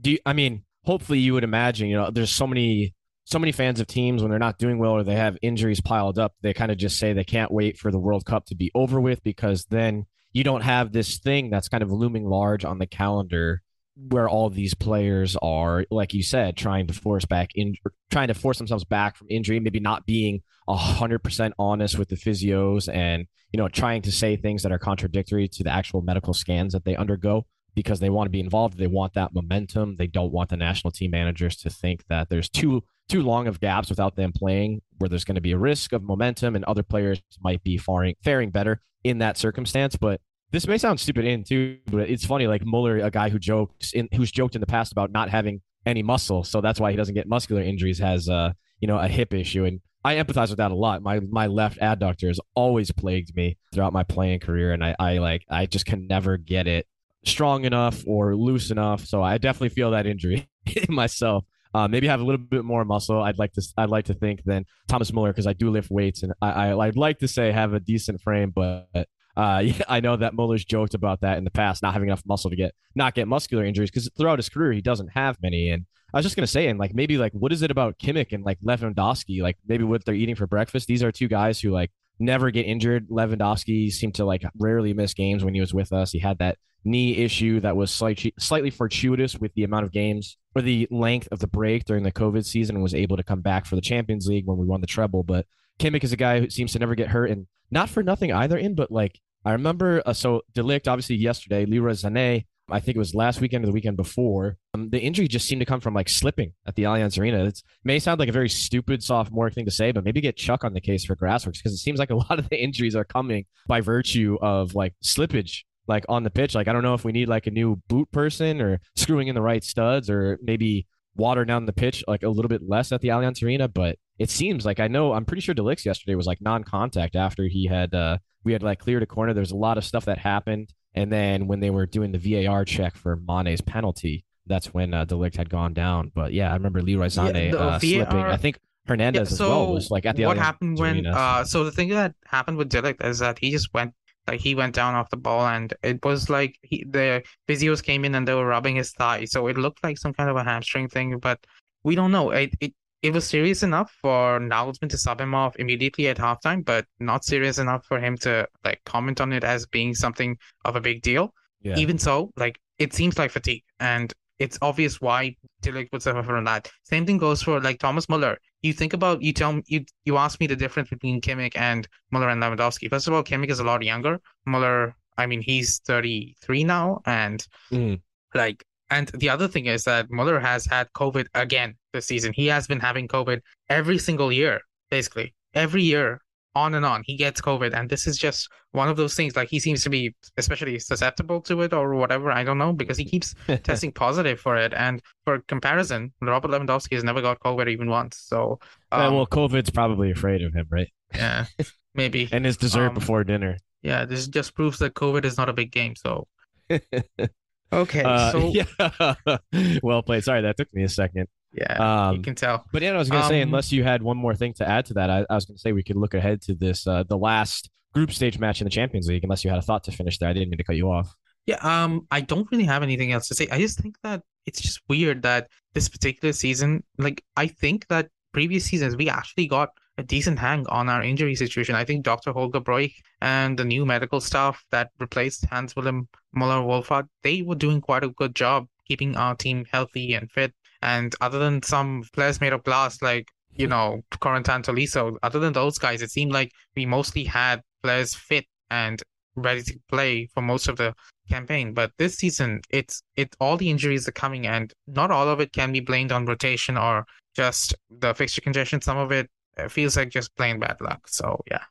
do 0.00 0.12
you, 0.12 0.18
I 0.24 0.32
mean, 0.32 0.64
hopefully 0.84 1.18
you 1.18 1.34
would 1.34 1.44
imagine, 1.44 1.88
you 1.88 1.96
know, 1.96 2.10
there's 2.10 2.32
so 2.32 2.46
many 2.46 2.94
so 3.24 3.38
many 3.38 3.52
fans 3.52 3.78
of 3.78 3.86
teams 3.86 4.20
when 4.20 4.30
they're 4.30 4.38
not 4.38 4.58
doing 4.58 4.78
well 4.78 4.92
or 4.92 5.04
they 5.04 5.14
have 5.14 5.38
injuries 5.42 5.80
piled 5.80 6.18
up, 6.18 6.34
they 6.42 6.52
kind 6.52 6.72
of 6.72 6.76
just 6.76 6.98
say 6.98 7.12
they 7.12 7.22
can't 7.22 7.52
wait 7.52 7.78
for 7.78 7.92
the 7.92 7.98
World 7.98 8.24
Cup 8.24 8.46
to 8.46 8.56
be 8.56 8.72
over 8.74 9.00
with 9.00 9.22
because 9.22 9.66
then 9.66 10.06
you 10.32 10.42
don't 10.42 10.62
have 10.62 10.92
this 10.92 11.18
thing 11.18 11.48
that's 11.48 11.68
kind 11.68 11.84
of 11.84 11.92
looming 11.92 12.28
large 12.28 12.64
on 12.64 12.78
the 12.78 12.86
calendar 12.86 13.62
where 13.94 14.28
all 14.28 14.50
these 14.50 14.74
players 14.74 15.36
are, 15.40 15.84
like 15.90 16.14
you 16.14 16.22
said, 16.22 16.56
trying 16.56 16.88
to 16.88 16.94
force 16.94 17.24
back 17.24 17.50
in, 17.54 17.74
trying 18.10 18.28
to 18.28 18.34
force 18.34 18.58
themselves 18.58 18.84
back 18.84 19.16
from 19.16 19.28
injury, 19.30 19.60
maybe 19.60 19.80
not 19.80 20.04
being 20.04 20.42
hundred 20.68 21.18
percent 21.20 21.54
honest 21.58 21.98
with 21.98 22.08
the 22.08 22.16
physios 22.16 22.92
and 22.92 23.26
you 23.52 23.58
know 23.58 23.68
trying 23.68 24.02
to 24.02 24.12
say 24.12 24.36
things 24.36 24.62
that 24.62 24.72
are 24.72 24.78
contradictory 24.78 25.48
to 25.48 25.62
the 25.62 25.70
actual 25.70 26.02
medical 26.02 26.32
scans 26.32 26.72
that 26.72 26.84
they 26.84 26.96
undergo 26.96 27.44
because 27.74 28.00
they 28.00 28.10
want 28.10 28.26
to 28.26 28.30
be 28.30 28.40
involved. 28.40 28.78
They 28.78 28.86
want 28.86 29.14
that 29.14 29.34
momentum. 29.34 29.96
They 29.96 30.06
don't 30.06 30.32
want 30.32 30.50
the 30.50 30.56
national 30.56 30.90
team 30.90 31.10
managers 31.10 31.56
to 31.58 31.70
think 31.70 32.04
that 32.08 32.28
there's 32.28 32.48
too 32.48 32.84
too 33.08 33.22
long 33.22 33.46
of 33.46 33.60
gaps 33.60 33.90
without 33.90 34.16
them 34.16 34.32
playing, 34.32 34.80
where 34.98 35.08
there's 35.08 35.24
going 35.24 35.34
to 35.34 35.40
be 35.40 35.52
a 35.52 35.58
risk 35.58 35.92
of 35.92 36.02
momentum, 36.02 36.54
and 36.56 36.64
other 36.64 36.82
players 36.82 37.20
might 37.40 37.62
be 37.62 37.78
faring 37.78 38.14
faring 38.22 38.50
better 38.50 38.80
in 39.04 39.18
that 39.18 39.36
circumstance. 39.36 39.96
But 39.96 40.20
this 40.50 40.66
may 40.66 40.78
sound 40.78 41.00
stupid 41.00 41.24
in 41.24 41.44
too, 41.44 41.78
but 41.86 42.10
it's 42.10 42.26
funny. 42.26 42.46
Like 42.46 42.64
Muller, 42.64 42.98
a 42.98 43.10
guy 43.10 43.30
who 43.30 43.38
jokes 43.38 43.92
in 43.92 44.08
who's 44.14 44.30
joked 44.30 44.54
in 44.54 44.60
the 44.60 44.66
past 44.66 44.92
about 44.92 45.10
not 45.10 45.30
having 45.30 45.60
any 45.86 46.02
muscle, 46.02 46.44
so 46.44 46.60
that's 46.60 46.78
why 46.78 46.90
he 46.90 46.96
doesn't 46.96 47.14
get 47.14 47.26
muscular 47.26 47.62
injuries, 47.62 47.98
has 47.98 48.28
uh 48.28 48.52
you 48.80 48.88
know 48.88 48.98
a 48.98 49.08
hip 49.08 49.32
issue, 49.32 49.64
and 49.64 49.80
I 50.04 50.16
empathize 50.16 50.48
with 50.48 50.58
that 50.58 50.72
a 50.72 50.74
lot. 50.74 51.02
My 51.02 51.20
my 51.20 51.46
left 51.46 51.78
adductor 51.78 52.28
has 52.28 52.40
always 52.54 52.90
plagued 52.90 53.34
me 53.36 53.56
throughout 53.72 53.92
my 53.92 54.02
playing 54.02 54.40
career, 54.40 54.72
and 54.72 54.84
I, 54.84 54.94
I 54.98 55.18
like 55.18 55.44
I 55.48 55.66
just 55.66 55.86
can 55.86 56.06
never 56.06 56.36
get 56.36 56.66
it 56.66 56.86
strong 57.24 57.64
enough 57.64 58.02
or 58.06 58.34
loose 58.34 58.70
enough. 58.70 59.04
So 59.06 59.22
I 59.22 59.38
definitely 59.38 59.70
feel 59.70 59.90
that 59.92 60.06
injury 60.06 60.48
myself. 60.88 61.44
Uh, 61.74 61.88
maybe 61.88 62.06
have 62.06 62.20
a 62.20 62.24
little 62.24 62.44
bit 62.44 62.64
more 62.64 62.84
muscle. 62.84 63.22
I'd 63.22 63.38
like 63.38 63.52
to. 63.54 63.62
I'd 63.78 63.88
like 63.88 64.04
to 64.06 64.14
think 64.14 64.44
than 64.44 64.66
Thomas 64.88 65.10
Muller 65.10 65.30
because 65.30 65.46
I 65.46 65.54
do 65.54 65.70
lift 65.70 65.90
weights 65.90 66.22
and 66.22 66.34
I, 66.42 66.50
I. 66.50 66.86
I'd 66.86 66.96
like 66.96 67.18
to 67.20 67.28
say 67.28 67.50
have 67.50 67.72
a 67.72 67.80
decent 67.80 68.20
frame, 68.20 68.50
but 68.50 68.88
uh, 68.94 69.04
I 69.88 70.00
know 70.00 70.16
that 70.16 70.34
Muller's 70.34 70.64
joked 70.64 70.92
about 70.94 71.22
that 71.22 71.38
in 71.38 71.44
the 71.44 71.50
past, 71.50 71.82
not 71.82 71.94
having 71.94 72.08
enough 72.08 72.22
muscle 72.26 72.50
to 72.50 72.56
get 72.56 72.74
not 72.94 73.14
get 73.14 73.26
muscular 73.26 73.64
injuries 73.64 73.90
because 73.90 74.10
throughout 74.16 74.38
his 74.38 74.50
career 74.50 74.72
he 74.72 74.82
doesn't 74.82 75.08
have 75.08 75.38
many. 75.42 75.70
And 75.70 75.86
I 76.12 76.18
was 76.18 76.26
just 76.26 76.36
gonna 76.36 76.46
say, 76.46 76.66
and 76.68 76.78
like 76.78 76.94
maybe 76.94 77.16
like 77.16 77.32
what 77.32 77.52
is 77.52 77.62
it 77.62 77.70
about 77.70 77.98
Kimmich 77.98 78.32
and 78.32 78.44
like 78.44 78.60
Lewandowski? 78.60 79.40
Like 79.40 79.56
maybe 79.66 79.84
what 79.84 80.04
they're 80.04 80.14
eating 80.14 80.34
for 80.34 80.46
breakfast. 80.46 80.88
These 80.88 81.02
are 81.02 81.10
two 81.10 81.28
guys 81.28 81.58
who 81.58 81.70
like 81.70 81.90
never 82.18 82.50
get 82.50 82.66
injured. 82.66 83.08
Lewandowski 83.08 83.90
seemed 83.90 84.14
to 84.16 84.24
like 84.24 84.44
rarely 84.58 84.92
miss 84.92 85.14
games 85.14 85.44
when 85.44 85.54
he 85.54 85.60
was 85.60 85.74
with 85.74 85.92
us. 85.92 86.12
He 86.12 86.18
had 86.18 86.38
that 86.38 86.58
knee 86.84 87.18
issue 87.18 87.60
that 87.60 87.76
was 87.76 87.90
slightly 87.92 88.34
slightly 88.38 88.70
fortuitous 88.70 89.38
with 89.38 89.54
the 89.54 89.64
amount 89.64 89.84
of 89.84 89.92
games 89.92 90.36
or 90.54 90.62
the 90.62 90.88
length 90.90 91.28
of 91.30 91.38
the 91.38 91.46
break 91.46 91.84
during 91.84 92.02
the 92.02 92.12
COVID 92.12 92.44
season 92.44 92.76
and 92.76 92.82
was 92.82 92.94
able 92.94 93.16
to 93.16 93.22
come 93.22 93.40
back 93.40 93.66
for 93.66 93.76
the 93.76 93.82
Champions 93.82 94.26
League 94.26 94.46
when 94.46 94.58
we 94.58 94.66
won 94.66 94.80
the 94.80 94.86
treble. 94.86 95.22
But 95.22 95.46
Kimmich 95.78 96.04
is 96.04 96.12
a 96.12 96.16
guy 96.16 96.40
who 96.40 96.50
seems 96.50 96.72
to 96.72 96.78
never 96.78 96.94
get 96.94 97.08
hurt 97.08 97.30
and 97.30 97.46
not 97.70 97.88
for 97.88 98.02
nothing 98.02 98.32
either 98.32 98.58
in, 98.58 98.74
but 98.74 98.90
like 98.90 99.20
I 99.44 99.52
remember 99.52 100.02
uh, 100.04 100.12
so 100.12 100.42
de 100.54 100.62
Ligt 100.62 100.88
obviously 100.88 101.16
yesterday, 101.16 101.66
Leroy 101.66 101.92
Sané, 101.92 102.46
I 102.72 102.80
think 102.80 102.96
it 102.96 102.98
was 102.98 103.14
last 103.14 103.40
weekend 103.40 103.64
or 103.64 103.66
the 103.66 103.72
weekend 103.72 103.96
before. 103.96 104.56
Um, 104.74 104.90
the 104.90 105.00
injury 105.00 105.28
just 105.28 105.46
seemed 105.46 105.60
to 105.60 105.66
come 105.66 105.80
from 105.80 105.94
like 105.94 106.08
slipping 106.08 106.52
at 106.66 106.74
the 106.74 106.84
Allianz 106.84 107.18
Arena. 107.18 107.44
It 107.44 107.62
may 107.84 107.98
sound 107.98 108.18
like 108.18 108.28
a 108.28 108.32
very 108.32 108.48
stupid 108.48 109.02
sophomore 109.02 109.50
thing 109.50 109.64
to 109.66 109.70
say, 109.70 109.92
but 109.92 110.04
maybe 110.04 110.20
get 110.20 110.36
Chuck 110.36 110.64
on 110.64 110.72
the 110.72 110.80
case 110.80 111.04
for 111.04 111.14
Grassworks 111.14 111.58
because 111.58 111.72
it 111.72 111.78
seems 111.78 111.98
like 111.98 112.10
a 112.10 112.14
lot 112.30 112.38
of 112.38 112.48
the 112.48 112.62
injuries 112.62 112.96
are 112.96 113.04
coming 113.04 113.44
by 113.66 113.80
virtue 113.80 114.38
of 114.40 114.74
like 114.74 114.94
slippage 115.04 115.60
like 115.86 116.04
on 116.08 116.22
the 116.22 116.30
pitch. 116.30 116.54
Like 116.54 116.68
I 116.68 116.72
don't 116.72 116.82
know 116.82 116.94
if 116.94 117.04
we 117.04 117.12
need 117.12 117.28
like 117.28 117.46
a 117.46 117.50
new 117.50 117.80
boot 117.88 118.10
person 118.12 118.60
or 118.60 118.80
screwing 118.96 119.28
in 119.28 119.34
the 119.34 119.42
right 119.42 119.62
studs 119.62 120.08
or 120.08 120.38
maybe 120.42 120.86
water 121.14 121.44
down 121.44 121.66
the 121.66 121.72
pitch 121.72 122.02
like 122.08 122.22
a 122.22 122.28
little 122.28 122.48
bit 122.48 122.62
less 122.66 122.92
at 122.92 123.00
the 123.00 123.08
Allianz 123.08 123.42
Arena. 123.42 123.68
But 123.68 123.98
it 124.18 124.30
seems 124.30 124.64
like 124.64 124.80
I 124.80 124.88
know 124.88 125.12
I'm 125.12 125.24
pretty 125.24 125.42
sure 125.42 125.54
de 125.54 125.62
Ligt 125.62 125.84
yesterday 125.84 126.14
was 126.14 126.26
like 126.26 126.40
non-contact 126.40 127.16
after 127.16 127.44
he 127.44 127.66
had 127.66 127.94
uh 127.94 128.18
we 128.44 128.52
had 128.52 128.62
like 128.62 128.78
cleared 128.78 129.02
a 129.02 129.06
corner. 129.06 129.34
There's 129.34 129.52
a 129.52 129.56
lot 129.56 129.78
of 129.78 129.84
stuff 129.84 130.06
that 130.06 130.18
happened, 130.18 130.72
and 130.94 131.10
then 131.10 131.46
when 131.46 131.60
they 131.60 131.70
were 131.70 131.86
doing 131.86 132.12
the 132.12 132.44
VAR 132.44 132.64
check 132.64 132.96
for 132.96 133.16
Mane's 133.16 133.60
penalty, 133.60 134.24
that's 134.46 134.74
when 134.74 134.92
uh, 134.92 135.04
de 135.04 135.14
Ligt 135.14 135.36
had 135.36 135.48
gone 135.48 135.72
down. 135.72 136.10
But 136.14 136.32
yeah, 136.32 136.50
I 136.50 136.54
remember 136.54 136.82
Leroy 136.82 137.06
Sané 137.06 137.46
Yeah, 137.46 137.50
the 137.50 137.60
uh, 137.60 137.78
slipping. 137.78 138.18
I 138.18 138.36
think 138.36 138.58
Hernandez 138.86 139.30
Yeah, 139.30 139.34
as 139.34 139.40
well 139.40 139.72
was 139.72 139.90
like 139.90 140.06
at 140.06 140.16
the 140.16 140.26
what 140.26 140.36
happened 140.36 140.78
when 140.78 141.06
uh 141.06 141.44
so 141.44 141.64
the 141.64 141.70
thing 141.70 141.88
that 141.90 142.14
happened 142.26 142.56
with 142.56 142.68
de 142.68 142.82
Ligt 142.82 143.04
is 143.04 143.20
that 143.20 143.38
he 143.38 143.50
just 143.50 143.72
went 143.72 143.94
like 144.26 144.40
he 144.40 144.54
went 144.54 144.74
down 144.74 144.94
off 144.94 145.10
the 145.10 145.16
ball 145.16 145.46
and 145.46 145.72
it 145.82 146.04
was 146.04 146.28
like 146.28 146.58
he 146.62 146.84
the 146.88 147.22
physios 147.48 147.82
came 147.82 148.04
in 148.04 148.14
and 148.14 148.26
they 148.26 148.34
were 148.34 148.46
rubbing 148.46 148.76
his 148.76 148.92
thigh 148.92 149.24
so 149.24 149.46
it 149.46 149.56
looked 149.56 149.82
like 149.84 149.98
some 149.98 150.12
kind 150.12 150.28
of 150.28 150.36
a 150.36 150.44
hamstring 150.44 150.88
thing 150.88 151.18
but 151.18 151.38
we 151.84 151.94
don't 151.94 152.12
know 152.12 152.30
it 152.30 152.52
it, 152.60 152.74
it 153.02 153.12
was 153.12 153.26
serious 153.26 153.62
enough 153.62 153.92
for 154.00 154.38
Nagelsmann 154.38 154.88
to 154.90 154.98
sub 154.98 155.20
him 155.20 155.34
off 155.34 155.56
immediately 155.56 156.08
at 156.08 156.18
halftime 156.18 156.64
but 156.64 156.86
not 157.00 157.24
serious 157.24 157.58
enough 157.58 157.84
for 157.86 157.98
him 157.98 158.16
to 158.18 158.46
like 158.64 158.80
comment 158.84 159.20
on 159.20 159.32
it 159.32 159.44
as 159.44 159.66
being 159.66 159.94
something 159.94 160.36
of 160.64 160.76
a 160.76 160.80
big 160.80 161.02
deal 161.02 161.34
yeah. 161.62 161.76
even 161.76 161.98
so, 161.98 162.32
like 162.36 162.60
it 162.78 162.92
seems 162.92 163.18
like 163.18 163.30
fatigue, 163.30 163.62
and 163.80 164.12
it's 164.38 164.58
obvious 164.62 165.00
why 165.00 165.36
Ligt 165.64 165.92
would 165.92 166.02
suffer 166.02 166.22
from 166.22 166.44
that. 166.44 166.70
Same 166.82 167.06
thing 167.06 167.18
goes 167.18 167.42
for 167.42 167.60
like 167.60 167.78
Thomas 167.78 168.08
Muller. 168.08 168.38
You 168.62 168.72
think 168.72 168.92
about 168.92 169.22
you 169.22 169.32
tell 169.32 169.60
you 169.66 169.84
you 170.04 170.16
ask 170.16 170.40
me 170.40 170.46
the 170.46 170.56
difference 170.56 170.90
between 170.90 171.20
Kimmich 171.20 171.56
and 171.56 171.86
Muller 172.10 172.28
and 172.28 172.42
Lewandowski. 172.42 172.88
First 172.90 173.06
of 173.08 173.14
all, 173.14 173.22
Kimmich 173.22 173.50
is 173.50 173.60
a 173.60 173.64
lot 173.64 173.82
younger. 173.82 174.20
Muller, 174.46 174.96
I 175.16 175.26
mean, 175.26 175.40
he's 175.40 175.78
33 175.86 176.64
now, 176.64 177.00
and 177.06 177.46
Mm. 177.70 178.00
like 178.34 178.64
and 178.96 179.06
the 179.22 179.28
other 179.34 179.48
thing 179.48 179.66
is 179.66 179.84
that 179.84 180.10
Muller 180.10 180.38
has 180.40 180.66
had 180.66 180.86
COVID 181.02 181.26
again 181.34 181.70
this 181.92 182.06
season. 182.06 182.32
He 182.34 182.46
has 182.46 182.66
been 182.66 182.80
having 182.80 183.06
COVID 183.08 183.38
every 183.68 183.98
single 183.98 184.30
year, 184.32 184.60
basically. 184.90 185.34
Every 185.54 185.82
year, 185.82 186.20
on 186.54 186.74
and 186.74 186.84
on, 186.84 187.02
he 187.06 187.16
gets 187.16 187.40
COVID. 187.40 187.72
And 187.78 187.88
this 187.88 188.06
is 188.06 188.16
just 188.18 188.48
one 188.72 188.88
of 188.88 188.96
those 188.96 189.14
things. 189.14 189.36
Like 189.36 189.48
he 189.48 189.58
seems 189.60 189.82
to 189.84 189.90
be 189.90 190.14
especially 190.36 190.78
susceptible 190.78 191.40
to 191.48 191.62
it 191.62 191.72
or 191.72 191.94
whatever. 191.94 192.30
I 192.30 192.44
don't 192.44 192.58
know, 192.58 192.72
because 192.72 192.98
he 192.98 193.04
keeps 193.04 193.34
testing 193.62 193.92
positive 193.92 194.38
for 194.40 194.56
it. 194.56 194.72
And 194.74 195.00
for 195.24 195.40
comparison, 195.48 196.12
Robert 196.20 196.50
Lewandowski 196.50 196.94
has 196.94 197.04
never 197.04 197.22
got 197.22 197.40
COVID 197.40 197.68
even 197.68 197.88
once. 197.88 198.16
So 198.18 198.58
Uh, 198.90 199.06
um, 199.08 199.14
well, 199.14 199.26
COVID's 199.26 199.70
probably 199.70 200.10
afraid 200.10 200.42
of 200.42 200.52
him, 200.52 200.66
right? 200.70 200.92
yeah, 201.14 201.46
maybe. 201.94 202.28
And 202.32 202.44
his 202.44 202.56
dessert 202.56 202.88
Um, 202.88 202.94
before 202.94 203.24
dinner. 203.24 203.56
Yeah, 203.82 204.04
this 204.04 204.28
just 204.28 204.54
proves 204.54 204.78
that 204.78 204.94
COVID 204.94 205.24
is 205.24 205.36
not 205.36 205.48
a 205.48 205.52
big 205.52 205.72
game. 205.72 205.94
So 205.96 206.28
okay, 207.72 208.02
Uh, 208.02 208.32
so 208.32 208.52
yeah. 208.54 209.14
well 209.82 210.02
played. 210.02 210.24
Sorry, 210.24 210.42
that 210.42 210.56
took 210.56 210.72
me 210.74 210.82
a 210.84 210.88
second. 210.88 211.26
yeah, 211.52 211.76
you 212.10 212.16
Um, 212.18 212.22
can 212.22 212.34
tell. 212.34 212.64
But 212.72 212.82
yeah, 212.82 212.92
I 212.92 212.96
was 212.98 213.08
gonna 213.10 213.28
say, 213.28 213.42
Um, 213.42 213.48
unless 213.48 213.72
you 213.72 213.84
had 213.84 214.02
one 214.02 214.16
more 214.16 214.34
thing 214.34 214.54
to 214.54 214.68
add 214.68 214.86
to 214.86 214.94
that, 214.94 215.10
I, 215.10 215.24
I 215.28 215.34
was 215.34 215.44
gonna 215.46 215.58
say 215.58 215.72
we 215.72 215.82
could 215.82 215.96
look 215.96 216.14
ahead 216.14 216.42
to 216.42 216.54
this, 216.54 216.86
uh, 216.86 217.02
the 217.04 217.18
last 217.18 217.70
group 217.94 218.10
stage 218.12 218.38
match 218.38 218.60
in 218.60 218.64
the 218.64 218.70
Champions 218.70 219.06
League. 219.08 219.22
Unless 219.24 219.44
you 219.44 219.50
had 219.50 219.58
a 219.58 219.62
thought 219.62 219.84
to 219.84 219.92
finish 219.92 220.18
there, 220.18 220.28
I 220.28 220.32
didn't 220.32 220.50
mean 220.50 220.58
to 220.58 220.64
cut 220.64 220.76
you 220.76 220.90
off. 220.90 221.14
Yeah, 221.46 221.56
um, 221.56 222.06
I 222.10 222.20
don't 222.20 222.48
really 222.52 222.64
have 222.64 222.82
anything 222.82 223.12
else 223.12 223.26
to 223.28 223.34
say. 223.34 223.48
I 223.50 223.58
just 223.58 223.78
think 223.80 223.96
that 224.02 224.22
it's 224.46 224.60
just 224.60 224.80
weird 224.88 225.22
that 225.22 225.48
this 225.74 225.88
particular 225.88 226.32
season, 226.32 226.84
like, 226.98 227.22
I 227.36 227.48
think 227.48 227.88
that 227.88 228.08
previous 228.32 228.64
seasons 228.64 228.96
we 228.96 229.08
actually 229.08 229.46
got 229.46 229.70
a 229.98 230.02
decent 230.02 230.38
hang 230.38 230.66
on 230.68 230.88
our 230.88 231.02
injury 231.02 231.34
situation. 231.34 231.74
I 231.74 231.84
think 231.84 232.04
Dr. 232.04 232.32
Holger 232.32 232.60
Broich 232.60 232.94
and 233.20 233.58
the 233.58 233.64
new 233.64 233.84
medical 233.84 234.20
staff 234.20 234.64
that 234.70 234.90
replaced 234.98 235.44
Hans 235.46 235.76
Wilhelm 235.76 236.08
Muller 236.32 236.62
Wohlfahrt, 236.62 237.08
they 237.22 237.42
were 237.42 237.54
doing 237.54 237.80
quite 237.80 238.04
a 238.04 238.08
good 238.08 238.34
job 238.34 238.66
keeping 238.86 239.16
our 239.16 239.34
team 239.34 239.64
healthy 239.70 240.14
and 240.14 240.30
fit. 240.30 240.52
And 240.80 241.14
other 241.20 241.38
than 241.38 241.62
some 241.62 242.04
players 242.12 242.40
made 242.40 242.52
of 242.52 242.64
glass, 242.64 243.00
like, 243.02 243.28
you 243.54 243.66
know, 243.66 244.02
Corentin 244.20 244.62
Tolisso, 244.62 245.16
other 245.22 245.38
than 245.38 245.52
those 245.52 245.78
guys, 245.78 246.02
it 246.02 246.10
seemed 246.10 246.32
like 246.32 246.50
we 246.74 246.86
mostly 246.86 247.24
had 247.24 247.60
players 247.82 248.14
fit 248.14 248.46
and 248.70 249.02
ready 249.36 249.62
to 249.62 249.78
play 249.88 250.26
for 250.34 250.42
most 250.42 250.68
of 250.68 250.76
the 250.76 250.94
campaign. 251.30 251.72
But 251.74 251.92
this 251.98 252.16
season, 252.16 252.60
it's 252.70 253.02
it 253.16 253.34
all 253.40 253.56
the 253.56 253.70
injuries 253.70 254.08
are 254.08 254.12
coming, 254.12 254.46
and 254.46 254.72
not 254.86 255.10
all 255.10 255.28
of 255.28 255.40
it 255.40 255.52
can 255.52 255.72
be 255.72 255.80
blamed 255.80 256.12
on 256.12 256.26
rotation 256.26 256.76
or 256.76 257.06
just 257.34 257.74
the 257.90 258.14
fixture 258.14 258.40
congestion. 258.40 258.80
Some 258.80 258.98
of 258.98 259.12
it 259.12 259.30
uh, 259.58 259.68
feels 259.68 259.96
like 259.96 260.10
just 260.10 260.34
plain 260.36 260.58
bad 260.58 260.76
luck. 260.80 261.08
So 261.08 261.40
yeah, 261.50 261.62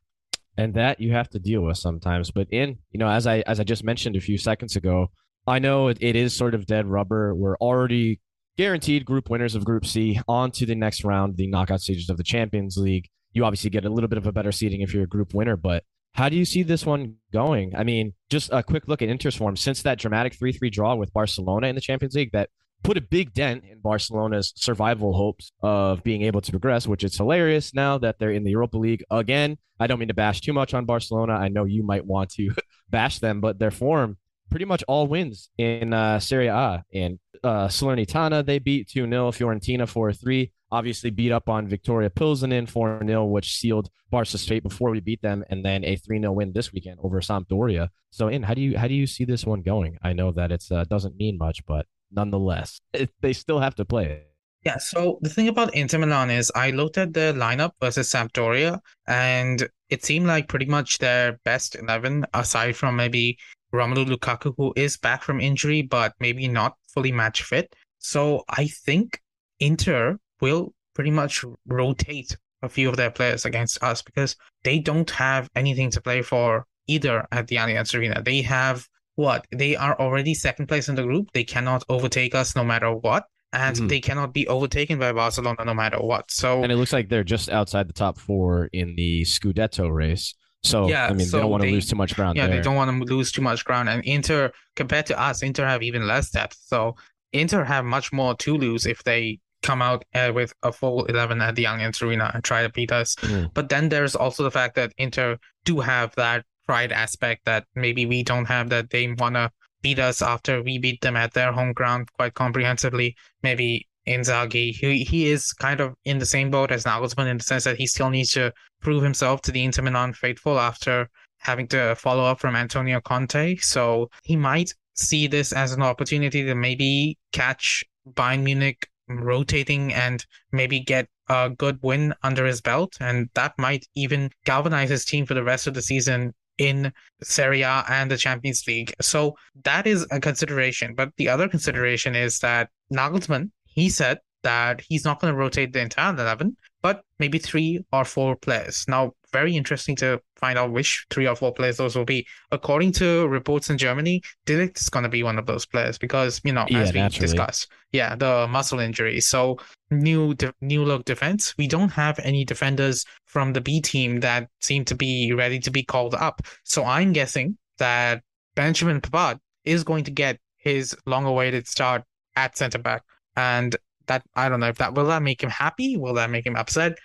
and 0.57 0.73
that 0.75 0.99
you 0.99 1.11
have 1.13 1.29
to 1.29 1.39
deal 1.39 1.61
with 1.61 1.77
sometimes. 1.77 2.31
But 2.31 2.47
in 2.51 2.77
you 2.91 2.99
know, 2.99 3.09
as 3.09 3.27
I 3.27 3.39
as 3.41 3.59
I 3.59 3.63
just 3.63 3.83
mentioned 3.83 4.15
a 4.15 4.21
few 4.21 4.37
seconds 4.37 4.75
ago, 4.75 5.07
I 5.47 5.59
know 5.59 5.87
it, 5.87 5.97
it 6.01 6.15
is 6.15 6.35
sort 6.35 6.53
of 6.53 6.65
dead 6.65 6.87
rubber. 6.87 7.33
We're 7.33 7.57
already 7.57 8.19
guaranteed 8.57 9.05
group 9.05 9.29
winners 9.29 9.55
of 9.55 9.65
Group 9.65 9.85
C 9.85 10.19
on 10.27 10.51
to 10.51 10.65
the 10.65 10.75
next 10.75 11.03
round, 11.03 11.37
the 11.37 11.47
knockout 11.47 11.81
stages 11.81 12.09
of 12.09 12.17
the 12.17 12.23
Champions 12.23 12.77
League. 12.77 13.09
You 13.33 13.45
obviously 13.45 13.69
get 13.69 13.85
a 13.85 13.89
little 13.89 14.09
bit 14.09 14.17
of 14.17 14.27
a 14.27 14.31
better 14.31 14.51
seating 14.51 14.81
if 14.81 14.93
you're 14.93 15.03
a 15.03 15.07
group 15.07 15.33
winner, 15.33 15.55
but 15.55 15.83
how 16.13 16.27
do 16.27 16.35
you 16.35 16.43
see 16.43 16.63
this 16.63 16.85
one 16.85 17.15
going? 17.31 17.73
I 17.75 17.83
mean, 17.83 18.13
just 18.29 18.49
a 18.51 18.61
quick 18.61 18.87
look 18.87 19.01
at 19.01 19.09
Inter's 19.09 19.35
form 19.35 19.55
since 19.55 19.81
that 19.83 19.97
dramatic 19.97 20.35
3 20.35 20.51
3 20.51 20.69
draw 20.69 20.95
with 20.95 21.13
Barcelona 21.13 21.67
in 21.67 21.75
the 21.75 21.81
Champions 21.81 22.15
League 22.15 22.33
that 22.33 22.49
put 22.83 22.97
a 22.97 23.01
big 23.01 23.33
dent 23.33 23.63
in 23.69 23.79
Barcelona's 23.79 24.53
survival 24.55 25.13
hopes 25.13 25.51
of 25.61 26.03
being 26.03 26.23
able 26.23 26.41
to 26.41 26.51
progress, 26.51 26.87
which 26.87 27.03
is 27.03 27.15
hilarious 27.15 27.73
now 27.73 27.97
that 27.99 28.19
they're 28.19 28.31
in 28.31 28.43
the 28.43 28.51
Europa 28.51 28.77
League 28.77 29.03
again. 29.09 29.57
I 29.79 29.87
don't 29.87 29.99
mean 29.99 30.09
to 30.09 30.13
bash 30.13 30.41
too 30.41 30.53
much 30.53 30.73
on 30.73 30.85
Barcelona. 30.85 31.33
I 31.33 31.49
know 31.49 31.65
you 31.65 31.83
might 31.83 32.05
want 32.05 32.31
to 32.31 32.51
bash 32.89 33.19
them, 33.19 33.41
but 33.41 33.59
their 33.59 33.71
form 33.71 34.17
pretty 34.51 34.65
much 34.65 34.83
all 34.87 35.07
wins 35.07 35.49
in 35.57 35.93
uh, 35.93 36.19
Serie 36.19 36.47
A. 36.47 36.83
And 36.93 37.19
uh, 37.43 37.67
Salernitana, 37.67 38.45
they 38.45 38.59
beat 38.59 38.89
2 38.89 39.07
0, 39.07 39.31
Fiorentina 39.31 39.87
4 39.87 40.13
3. 40.13 40.51
Obviously, 40.73 41.09
beat 41.09 41.31
up 41.31 41.49
on 41.49 41.67
Victoria 41.67 42.09
Pilsenen 42.09 42.69
4 42.69 43.01
0, 43.05 43.25
which 43.25 43.57
sealed 43.57 43.89
Barca's 44.09 44.45
fate 44.45 44.63
before 44.63 44.91
we 44.91 44.99
beat 44.99 45.21
them, 45.21 45.43
and 45.49 45.65
then 45.65 45.83
a 45.83 45.95
3 45.95 46.19
0 46.19 46.31
win 46.33 46.51
this 46.53 46.71
weekend 46.71 46.99
over 47.01 47.19
Sampdoria. 47.19 47.89
So, 48.11 48.27
in 48.27 48.43
how 48.43 48.53
do 48.53 48.61
you 48.61 48.77
how 48.77 48.87
do 48.87 48.93
you 48.93 49.07
see 49.07 49.25
this 49.25 49.45
one 49.45 49.63
going? 49.63 49.97
I 50.03 50.13
know 50.13 50.31
that 50.33 50.51
it 50.51 50.63
uh, 50.71 50.83
doesn't 50.83 51.17
mean 51.17 51.37
much, 51.37 51.65
but 51.65 51.87
nonetheless, 52.11 52.81
it, 52.93 53.09
they 53.21 53.33
still 53.33 53.59
have 53.59 53.75
to 53.75 53.85
play 53.85 54.05
it. 54.05 54.27
Yeah, 54.63 54.77
so 54.77 55.17
the 55.21 55.29
thing 55.29 55.47
about 55.47 55.73
Inter 55.73 55.97
Milan 55.97 56.29
is 56.29 56.51
I 56.53 56.69
looked 56.69 56.99
at 56.99 57.13
the 57.13 57.33
lineup 57.35 57.71
versus 57.81 58.11
Sampdoria, 58.11 58.79
and 59.07 59.67
it 59.89 60.05
seemed 60.05 60.27
like 60.27 60.47
pretty 60.47 60.67
much 60.67 60.99
their 60.99 61.39
best 61.43 61.75
11, 61.75 62.25
aside 62.33 62.75
from 62.75 62.95
maybe 62.95 63.39
Romelu 63.73 64.05
Lukaku, 64.05 64.53
who 64.57 64.71
is 64.75 64.97
back 64.97 65.23
from 65.23 65.41
injury, 65.41 65.81
but 65.81 66.13
maybe 66.19 66.47
not 66.47 66.75
fully 66.93 67.11
match 67.11 67.41
fit. 67.41 67.73
So 67.97 68.43
I 68.49 68.67
think 68.67 69.19
Inter 69.59 70.17
will 70.41 70.73
pretty 70.93 71.11
much 71.11 71.43
rotate 71.65 72.37
a 72.61 72.69
few 72.69 72.89
of 72.89 72.97
their 72.97 73.11
players 73.11 73.45
against 73.45 73.81
us 73.83 74.01
because 74.01 74.35
they 74.63 74.77
don't 74.77 75.09
have 75.09 75.49
anything 75.55 75.89
to 75.91 76.01
play 76.01 76.21
for 76.21 76.65
either 76.87 77.25
at 77.31 77.47
the 77.47 77.55
Allianz 77.55 77.97
Arena. 77.97 78.21
They 78.21 78.41
have 78.41 78.87
what? 79.21 79.45
They 79.51 79.75
are 79.75 79.95
already 79.99 80.33
second 80.33 80.67
place 80.67 80.89
in 80.89 80.95
the 80.95 81.03
group. 81.03 81.25
They 81.33 81.43
cannot 81.43 81.83
overtake 81.89 82.33
us 82.35 82.55
no 82.55 82.63
matter 82.63 82.91
what. 82.93 83.23
and 83.53 83.75
Mhm. 83.75 83.89
they 83.89 83.99
cannot 83.99 84.33
be 84.33 84.47
overtaken 84.47 84.97
by 84.97 85.11
Barcelona 85.11 85.65
no 85.65 85.73
matter 85.73 85.97
what. 85.99 86.31
So 86.31 86.63
And 86.63 86.71
it 86.71 86.77
looks 86.77 86.93
like 86.93 87.09
they're 87.09 87.25
just 87.35 87.49
outside 87.49 87.89
the 87.89 87.93
top 88.05 88.17
four 88.17 88.69
in 88.71 88.95
the 88.95 89.23
Scudetto 89.23 89.93
race. 89.93 90.33
So 90.63 90.87
Yeah, 90.87 91.07
I 91.07 91.09
mean, 91.09 91.17
they 91.29 91.37
don't 91.37 91.49
want 91.51 91.61
to 91.63 91.67
they- 91.67 91.73
lose 91.73 91.89
too 91.89 91.97
much 91.97 92.15
ground 92.15 92.37
yeah, 92.37 92.47
there. 92.47 92.55
they 92.55 92.61
don't 92.61 92.77
want 92.77 92.89
to 92.89 93.13
lose 93.13 93.29
too 93.29 93.41
much 93.41 93.65
ground. 93.65 93.89
And 93.89 94.05
Inter, 94.05 94.53
compared 94.77 95.05
to 95.07 95.19
us, 95.21 95.43
Inter 95.43 95.65
have 95.67 95.83
even 95.83 96.07
less 96.07 96.29
depth. 96.29 96.55
So 96.65 96.95
Inter 97.33 97.65
have 97.65 97.83
much 97.83 98.13
more 98.13 98.35
to 98.37 98.55
lose 98.55 98.85
if 98.85 99.03
they 99.03 99.39
come 99.63 99.81
out 99.81 100.05
uh, 100.15 100.31
with 100.33 100.53
a 100.63 100.71
full 100.71 101.03
11 101.07 101.41
at 101.41 101.55
the 101.55 101.65
Allianz 101.65 102.01
Arena 102.01 102.31
and 102.33 102.45
try 102.45 102.63
to 102.63 102.69
beat 102.69 102.93
us. 102.93 103.15
Mm. 103.15 103.51
But 103.53 103.67
then 103.67 103.89
there's 103.89 104.15
also 104.15 104.43
the 104.43 104.51
fact 104.51 104.75
that 104.75 104.93
Inter 104.97 105.37
do 105.65 105.81
have 105.81 106.15
that 106.15 106.45
pride 106.65 106.91
aspect 106.91 107.45
that 107.45 107.65
maybe 107.75 108.05
we 108.05 108.23
don't 108.23 108.45
have, 108.45 108.69
that 108.69 108.89
they 108.89 109.11
want 109.11 109.35
to 109.35 109.51
beat 109.81 109.99
us 109.99 110.21
after 110.21 110.61
we 110.61 110.77
beat 110.77 111.01
them 111.01 111.15
at 111.15 111.33
their 111.33 111.51
home 111.51 111.73
ground 111.73 112.07
quite 112.13 112.33
comprehensively. 112.33 113.15
Maybe 113.43 113.87
Inzaghi, 114.07 114.73
he, 114.73 115.03
he 115.03 115.29
is 115.29 115.53
kind 115.53 115.79
of 115.79 115.93
in 116.05 116.19
the 116.19 116.25
same 116.25 116.49
boat 116.49 116.71
as 116.71 116.85
Nagelsmann 116.85 117.27
in 117.27 117.37
the 117.37 117.43
sense 117.43 117.63
that 117.63 117.77
he 117.77 117.87
still 117.87 118.09
needs 118.09 118.31
to 118.31 118.51
prove 118.81 119.03
himself 119.03 119.41
to 119.43 119.51
the 119.51 119.63
Inter 119.63 119.83
Milan 119.83 120.13
faithful 120.13 120.59
after 120.59 121.09
having 121.39 121.67
to 121.67 121.95
follow 121.95 122.23
up 122.23 122.39
from 122.39 122.55
Antonio 122.55 122.99
Conte. 123.01 123.57
So 123.57 124.09
he 124.23 124.35
might 124.35 124.73
see 124.95 125.27
this 125.27 125.51
as 125.51 125.71
an 125.73 125.81
opportunity 125.81 126.43
to 126.43 126.55
maybe 126.55 127.17
catch 127.31 127.83
Bayern 128.13 128.43
Munich 128.43 128.87
rotating 129.07 129.93
and 129.93 130.25
maybe 130.51 130.79
get 130.79 131.07
a 131.29 131.49
good 131.49 131.79
win 131.81 132.13
under 132.23 132.45
his 132.45 132.61
belt. 132.61 132.97
And 132.99 133.29
that 133.33 133.53
might 133.57 133.85
even 133.95 134.31
galvanize 134.45 134.89
his 134.89 135.05
team 135.05 135.25
for 135.25 135.33
the 135.33 135.43
rest 135.43 135.67
of 135.67 135.73
the 135.73 135.81
season 135.81 136.33
in 136.61 136.93
Serie 137.23 137.63
A 137.63 137.83
and 137.89 138.11
the 138.11 138.17
Champions 138.17 138.63
League. 138.67 138.93
So 139.01 139.35
that 139.63 139.87
is 139.87 140.05
a 140.11 140.19
consideration. 140.19 140.93
But 140.93 141.09
the 141.17 141.27
other 141.27 141.49
consideration 141.49 142.15
is 142.15 142.37
that 142.39 142.69
Nagelsmann, 142.93 143.49
he 143.65 143.89
said 143.89 144.19
that 144.43 144.81
he's 144.87 145.03
not 145.03 145.19
going 145.19 145.33
to 145.33 145.39
rotate 145.39 145.73
the 145.73 145.81
entire 145.81 146.13
11, 146.13 146.55
but 146.83 147.01
maybe 147.17 147.39
three 147.39 147.83
or 147.91 148.05
four 148.05 148.35
players. 148.35 148.85
Now, 148.87 149.13
very 149.31 149.55
interesting 149.55 149.95
to 149.97 150.19
find 150.35 150.57
out 150.57 150.71
which 150.71 151.05
three 151.09 151.27
or 151.27 151.35
four 151.35 151.53
players 151.53 151.77
those 151.77 151.95
will 151.95 152.05
be. 152.05 152.25
According 152.51 152.91
to 152.93 153.27
reports 153.27 153.69
in 153.69 153.77
Germany, 153.77 154.21
De 154.45 154.61
is 154.61 154.89
going 154.89 155.03
to 155.03 155.09
be 155.09 155.23
one 155.23 155.37
of 155.39 155.45
those 155.45 155.65
players 155.65 155.97
because, 155.97 156.41
you 156.43 156.51
know, 156.53 156.65
Yeah, 156.69 156.79
as 156.79 156.93
we 156.93 156.99
naturally. 156.99 157.27
discussed, 157.27 157.71
yeah, 157.91 158.15
the 158.15 158.47
muscle 158.47 158.79
injury. 158.79 159.21
So 159.21 159.57
new 159.89 160.33
de- 160.35 160.53
new 160.61 160.83
look 160.83 161.05
defense. 161.05 161.55
We 161.57 161.67
don't 161.67 161.89
have 161.89 162.19
any 162.19 162.45
defenders 162.45 163.05
from 163.25 163.53
the 163.53 163.61
B 163.61 163.81
team 163.81 164.19
that 164.21 164.49
seem 164.61 164.85
to 164.85 164.95
be 164.95 165.33
ready 165.33 165.59
to 165.59 165.71
be 165.71 165.83
called 165.83 166.15
up. 166.15 166.41
So 166.63 166.83
I'm 166.85 167.13
guessing 167.13 167.57
that 167.77 168.21
Benjamin 168.55 169.01
Pavard 169.01 169.39
is 169.65 169.83
going 169.83 170.03
to 170.05 170.11
get 170.11 170.39
his 170.57 170.95
long-awaited 171.05 171.67
start 171.67 172.03
at 172.35 172.57
centre 172.57 172.77
back, 172.79 173.03
and 173.35 173.75
that 174.07 174.23
I 174.35 174.49
don't 174.49 174.59
know 174.59 174.67
if 174.67 174.77
that 174.77 174.93
will 174.93 175.05
that 175.07 175.21
make 175.21 175.41
him 175.41 175.49
happy. 175.49 175.97
Will 175.97 176.13
that 176.15 176.29
make 176.29 176.45
him 176.45 176.55
upset? 176.55 176.97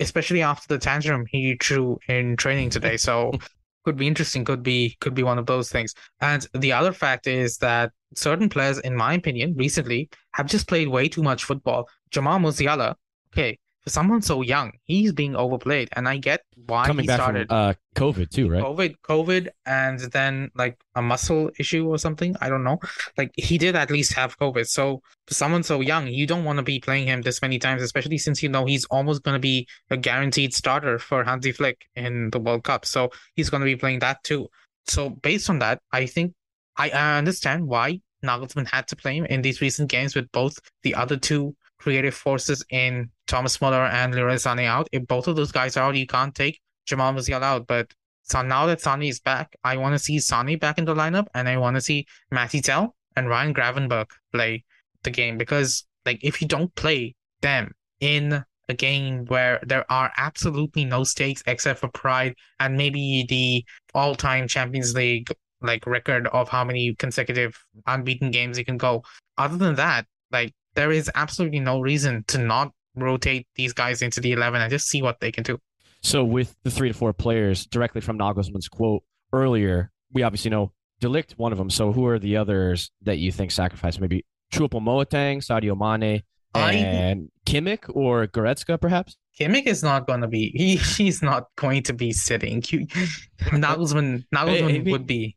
Especially 0.00 0.42
after 0.42 0.68
the 0.68 0.78
tantrum 0.78 1.26
he 1.28 1.56
threw 1.60 1.98
in 2.08 2.36
training 2.36 2.70
today. 2.70 2.96
So 2.96 3.32
could 3.84 3.96
be 3.96 4.06
interesting. 4.06 4.44
Could 4.44 4.62
be 4.62 4.96
could 5.00 5.14
be 5.14 5.22
one 5.22 5.38
of 5.38 5.46
those 5.46 5.70
things. 5.70 5.94
And 6.20 6.46
the 6.54 6.72
other 6.72 6.92
fact 6.92 7.26
is 7.26 7.58
that 7.58 7.92
certain 8.14 8.48
players, 8.48 8.78
in 8.78 8.94
my 8.94 9.14
opinion, 9.14 9.54
recently 9.56 10.08
have 10.32 10.46
just 10.46 10.68
played 10.68 10.88
way 10.88 11.08
too 11.08 11.22
much 11.22 11.44
football. 11.44 11.88
Jamal 12.10 12.38
Musiala, 12.38 12.94
okay, 13.32 13.58
for 13.82 13.90
someone 13.90 14.22
so 14.22 14.42
young, 14.42 14.72
he's 14.84 15.12
being 15.12 15.36
overplayed, 15.36 15.88
and 15.92 16.08
I 16.08 16.18
get 16.18 16.42
why 16.66 16.86
Coming 16.86 17.04
he 17.04 17.06
back 17.06 17.20
started. 17.20 17.48
from 17.48 17.56
uh, 17.56 17.74
COVID 17.96 18.30
too, 18.30 18.48
right? 18.50 18.62
COVID, 18.62 18.96
COVID, 19.02 19.48
and 19.66 19.98
then 20.12 20.50
like 20.54 20.78
a 20.94 21.02
muscle 21.02 21.50
issue 21.58 21.88
or 21.88 21.98
something. 21.98 22.36
I 22.40 22.48
don't 22.48 22.64
know. 22.64 22.78
Like 23.16 23.30
he 23.36 23.56
did 23.58 23.76
at 23.76 23.90
least 23.90 24.12
have 24.14 24.38
COVID. 24.38 24.68
So 24.68 25.02
for 25.26 25.34
someone 25.34 25.62
so 25.62 25.80
young, 25.80 26.08
you 26.08 26.26
don't 26.26 26.44
want 26.44 26.58
to 26.58 26.62
be 26.62 26.80
playing 26.80 27.06
him 27.06 27.22
this 27.22 27.40
many 27.40 27.58
times, 27.58 27.82
especially 27.82 28.18
since 28.18 28.42
you 28.42 28.48
know 28.48 28.64
he's 28.66 28.84
almost 28.86 29.22
going 29.22 29.36
to 29.36 29.40
be 29.40 29.66
a 29.90 29.96
guaranteed 29.96 30.52
starter 30.54 30.98
for 30.98 31.24
Hansi 31.24 31.52
Flick 31.52 31.86
in 31.96 32.30
the 32.30 32.38
World 32.38 32.64
Cup. 32.64 32.84
So 32.84 33.10
he's 33.34 33.50
going 33.50 33.60
to 33.60 33.66
be 33.66 33.76
playing 33.76 34.00
that 34.00 34.22
too. 34.24 34.48
So 34.86 35.10
based 35.10 35.48
on 35.50 35.58
that, 35.60 35.80
I 35.92 36.06
think 36.06 36.34
I, 36.76 36.90
I 36.90 37.18
understand 37.18 37.66
why 37.66 38.00
Nagelsmann 38.24 38.68
had 38.68 38.88
to 38.88 38.96
play 38.96 39.16
him 39.16 39.26
in 39.26 39.42
these 39.42 39.60
recent 39.60 39.88
games 39.90 40.14
with 40.14 40.30
both 40.32 40.58
the 40.82 40.94
other 40.94 41.16
two 41.16 41.54
creative 41.78 42.14
forces 42.14 42.64
in 42.70 43.10
Thomas 43.28 43.60
Muller 43.60 43.86
and 43.86 44.14
Leroy 44.14 44.34
Sané 44.34 44.64
out. 44.64 44.88
If 44.90 45.06
both 45.06 45.28
of 45.28 45.36
those 45.36 45.52
guys 45.52 45.76
are 45.76 45.84
out, 45.84 45.94
you 45.94 46.06
can't 46.06 46.34
take 46.34 46.60
Jamal 46.86 47.12
Musiala 47.12 47.42
out. 47.42 47.66
But 47.66 47.92
so 48.24 48.42
now 48.42 48.66
that 48.66 48.80
Sané 48.80 49.08
is 49.08 49.20
back, 49.20 49.54
I 49.62 49.76
want 49.76 49.94
to 49.94 49.98
see 49.98 50.16
Sané 50.16 50.58
back 50.58 50.78
in 50.78 50.84
the 50.84 50.94
lineup, 50.94 51.26
and 51.34 51.48
I 51.48 51.56
want 51.58 51.76
to 51.76 51.80
see 51.80 52.06
Mathys 52.32 52.64
Tel 52.64 52.96
and 53.14 53.28
Ryan 53.28 53.54
Gravenberch 53.54 54.10
play 54.32 54.64
the 55.04 55.10
game 55.10 55.38
because, 55.38 55.86
like, 56.04 56.18
if 56.22 56.42
you 56.42 56.48
don't 56.48 56.74
play 56.74 57.14
them 57.40 57.72
in 58.00 58.44
a 58.68 58.74
game 58.74 59.24
where 59.26 59.60
there 59.66 59.90
are 59.90 60.12
absolutely 60.16 60.84
no 60.84 61.04
stakes 61.04 61.42
except 61.46 61.80
for 61.80 61.88
pride 61.88 62.34
and 62.60 62.76
maybe 62.76 63.24
the 63.28 63.64
all-time 63.94 64.46
Champions 64.46 64.94
League 64.94 65.32
like 65.62 65.86
record 65.86 66.26
of 66.28 66.48
how 66.48 66.64
many 66.64 66.94
consecutive 66.96 67.58
unbeaten 67.86 68.30
games 68.30 68.58
you 68.58 68.64
can 68.64 68.76
go. 68.76 69.02
Other 69.38 69.56
than 69.56 69.74
that, 69.76 70.06
like 70.30 70.52
there 70.74 70.92
is 70.92 71.10
absolutely 71.14 71.60
no 71.60 71.80
reason 71.80 72.24
to 72.28 72.38
not 72.38 72.72
rotate 73.02 73.46
these 73.54 73.72
guys 73.72 74.02
into 74.02 74.20
the 74.20 74.32
11 74.32 74.60
and 74.60 74.70
just 74.70 74.88
see 74.88 75.02
what 75.02 75.20
they 75.20 75.32
can 75.32 75.44
do. 75.44 75.58
So 76.02 76.24
with 76.24 76.54
the 76.62 76.70
three 76.70 76.88
to 76.88 76.94
four 76.94 77.12
players 77.12 77.66
directly 77.66 78.00
from 78.00 78.18
Nagelsmann's 78.18 78.68
quote 78.68 79.02
earlier, 79.32 79.90
we 80.12 80.22
obviously 80.22 80.50
know 80.50 80.72
de 81.00 81.08
Ligt 81.08 81.32
one 81.32 81.52
of 81.52 81.58
them. 81.58 81.70
So 81.70 81.92
who 81.92 82.06
are 82.06 82.18
the 82.18 82.36
others 82.36 82.90
that 83.02 83.18
you 83.18 83.32
think 83.32 83.50
sacrifice? 83.50 83.98
Maybe 83.98 84.24
Choupo 84.52 84.80
Moting, 84.80 85.40
Sadio 85.40 85.76
Mane, 85.76 86.22
I- 86.54 86.72
and 86.74 87.30
Kimmich 87.46 87.84
or 87.94 88.26
Goretzka, 88.26 88.80
perhaps? 88.80 89.16
Kimmich 89.38 89.66
is 89.66 89.82
not 89.82 90.06
going 90.06 90.20
to 90.22 90.28
be. 90.28 90.50
He 90.54 90.76
he's 90.76 91.22
not 91.22 91.44
going 91.56 91.82
to 91.84 91.92
be 91.92 92.12
sitting. 92.12 92.60
Nagelsmann 92.62 94.24
Nagelsmann 94.34 94.64
I 94.64 94.78
mean, 94.78 94.90
would 94.90 95.06
be. 95.06 95.36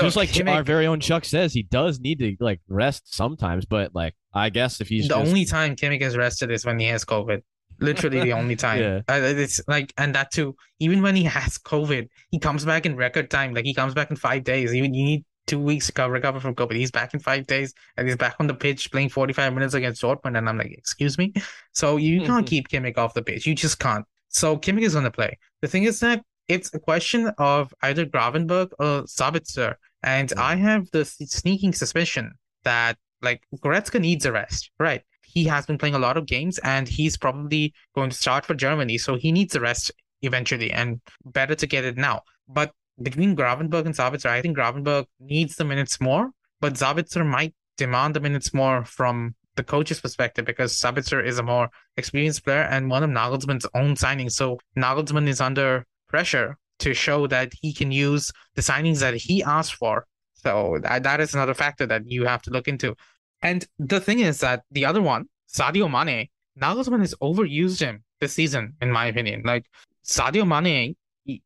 Just 0.00 0.16
like 0.16 0.30
Kimmich- 0.30 0.54
our 0.54 0.62
very 0.62 0.86
own 0.86 1.00
Chuck 1.00 1.24
says, 1.24 1.52
he 1.52 1.62
does 1.62 2.00
need 2.00 2.18
to 2.20 2.36
like 2.40 2.60
rest 2.68 3.14
sometimes. 3.14 3.66
But 3.66 3.94
like, 3.94 4.14
I 4.32 4.50
guess 4.50 4.80
if 4.80 4.88
he's 4.88 5.08
the 5.08 5.14
just, 5.14 5.28
only 5.28 5.44
time 5.44 5.76
Kimmich 5.76 6.00
is 6.02 6.16
rested 6.16 6.50
is 6.50 6.64
when 6.64 6.78
he 6.78 6.86
has 6.86 7.04
COVID. 7.04 7.42
Literally 7.80 8.20
the 8.20 8.32
only 8.32 8.54
time. 8.54 8.80
Yeah. 8.80 9.00
Uh, 9.08 9.20
it's 9.20 9.60
like, 9.66 9.92
and 9.98 10.14
that 10.14 10.30
too. 10.30 10.54
Even 10.78 11.02
when 11.02 11.16
he 11.16 11.24
has 11.24 11.58
COVID, 11.58 12.08
he 12.30 12.38
comes 12.38 12.64
back 12.64 12.86
in 12.86 12.96
record 12.96 13.30
time. 13.30 13.52
Like 13.52 13.64
he 13.64 13.74
comes 13.74 13.94
back 13.94 14.10
in 14.10 14.16
five 14.16 14.44
days. 14.44 14.72
Even 14.72 14.94
you 14.94 15.04
need 15.04 15.24
two 15.46 15.58
weeks 15.58 15.90
to 15.90 16.08
recover 16.08 16.40
from 16.40 16.54
COVID. 16.54 16.74
He's 16.74 16.92
back 16.92 17.14
in 17.14 17.20
five 17.20 17.46
days, 17.46 17.74
and 17.96 18.06
he's 18.06 18.16
back 18.16 18.36
on 18.38 18.46
the 18.46 18.54
pitch 18.54 18.92
playing 18.92 19.08
forty-five 19.08 19.52
minutes 19.52 19.74
against 19.74 20.02
Dortmund. 20.02 20.38
And 20.38 20.48
I'm 20.48 20.56
like, 20.56 20.72
excuse 20.72 21.18
me. 21.18 21.32
So 21.72 21.96
you 21.96 22.22
can't 22.22 22.46
keep 22.52 22.68
Kimmich 22.68 22.96
off 22.96 23.14
the 23.14 23.22
pitch. 23.22 23.44
You 23.46 23.54
just 23.54 23.78
can't. 23.80 24.04
So 24.28 24.56
Kimmich 24.56 24.82
is 24.82 24.92
going 24.92 25.04
to 25.04 25.10
play. 25.10 25.38
The 25.62 25.68
thing 25.68 25.84
is 25.84 26.00
that 26.00 26.24
it's 26.48 26.72
a 26.74 26.78
question 26.78 27.32
of 27.38 27.74
either 27.82 28.04
Gravenberch 28.06 28.72
or 28.78 29.04
Sabitzer, 29.04 29.76
and 30.02 30.28
Mm. 30.30 30.38
I 30.38 30.56
have 30.56 30.90
the 30.90 31.04
sneaking 31.04 31.72
suspicion 31.72 32.32
that 32.64 32.98
like 33.22 33.42
Goretzka 33.56 34.00
needs 34.00 34.26
a 34.26 34.32
rest, 34.32 34.70
right? 34.78 35.02
He 35.22 35.44
has 35.44 35.66
been 35.66 35.78
playing 35.78 35.94
a 35.94 35.98
lot 35.98 36.16
of 36.16 36.26
games 36.26 36.58
and 36.58 36.86
he's 36.88 37.16
probably 37.16 37.72
going 37.94 38.10
to 38.10 38.16
start 38.16 38.44
for 38.44 38.54
Germany, 38.54 38.98
so 38.98 39.16
he 39.16 39.32
needs 39.32 39.54
a 39.54 39.60
rest 39.60 39.90
eventually, 40.22 40.70
and 40.70 41.00
better 41.24 41.54
to 41.54 41.66
get 41.66 41.84
it 41.84 41.96
now. 41.96 42.22
But 42.48 42.72
between 43.02 43.34
Gravenberch 43.34 43.86
and 43.86 43.94
Sabitzer, 43.94 44.26
I 44.26 44.42
think 44.42 44.56
Gravenberch 44.56 45.06
needs 45.20 45.56
the 45.56 45.64
minutes 45.64 46.00
more, 46.00 46.30
but 46.60 46.74
Sabitzer 46.74 47.26
might 47.26 47.54
demand 47.76 48.14
the 48.14 48.20
minutes 48.20 48.54
more 48.54 48.84
from 48.84 49.34
the 49.56 49.64
coach's 49.64 50.00
perspective 50.00 50.44
because 50.44 50.78
Sabitzer 50.78 51.24
is 51.24 51.38
a 51.38 51.42
more 51.42 51.68
experienced 51.96 52.44
player 52.44 52.62
and 52.62 52.90
one 52.90 53.02
of 53.02 53.10
Nagelsmann's 53.10 53.66
own 53.74 53.94
signings. 53.94 54.32
So 54.32 54.58
Nagelsmann 54.76 55.28
is 55.28 55.40
under 55.40 55.86
pressure 56.08 56.56
to 56.80 56.94
show 56.94 57.26
that 57.28 57.52
he 57.60 57.72
can 57.72 57.92
use 57.92 58.32
the 58.54 58.62
signings 58.62 59.00
that 59.00 59.14
he 59.14 59.42
asked 59.42 59.74
for. 59.74 60.06
So 60.34 60.78
that, 60.82 61.02
that 61.04 61.20
is 61.20 61.34
another 61.34 61.54
factor 61.54 61.86
that 61.86 62.02
you 62.10 62.26
have 62.26 62.42
to 62.42 62.50
look 62.50 62.68
into. 62.68 62.94
And 63.42 63.66
the 63.78 64.00
thing 64.00 64.20
is 64.20 64.40
that 64.40 64.62
the 64.70 64.84
other 64.84 65.02
one, 65.02 65.26
Sadio 65.52 65.90
Mane, 65.90 66.28
Nagelsmann 66.60 67.00
has 67.00 67.14
overused 67.22 67.80
him 67.80 68.02
this 68.20 68.32
season, 68.32 68.74
in 68.80 68.90
my 68.90 69.06
opinion. 69.06 69.42
Like 69.44 69.66
Sadio 70.04 70.46
Mane, 70.46 70.96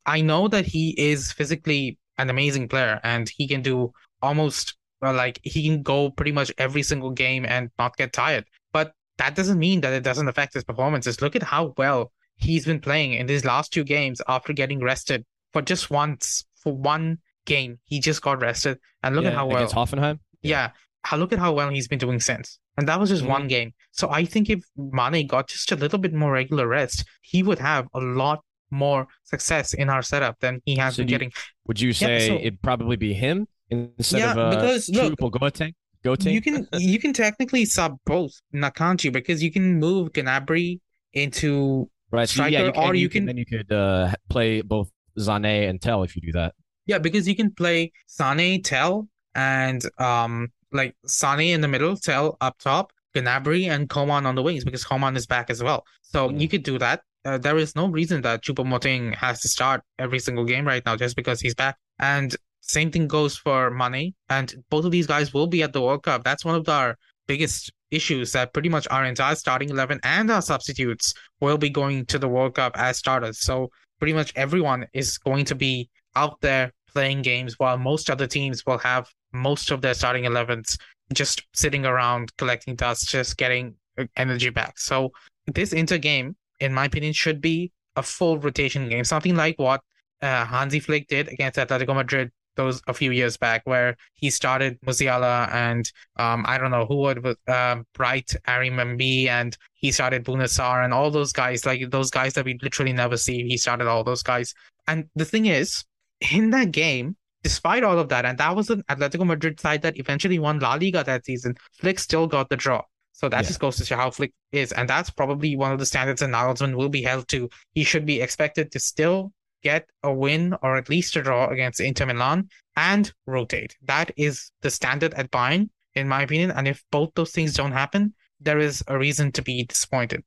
I 0.06 0.20
know 0.20 0.48
that 0.48 0.66
he 0.66 0.90
is 0.98 1.32
physically 1.32 1.98
an 2.18 2.30
amazing 2.30 2.68
player 2.68 3.00
and 3.04 3.28
he 3.28 3.46
can 3.46 3.62
do 3.62 3.92
almost 4.22 4.76
uh, 5.02 5.12
like 5.12 5.40
he 5.44 5.62
can 5.68 5.82
go 5.82 6.11
pretty 6.11 6.32
much 6.32 6.52
every 6.59 6.82
single 6.82 7.11
game 7.11 7.46
and 7.46 7.70
not 7.78 7.96
get 7.96 8.12
tired. 8.12 8.44
But 8.72 8.92
that 9.18 9.34
doesn't 9.34 9.59
mean 9.59 9.80
that 9.82 9.92
it 9.92 10.02
doesn't 10.02 10.28
affect 10.28 10.54
his 10.54 10.64
performances. 10.64 11.22
Look 11.22 11.36
at 11.36 11.42
how 11.42 11.74
well 11.76 12.12
he's 12.39 12.64
been 12.64 12.80
playing 12.80 13.12
in 13.12 13.26
these 13.26 13.45
last 13.45 13.72
two 13.72 13.84
games 13.84 14.20
after 14.26 14.53
getting 14.53 14.80
rested 14.80 15.24
for 15.53 15.61
just 15.62 15.91
once 15.91 16.45
for 16.62 16.72
one 16.72 17.18
game. 17.45 17.78
He 17.84 18.01
just 18.01 18.22
got 18.22 18.41
rested, 18.41 18.78
and 19.03 19.14
look 19.14 19.24
at 19.26 19.34
how 19.34 19.47
well. 19.47 19.66
Hoffenheim. 19.68 20.18
Yeah, 20.43 20.70
how 21.03 21.16
look 21.18 21.32
at 21.32 21.39
how 21.39 21.53
well 21.53 21.68
he's 21.70 21.89
been 21.89 21.99
doing 21.99 22.20
since. 22.20 22.59
And 22.76 22.86
that 22.89 23.01
was 23.01 23.11
just 23.11 23.24
Mhm. 23.24 23.28
one 23.28 23.49
game. 23.49 23.72
So 23.91 24.09
I 24.11 24.24
think 24.24 24.49
if 24.49 24.61
Mane 24.76 25.26
got 25.26 25.49
just 25.49 25.72
a 25.72 25.76
little 25.76 25.99
bit 25.99 26.14
more 26.14 26.32
regular 26.32 26.66
rest, 26.68 27.05
he 27.22 27.43
would 27.43 27.59
have 27.59 27.86
a 27.93 27.99
lot 28.01 28.41
more 28.70 29.09
success 29.24 29.74
in 29.74 29.89
our 29.91 30.03
setup 30.03 30.39
than 30.41 30.61
he 30.64 30.76
has 30.76 30.95
So 30.95 30.99
been 31.03 31.09
you- 31.09 31.14
getting. 31.14 31.32
Would 31.66 31.80
you 31.80 31.93
say 31.93 32.28
so- 32.28 32.34
it'd 32.36 32.62
probably 32.62 32.97
be 32.97 33.14
him 33.14 33.49
instead 33.70 34.20
Yeah, 34.20 34.32
of 34.32 34.39
uh, 34.39 34.51
because, 34.51 34.89
look- 34.91 35.18
Choupo 35.18 35.41
Moting? 35.41 35.74
Go 36.05 36.14
team. 36.14 36.32
You 36.34 36.41
can 36.41 36.68
you 36.74 37.01
can 37.01 37.12
technically 37.12 37.64
sub 37.64 37.97
both, 38.07 38.32
now? 38.53 38.70
Because 39.11 39.43
you 39.43 39.51
can 39.51 39.80
move 39.80 40.12
Gnabry 40.12 40.78
into 41.12 41.91
right. 42.11 42.28
So 42.28 42.44
yeah, 42.46 42.64
you 42.66 42.72
can, 42.72 42.84
or 42.84 42.94
you 42.94 43.02
you 43.02 43.09
can 43.09 43.20
can- 43.20 43.26
then 43.26 43.36
you 43.36 43.46
could 43.46 43.70
uh, 43.72 44.12
play 44.28 44.61
both 44.62 44.90
Sané 45.18 45.68
and 45.68 45.80
Tel 45.80 46.02
if 46.02 46.14
you 46.16 46.22
do 46.22 46.32
that. 46.32 46.54
yeah, 46.86 46.98
because 46.98 47.26
you 47.28 47.36
can 47.36 47.50
play 47.52 47.92
Sane, 48.06 48.62
Tel, 48.62 49.09
and 49.34 49.82
um 49.98 50.48
like 50.72 50.94
Sane 51.06 51.52
in 51.54 51.61
the 51.61 51.68
middle, 51.68 51.96
Tel 51.96 52.36
up 52.40 52.59
top, 52.59 52.92
Gnabry 53.14 53.68
and 53.70 53.88
Coman 53.88 54.26
on 54.26 54.34
the 54.34 54.42
wings 54.42 54.64
because 54.64 54.84
Coman 54.84 55.16
is 55.16 55.26
back 55.26 55.50
as 55.50 55.62
well. 55.62 55.84
So 56.02 56.28
Mm. 56.28 56.40
you 56.40 56.48
could 56.48 56.62
do 56.62 56.78
that. 56.78 57.02
Uh, 57.24 57.36
there 57.36 57.59
is 57.59 57.74
no 57.74 57.88
reason 57.88 58.22
that 58.22 58.42
Choupo-Moting 58.44 59.14
has 59.16 59.40
to 59.40 59.48
start 59.48 59.82
every 59.98 60.18
single 60.20 60.44
game 60.44 60.64
right 60.66 60.84
now 60.86 60.94
just 60.96 61.16
because 61.16 61.40
he's 61.40 61.54
back. 61.54 61.76
And 61.98 62.34
same 62.61 62.90
thing 62.92 63.09
goes 63.09 63.36
for 63.36 63.70
Mane. 63.70 64.14
And 64.28 64.54
both 64.70 64.84
of 64.84 64.92
these 64.92 65.06
guys 65.06 65.34
will 65.34 65.46
be 65.48 65.62
at 65.62 65.72
the 65.72 65.80
World 65.82 66.02
Cup. 66.04 66.22
That's 66.22 66.44
one 66.44 66.54
of 66.54 66.68
our 66.68 66.96
biggest 67.28 67.70
issues 67.90 68.32
that 68.32 68.52
pretty 68.52 68.68
much 68.68 68.88
our 68.90 69.04
entire 69.04 69.34
starting 69.34 69.70
11 69.70 70.00
and 70.02 70.30
our 70.30 70.42
substitutes 70.42 71.14
will 71.40 71.58
be 71.58 71.70
going 71.70 72.04
to 72.06 72.18
the 72.18 72.28
World 72.28 72.54
Cup 72.54 72.76
as 72.76 72.98
starters. 72.98 73.40
So 73.40 73.70
pretty 73.98 74.12
much 74.14 74.32
everyone 74.34 74.86
is 74.92 75.18
going 75.18 75.44
to 75.46 75.54
be 75.54 75.88
out 76.16 76.40
there 76.40 76.72
playing 76.92 77.22
games 77.22 77.58
while 77.58 77.78
most 77.78 78.10
other 78.10 78.26
teams 78.26 78.64
will 78.66 78.78
have 78.78 79.08
most 79.32 79.70
of 79.70 79.82
their 79.82 79.94
starting 79.94 80.24
11s 80.24 80.76
just 81.12 81.42
sitting 81.54 81.86
around 81.86 82.36
collecting 82.36 82.74
dust, 82.74 83.08
just 83.08 83.36
getting 83.36 83.74
energy 84.16 84.50
back. 84.50 84.78
So 84.78 85.12
this 85.46 85.72
inter 85.72 85.98
game, 85.98 86.36
in 86.60 86.74
my 86.74 86.86
opinion, 86.86 87.12
should 87.12 87.40
be 87.40 87.72
a 87.96 88.02
full 88.02 88.38
rotation 88.38 88.88
game, 88.88 89.04
something 89.04 89.36
like 89.36 89.58
what 89.58 89.80
uh, 90.22 90.44
Hansi 90.44 90.80
Flick 90.80 91.08
did 91.08 91.28
against 91.28 91.58
Atletico 91.58 91.94
Madrid 91.94 92.30
those 92.59 92.82
a 92.86 92.92
few 92.92 93.11
years 93.20 93.36
back, 93.38 93.62
where 93.64 93.96
he 94.14 94.28
started 94.28 94.78
Musiala 94.86 95.50
and 95.54 95.90
um, 96.18 96.44
I 96.46 96.59
don't 96.59 96.70
know 96.70 96.84
who 96.84 96.96
would 97.04 97.18
uh, 97.48 97.76
Bright, 97.94 98.34
Arrey-Mbi, 98.46 99.28
and 99.28 99.56
he 99.72 99.90
started 99.92 100.24
Bouna 100.26 100.48
Sarr 100.56 100.84
and 100.84 100.92
all 100.92 101.11
those 101.11 101.32
guys, 101.32 101.64
like 101.64 101.80
those 101.90 102.11
guys 102.11 102.34
that 102.34 102.44
we 102.44 102.59
literally 102.62 102.92
never 102.92 103.16
see. 103.16 103.48
He 103.48 103.56
started 103.56 103.86
all 103.86 104.04
those 104.04 104.22
guys. 104.22 104.52
And 104.86 105.09
the 105.14 105.24
thing 105.24 105.46
is, 105.46 105.84
in 106.32 106.50
that 106.50 106.72
game, 106.72 107.16
despite 107.42 107.84
all 107.84 107.98
of 107.98 108.09
that, 108.09 108.24
and 108.26 108.36
that 108.38 108.54
was 108.56 108.68
an 108.70 108.82
Atletico 108.90 109.24
Madrid 109.24 109.61
side 109.61 109.82
that 109.82 109.98
eventually 109.98 110.38
won 110.38 110.59
La 110.59 110.74
Liga 110.74 111.04
that 111.04 111.24
season, 111.24 111.54
Flick 111.80 111.98
still 111.98 112.26
got 112.26 112.48
the 112.50 112.56
draw. 112.56 112.82
So 113.12 113.28
that 113.28 113.42
Yeah. 113.42 113.48
just 113.48 113.61
goes 113.61 113.76
to 113.76 113.84
show 113.84 113.96
how 113.96 114.11
Flick 114.11 114.32
is. 114.52 114.72
And 114.72 114.88
that's 114.88 115.11
probably 115.11 115.56
one 115.56 115.72
of 115.72 115.78
the 115.78 115.86
standards 115.86 116.20
that 116.20 116.30
Nagelsmann 116.30 116.74
will 116.76 116.88
be 116.88 117.02
held 117.02 117.28
to. 117.28 117.48
He 117.74 117.82
should 117.84 118.06
be 118.06 118.20
expected 118.20 118.70
to 118.72 118.78
still 118.78 119.32
get 119.62 119.88
a 120.02 120.12
win 120.12 120.54
or 120.62 120.76
at 120.76 120.88
least 120.88 121.16
a 121.16 121.22
draw 121.22 121.48
against 121.48 121.80
Inter 121.80 122.06
Milan 122.06 122.48
and 122.76 123.12
rotate. 123.26 123.76
That 123.82 124.11
is 124.16 124.50
the 124.62 124.70
standard 124.70 125.14
at 125.14 125.30
Bayern, 125.30 125.70
in 125.94 126.09
my 126.09 126.22
opinion. 126.22 126.50
And 126.50 126.68
if 126.68 126.84
both 126.90 127.11
those 127.14 127.32
things 127.32 127.54
don't 127.54 127.72
happen, 127.72 128.14
there 128.40 128.59
is 128.59 128.84
a 128.86 128.96
reason 128.98 129.32
to 129.32 129.42
be 129.42 129.64
disappointed. 129.64 130.22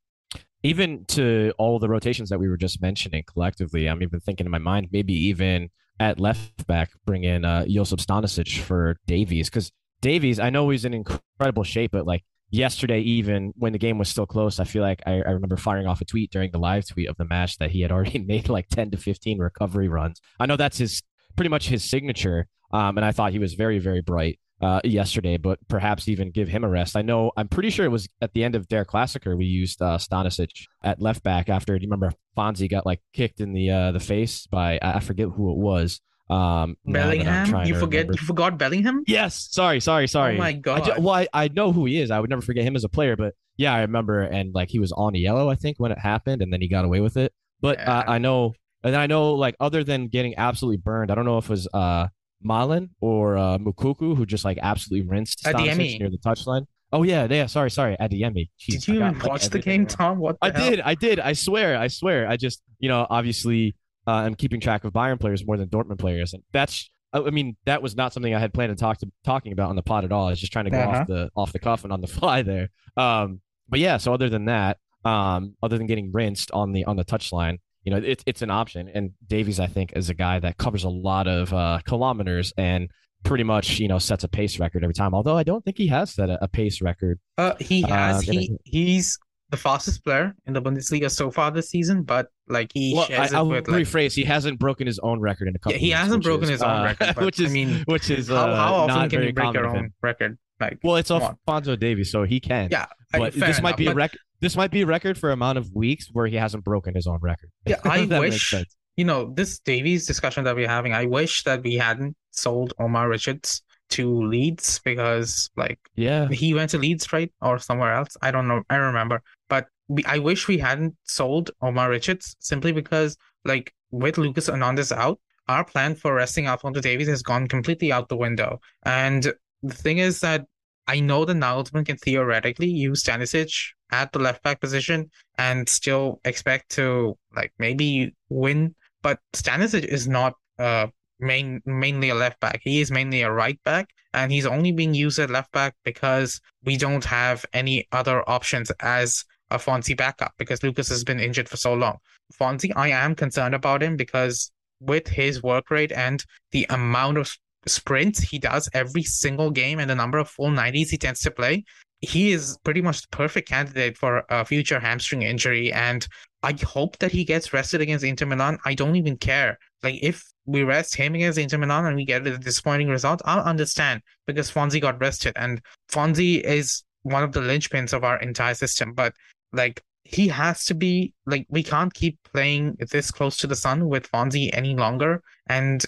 even 0.64 1.06
to 1.06 1.54
all 1.58 1.80
the 1.80 1.90
rotations 1.90 2.30
that 2.30 2.40
we 2.40 2.48
were 2.48 2.58
just 2.58 2.82
mentioning 2.82 3.24
collectively, 3.26 3.88
I'm 3.88 4.04
even 4.04 4.20
thinking 4.20 4.46
in 4.46 4.52
my 4.52 4.60
mind, 4.60 4.90
maybe 4.92 5.14
even 5.14 5.70
at 6.00 6.20
left 6.20 6.68
back, 6.68 6.92
bring 7.06 7.24
in 7.24 7.46
uh, 7.46 7.66
Josip 7.68 8.00
Stanisic 8.00 8.60
for 8.60 8.98
Davies. 9.08 9.50
Because 9.50 9.72
Davies, 10.02 10.40
I 10.40 10.50
know 10.50 10.70
he's 10.70 10.86
in 10.86 10.94
incredible 10.94 11.64
shape, 11.64 11.92
but 11.92 12.06
like 12.06 12.24
yesterday, 12.52 13.00
even 13.00 13.54
when 13.56 13.74
the 13.74 13.80
game 13.80 13.98
was 13.98 14.10
still 14.10 14.28
close, 14.28 14.60
I 14.60 14.66
feel 14.66 14.84
like 14.84 15.02
I, 15.06 15.14
I 15.14 15.32
remember 15.32 15.58
firing 15.58 15.88
off 15.88 16.02
a 16.02 16.06
tweet 16.06 16.32
during 16.32 16.52
the 16.52 16.60
live 16.60 16.88
tweet 16.88 17.10
of 17.10 17.18
the 17.18 17.26
match 17.26 17.58
that 17.58 17.72
he 17.72 17.82
had 17.82 17.92
already 17.92 18.20
made 18.28 18.50
like 18.50 18.68
10 18.70 18.92
to 18.92 18.98
15 18.98 19.40
recovery 19.40 19.88
runs. 19.88 20.22
I 20.40 20.46
know 20.46 20.58
that's 20.58 20.78
his 20.78 21.02
pretty 21.36 21.50
much 21.50 21.70
his 21.70 21.84
signature. 21.84 22.48
Um, 22.74 22.98
and 22.98 23.06
I 23.06 23.12
thought 23.12 23.32
he 23.32 23.40
was 23.40 23.54
very, 23.54 23.80
very 23.80 24.02
bright 24.02 24.40
uh, 24.62 24.80
yesterday, 24.84 25.38
but 25.38 25.60
perhaps 25.68 26.08
even 26.08 26.32
give 26.32 26.48
him 26.48 26.64
a 26.64 26.70
rest. 26.70 26.96
I 26.96 27.02
know, 27.02 27.32
I'm 27.36 27.48
pretty 27.48 27.70
sure 27.70 27.86
it 27.86 27.90
was 27.90 28.08
at 28.22 28.34
the 28.34 28.44
end 28.44 28.56
of 28.56 28.68
their 28.68 28.86
Klassiker, 28.86 29.38
we 29.38 29.46
used 29.46 29.82
uh, 29.82 29.98
Stanisic 29.98 30.52
at 30.84 31.02
left 31.02 31.24
back 31.24 31.50
after, 31.50 31.78
do 31.78 31.84
you 31.84 31.90
remember 31.90 32.14
Fonzie 32.38 32.70
got 32.70 32.86
like 32.86 33.02
kicked 33.14 33.42
in 33.42 33.54
the 33.54 33.72
uh, 33.72 33.92
the 33.92 34.00
face 34.00 34.46
by, 34.48 34.80
I 34.82 35.00
forget 35.00 35.30
who 35.36 35.52
it 35.52 35.58
was. 35.58 36.00
Um, 36.32 36.78
now 36.86 37.08
that 37.08 37.20
I'm 37.20 37.26
Bellingham? 37.26 37.66
You 37.68 37.76
forget 37.80 38.00
remember. 38.08 38.14
you 38.22 38.26
forgot 38.26 38.58
Bellingham? 38.58 39.04
Yes, 39.08 39.50
sorry, 39.52 39.80
sorry, 39.82 40.08
sorry. 40.08 40.36
Oh 40.36 40.40
my 40.40 40.48
I 40.50 40.54
god. 40.54 40.98
well, 41.00 41.14
I, 41.16 41.28
I 41.34 41.48
know 41.50 41.72
who 41.74 41.86
he 41.86 42.00
is. 42.00 42.10
I 42.10 42.20
would 42.20 42.30
never 42.30 42.42
forget 42.42 42.64
him 42.64 42.76
as 42.76 42.84
a 42.84 42.90
player, 42.90 43.16
but 43.16 43.34
yeah, 43.58 43.74
I 43.74 43.82
remember. 43.82 44.22
And 44.22 44.54
like 44.54 44.70
he 44.70 44.80
was 44.80 44.92
on 44.94 45.14
yellow, 45.16 45.50
I 45.50 45.56
think, 45.56 45.80
when 45.80 45.92
it 45.92 46.00
happened, 46.00 46.42
and 46.42 46.52
then 46.54 46.62
he 46.62 46.68
got 46.70 46.86
away 46.86 47.02
with 47.02 47.18
it. 47.18 47.34
But 47.60 47.80
uh, 47.80 48.04
Yeah. 48.08 48.12
I 48.14 48.18
know, 48.18 48.54
and 48.84 48.96
I 48.96 49.08
know, 49.08 49.34
like 49.34 49.56
other 49.60 49.84
than 49.84 50.08
getting 50.08 50.36
absolutely 50.38 50.78
burned, 50.78 51.12
I 51.12 51.16
don't 51.16 51.26
know 51.26 51.38
if 51.38 51.46
it 51.46 51.50
was 51.50 51.68
uh 51.74 52.08
Malen 52.44 52.90
or 53.02 53.38
uh, 53.38 53.58
Moukoko 53.60 54.16
who 54.18 54.26
just 54.26 54.46
like 54.46 54.58
absolutely 54.62 55.08
rinsed 55.10 55.44
Adeyemi. 55.44 56.00
Near 56.00 56.10
the 56.10 56.18
touchline. 56.18 56.66
Oh 56.94 57.04
yeah, 57.04 57.28
yeah. 57.30 57.46
Sorry, 57.46 57.70
sorry, 57.72 57.96
Adeyemi. 58.00 58.50
Jeez, 58.60 58.72
Did 58.72 58.88
you 58.88 58.94
even 58.96 59.14
got, 59.14 59.24
like, 59.24 59.30
watch 59.32 59.50
the 59.50 59.60
game. 59.60 59.86
Tom? 59.86 60.18
What 60.18 60.38
the 60.42 60.48
I 60.48 60.58
hell? 60.60 60.70
did, 60.70 60.82
I 60.82 60.96
did. 60.96 61.20
I 61.20 61.34
swear, 61.34 61.78
I 61.78 61.88
swear. 61.88 62.28
I 62.28 62.36
just, 62.38 62.62
you 62.80 62.90
know, 62.90 63.06
obviously, 63.10 63.76
uh, 64.08 64.12
I'm 64.12 64.36
keeping 64.36 64.60
track 64.60 64.84
of 64.84 64.94
Bayern 64.94 65.20
players 65.20 65.46
more 65.46 65.58
than 65.58 65.68
Dortmund 65.70 66.00
players, 66.00 66.34
and 66.34 66.44
that's. 66.52 66.90
I 67.14 67.30
mean, 67.30 67.58
that 67.66 67.82
was 67.82 67.94
not 67.94 68.14
something 68.14 68.34
I 68.34 68.40
had 68.40 68.54
planned 68.54 68.70
to 68.70 68.82
talk 68.82 69.00
to 69.00 69.12
talking 69.26 69.52
about 69.52 69.70
on 69.70 69.76
the 69.76 69.82
pod 69.84 70.06
at 70.06 70.14
all. 70.14 70.28
I 70.28 70.30
was 70.30 70.40
just 70.40 70.54
trying 70.54 70.64
to 70.66 70.72
go 70.72 70.80
Uh-huh. 70.80 71.00
off 71.02 71.08
the 71.08 71.30
off 71.36 71.52
the 71.52 71.60
cuff 71.60 71.84
and 71.84 71.92
on 71.92 72.00
the 72.00 72.08
fly 72.20 72.42
there. 72.42 72.70
Um, 72.96 73.42
but 73.68 73.80
yeah. 73.80 73.98
So 73.98 74.14
other 74.14 74.30
than 74.30 74.46
that, 74.46 74.78
um, 75.04 75.56
other 75.62 75.78
than 75.78 75.88
getting 75.88 76.12
rinsed 76.14 76.52
on 76.52 76.72
the 76.72 76.86
on 76.86 76.96
the 76.96 77.04
touchline, 77.04 77.58
you 77.84 77.92
know, 77.92 77.98
it's 77.98 78.24
it's 78.26 78.42
an 78.42 78.50
option. 78.50 78.90
And 78.94 79.12
Davies, 79.28 79.60
I 79.60 79.68
think, 79.68 79.92
is 79.94 80.10
a 80.10 80.14
guy 80.14 80.40
that 80.40 80.56
covers 80.58 80.86
a 80.86 80.90
lot 80.90 81.28
of 81.28 81.54
uh, 81.54 81.80
kilometers 81.86 82.54
and 82.58 82.90
pretty 83.26 83.44
much, 83.44 83.78
you 83.78 83.90
know, 83.90 84.00
sets 84.00 84.24
a 84.24 84.30
pace 84.30 84.58
record 84.58 84.82
every 84.84 84.94
time. 84.94 85.14
Although 85.14 85.38
I 85.38 85.44
don't 85.44 85.66
think 85.66 85.78
he 85.78 85.88
has 85.88 86.12
set 86.14 86.30
a, 86.30 86.42
a 86.42 86.48
pace 86.48 86.82
record. 86.82 87.20
Uh, 87.38 87.56
he 87.60 87.84
Uh, 87.84 87.88
has. 87.88 88.24
gonna- 88.26 88.40
he 88.40 88.58
he's 88.64 89.20
the 89.52 89.58
fastest 89.58 90.04
player 90.04 90.34
in 90.48 90.54
the 90.54 90.62
Bundesliga 90.62 91.12
so 91.12 91.30
far 91.30 91.52
this 91.52 91.70
season, 91.70 92.04
but 92.04 92.28
like 92.48 92.72
he 92.74 92.94
Well, 92.96 93.04
I, 93.04 93.08
shares 93.08 93.34
I'll 93.34 93.46
it 93.54 93.68
with 93.68 93.68
like 93.68 93.84
rephrase. 93.84 94.14
He 94.14 94.24
hasn't 94.24 94.60
broken 94.60 94.88
his 94.88 94.98
own 95.00 95.20
record 95.20 95.48
in 95.48 95.56
a 95.56 95.60
couple. 95.60 95.74
yeah, 95.74 95.78
he 95.78 95.88
weeks, 95.88 95.98
hasn't 96.00 96.24
broken 96.24 96.44
is, 96.46 96.50
his 96.50 96.62
own 96.64 96.70
uh, 96.70 96.84
record. 96.84 97.16
But, 97.16 97.26
which 97.26 97.40
is 97.40 97.52
I 97.52 97.54
mean, 97.54 97.84
which 97.86 98.10
is 98.10 98.30
how, 98.30 98.36
uh, 98.50 98.56
how 98.56 98.74
often 98.76 99.10
can 99.10 99.24
you 99.24 99.34
break 99.34 99.54
your 99.54 99.68
own 99.68 99.94
record? 100.02 100.38
Like, 100.60 100.80
Well, 100.84 100.96
it's. 100.96 101.12
Alphonso 101.12 101.76
Davies, 101.76 102.12
so 102.12 102.24
he 102.24 102.40
can. 102.40 102.70
yeah, 102.72 102.86
I- 103.14 103.20
but 103.20 103.34
this 103.34 103.62
might 103.62 103.70
enough, 103.72 103.78
be 103.78 103.88
a 103.88 103.94
record. 103.94 104.20
This 104.40 104.56
might 104.56 104.72
be 104.72 104.82
a 104.82 104.86
record 104.86 105.18
for 105.18 105.30
amount 105.32 105.58
of 105.60 105.70
weeks 105.74 106.08
where 106.12 106.26
he 106.28 106.36
hasn't 106.36 106.64
broken 106.64 106.96
his 106.96 107.06
own 107.08 107.20
record. 107.22 107.50
Yeah, 107.68 107.76
I 107.84 108.06
wish- 108.06 108.54
you 108.98 109.06
know, 109.06 109.34
this 109.34 109.60
Davies 109.60 110.06
discussion 110.06 110.44
that 110.46 110.56
we're 110.56 110.68
having, 110.68 110.94
I 110.94 111.06
wish 111.06 111.44
that 111.44 111.64
we 111.64 111.76
hadn't 111.76 112.16
sold 112.32 112.74
Omar 112.80 113.08
Richards 113.10 113.62
to 113.92 114.26
Leeds 114.28 114.80
because 114.84 115.50
like 115.56 115.80
Yeah, 115.96 116.28
he 116.30 116.54
went 116.54 116.72
to 116.72 116.78
Leeds, 116.78 117.12
right? 117.14 117.32
Or 117.42 117.60
somewhere 117.60 117.94
else. 117.94 118.18
I 118.22 118.32
don't 118.32 118.48
know. 118.48 118.64
I 118.70 118.76
remember. 118.78 119.22
But 119.50 119.68
we, 119.88 120.04
I 120.06 120.20
wish 120.20 120.48
we 120.48 120.58
hadn't 120.58 120.96
sold 121.04 121.52
Omar 121.62 121.90
Richards 121.90 122.36
simply 122.40 122.72
because, 122.72 123.18
like, 123.44 123.74
with 123.92 124.18
Lucas 124.18 124.48
Hernandez 124.48 124.92
out, 124.92 125.20
our 125.48 125.66
plan 125.66 125.96
for 125.96 126.14
resting 126.14 126.46
Alphonso 126.48 126.80
Davies 126.80 127.10
has 127.10 127.22
gone 127.22 127.48
completely 127.48 127.92
out 127.92 128.08
the 128.08 128.16
window. 128.16 128.60
And 128.84 129.34
the 129.62 129.76
thing 129.76 129.98
is 129.98 130.22
that 130.22 130.46
I 130.88 131.00
know 131.00 131.26
that 131.26 131.36
Nagelsmann 131.36 131.86
can 131.86 131.98
theoretically 131.98 132.70
use 132.70 133.04
Stanisic 133.04 133.54
at 133.92 134.12
the 134.14 134.20
left 134.20 134.44
back 134.44 134.62
position 134.62 135.10
and 135.38 135.68
still 135.68 136.22
expect 136.24 136.70
to, 136.72 137.18
like, 137.36 137.52
maybe 137.60 138.16
win. 138.30 138.76
But 139.02 139.20
Stanisic 139.34 139.84
is 139.84 140.08
not 140.08 140.36
uh 140.58 140.88
main 141.22 141.62
mainly 141.66 142.10
a 142.10 142.16
left 142.16 142.40
back. 142.40 142.62
He 142.64 142.82
is 142.82 142.92
mainly 142.92 143.22
a 143.22 143.32
right 143.32 143.60
back, 143.64 143.90
and 144.14 144.32
he's 144.32 144.46
only 144.46 144.72
being 144.72 144.94
used 144.94 145.20
at 145.20 145.30
left 145.30 145.52
back 145.52 145.76
because 145.84 146.42
we 146.64 146.78
don't 146.78 147.06
have 147.06 147.46
any 147.54 147.88
other 147.92 148.28
options 148.30 148.72
as 148.80 149.24
a 149.52 149.58
Fonzie 149.58 149.98
backup 149.98 150.34
because 150.38 150.64
Lucas 150.64 150.90
has 150.90 151.04
been 151.04 151.20
injured 151.20 151.50
for 151.50 151.58
so 151.58 151.74
long. 151.74 151.98
Fonzie, 152.40 152.72
I 152.76 152.90
am 152.90 153.16
concerned 153.16 153.54
about 153.54 153.84
him 153.84 153.98
because 153.98 154.52
with 154.80 155.08
his 155.08 155.44
work 155.44 155.70
rate 155.70 155.92
and 155.92 156.24
the 156.52 156.66
amount 156.70 157.18
of 157.18 157.38
sprints 157.68 158.20
he 158.20 158.40
does 158.40 158.68
every 158.74 159.04
single 159.04 159.52
game 159.52 159.80
and 159.80 159.90
the 159.90 159.96
number 159.96 160.18
of 160.18 160.30
full 160.30 160.50
90s 160.50 160.90
he 160.90 160.98
tends 160.98 161.22
to 161.22 161.32
play, 161.32 161.64
he 162.00 162.32
is 162.32 162.58
pretty 162.64 162.82
much 162.82 163.02
the 163.02 163.16
perfect 163.16 163.48
candidate 163.48 163.98
for 163.98 164.24
a 164.30 164.44
future 164.44 164.80
hamstring 164.80 165.22
injury. 165.22 165.72
And 165.72 166.08
I 166.42 166.54
hope 166.54 166.98
that 166.98 167.12
he 167.12 167.24
gets 167.24 167.54
rested 167.54 167.82
against 167.82 168.04
Inter 168.04 168.26
Milan. 168.26 168.58
I 168.66 168.74
don't 168.74 168.96
even 168.96 169.18
care. 169.18 169.60
Like 169.84 170.00
if 170.02 170.24
we 170.46 170.64
rest 170.64 170.96
him 170.96 171.16
against 171.16 171.38
Inter 171.38 171.58
Milan 171.58 171.86
and 171.86 171.96
we 171.96 172.06
get 172.06 172.26
a 172.26 172.38
disappointing 172.38 172.88
result, 172.88 173.22
I'll 173.26 173.44
understand 173.44 174.02
because 174.26 174.52
Fonzie 174.52 174.82
got 174.82 175.00
rested 175.00 175.34
and 175.36 175.62
Fonzie 175.92 176.42
is 176.42 176.84
one 177.04 177.24
of 177.24 177.32
the 177.32 177.42
linchpins 177.42 177.94
of 177.94 178.04
our 178.04 178.20
entire 178.20 178.54
system. 178.54 178.94
But 178.94 179.14
like 179.54 179.84
he 180.04 180.28
has 180.28 180.66
to 180.66 180.74
be 180.74 181.14
like 181.26 181.46
we 181.50 181.64
can't 181.64 181.94
keep 181.94 182.18
playing 182.34 182.78
this 182.92 183.12
close 183.12 183.38
to 183.38 183.48
the 183.48 183.56
sun 183.56 183.88
with 183.88 184.12
Fonzie 184.12 184.50
any 184.54 184.76
longer. 184.76 185.22
And 185.48 185.86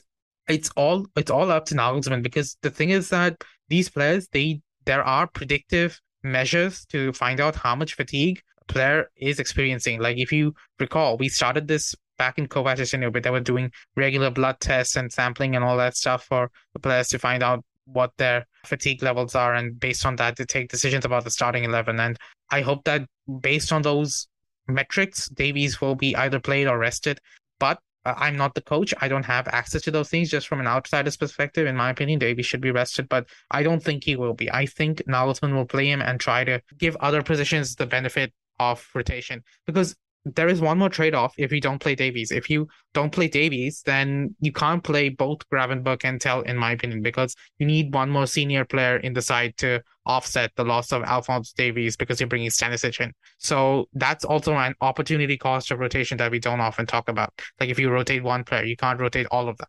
it's 0.47 0.69
all 0.75 1.05
it's 1.15 1.31
all 1.31 1.51
up 1.51 1.65
to 1.65 1.75
Nagelsmann 1.75 2.23
because 2.23 2.57
the 2.61 2.69
thing 2.69 2.89
is 2.89 3.09
that 3.09 3.41
these 3.69 3.89
players 3.89 4.27
they 4.31 4.61
there 4.85 5.03
are 5.03 5.27
predictive 5.27 5.99
measures 6.23 6.85
to 6.85 7.11
find 7.13 7.39
out 7.39 7.55
how 7.55 7.75
much 7.75 7.95
fatigue 7.95 8.41
player 8.67 9.09
is 9.17 9.39
experiencing. 9.39 9.99
Like 9.99 10.17
if 10.17 10.31
you 10.31 10.53
recall, 10.79 11.17
we 11.17 11.29
started 11.29 11.67
this 11.67 11.95
back 12.23 12.37
in 12.37 12.47
and 12.93 13.13
but 13.13 13.23
they 13.23 13.35
were 13.37 13.51
doing 13.51 13.67
regular 13.97 14.31
blood 14.39 14.57
tests 14.59 14.95
and 14.95 15.11
sampling 15.11 15.55
and 15.55 15.63
all 15.65 15.77
that 15.77 15.97
stuff 15.97 16.21
for 16.23 16.49
the 16.73 16.79
players 16.79 17.09
to 17.09 17.19
find 17.19 17.43
out 17.43 17.59
what 17.85 18.11
their 18.17 18.45
fatigue 18.65 19.03
levels 19.03 19.35
are, 19.35 19.53
and 19.55 19.77
based 19.87 20.05
on 20.05 20.15
that, 20.15 20.37
to 20.37 20.45
take 20.45 20.69
decisions 20.69 21.05
about 21.05 21.23
the 21.25 21.29
starting 21.37 21.65
eleven. 21.65 21.99
And 21.99 22.17
I 22.49 22.61
hope 22.61 22.85
that 22.85 23.01
based 23.41 23.73
on 23.73 23.81
those 23.81 24.27
metrics, 24.67 25.27
Davies 25.43 25.81
will 25.81 25.95
be 25.95 26.15
either 26.15 26.39
played 26.39 26.67
or 26.67 26.77
rested. 26.77 27.19
But 27.59 27.77
uh, 28.05 28.13
I'm 28.25 28.37
not 28.37 28.55
the 28.55 28.61
coach. 28.61 28.93
I 29.01 29.09
don't 29.09 29.25
have 29.25 29.47
access 29.49 29.81
to 29.83 29.91
those 29.91 30.09
things. 30.09 30.29
Just 30.29 30.47
from 30.47 30.61
an 30.61 30.67
outsider's 30.67 31.17
perspective, 31.17 31.67
in 31.67 31.75
my 31.75 31.89
opinion, 31.89 32.19
Davies 32.19 32.45
should 32.45 32.61
be 32.61 32.71
rested, 32.71 33.09
but 33.09 33.27
I 33.51 33.63
don't 33.63 33.83
think 33.83 34.03
he 34.03 34.15
will 34.15 34.33
be. 34.33 34.49
I 34.61 34.65
think 34.65 35.01
Nagelsmann 35.13 35.53
will 35.53 35.65
play 35.75 35.87
him 35.91 36.01
and 36.01 36.19
try 36.19 36.45
to 36.45 36.61
give 36.77 36.95
other 37.07 37.21
positions 37.21 37.75
the 37.75 37.85
benefit 37.85 38.31
of 38.59 38.87
rotation 38.95 39.43
because 39.65 39.95
there 40.25 40.47
is 40.47 40.61
one 40.61 40.77
more 40.77 40.89
trade-off 40.89 41.33
if 41.37 41.51
you 41.51 41.59
don't 41.59 41.79
play 41.79 41.95
Davies. 41.95 42.31
If 42.31 42.49
you 42.49 42.67
don't 42.93 43.11
play 43.11 43.27
Davies, 43.27 43.81
then 43.85 44.35
you 44.39 44.51
can't 44.51 44.83
play 44.83 45.09
both 45.09 45.47
Gravenberch 45.49 46.05
and 46.05 46.19
Tel, 46.19 46.41
in 46.41 46.57
my 46.57 46.71
opinion, 46.71 47.01
because 47.01 47.35
you 47.59 47.67
need 47.67 47.93
one 47.93 48.09
more 48.09 48.25
senior 48.25 48.63
player 48.63 48.97
in 48.97 49.13
the 49.13 49.21
side 49.21 49.57
to 49.57 49.81
offset 50.05 50.51
the 50.55 50.63
loss 50.63 50.91
of 50.91 51.03
Alphonse 51.03 51.51
Davies 51.53 51.97
because 51.97 52.19
you're 52.19 52.29
bringing 52.29 52.49
Stanisic 52.49 53.01
in. 53.01 53.13
So 53.37 53.89
that's 53.93 54.23
also 54.23 54.53
an 54.53 54.75
opportunity 54.81 55.37
cost 55.37 55.71
of 55.71 55.79
rotation 55.79 56.17
that 56.17 56.31
we 56.31 56.39
don't 56.39 56.61
often 56.61 56.85
talk 56.85 57.09
about. 57.09 57.33
Like 57.59 57.69
if 57.69 57.79
you 57.79 57.89
rotate 57.89 58.23
one 58.23 58.43
player, 58.43 58.63
you 58.63 58.77
can't 58.77 58.99
rotate 58.99 59.27
all 59.29 59.49
of 59.49 59.57
them. 59.57 59.67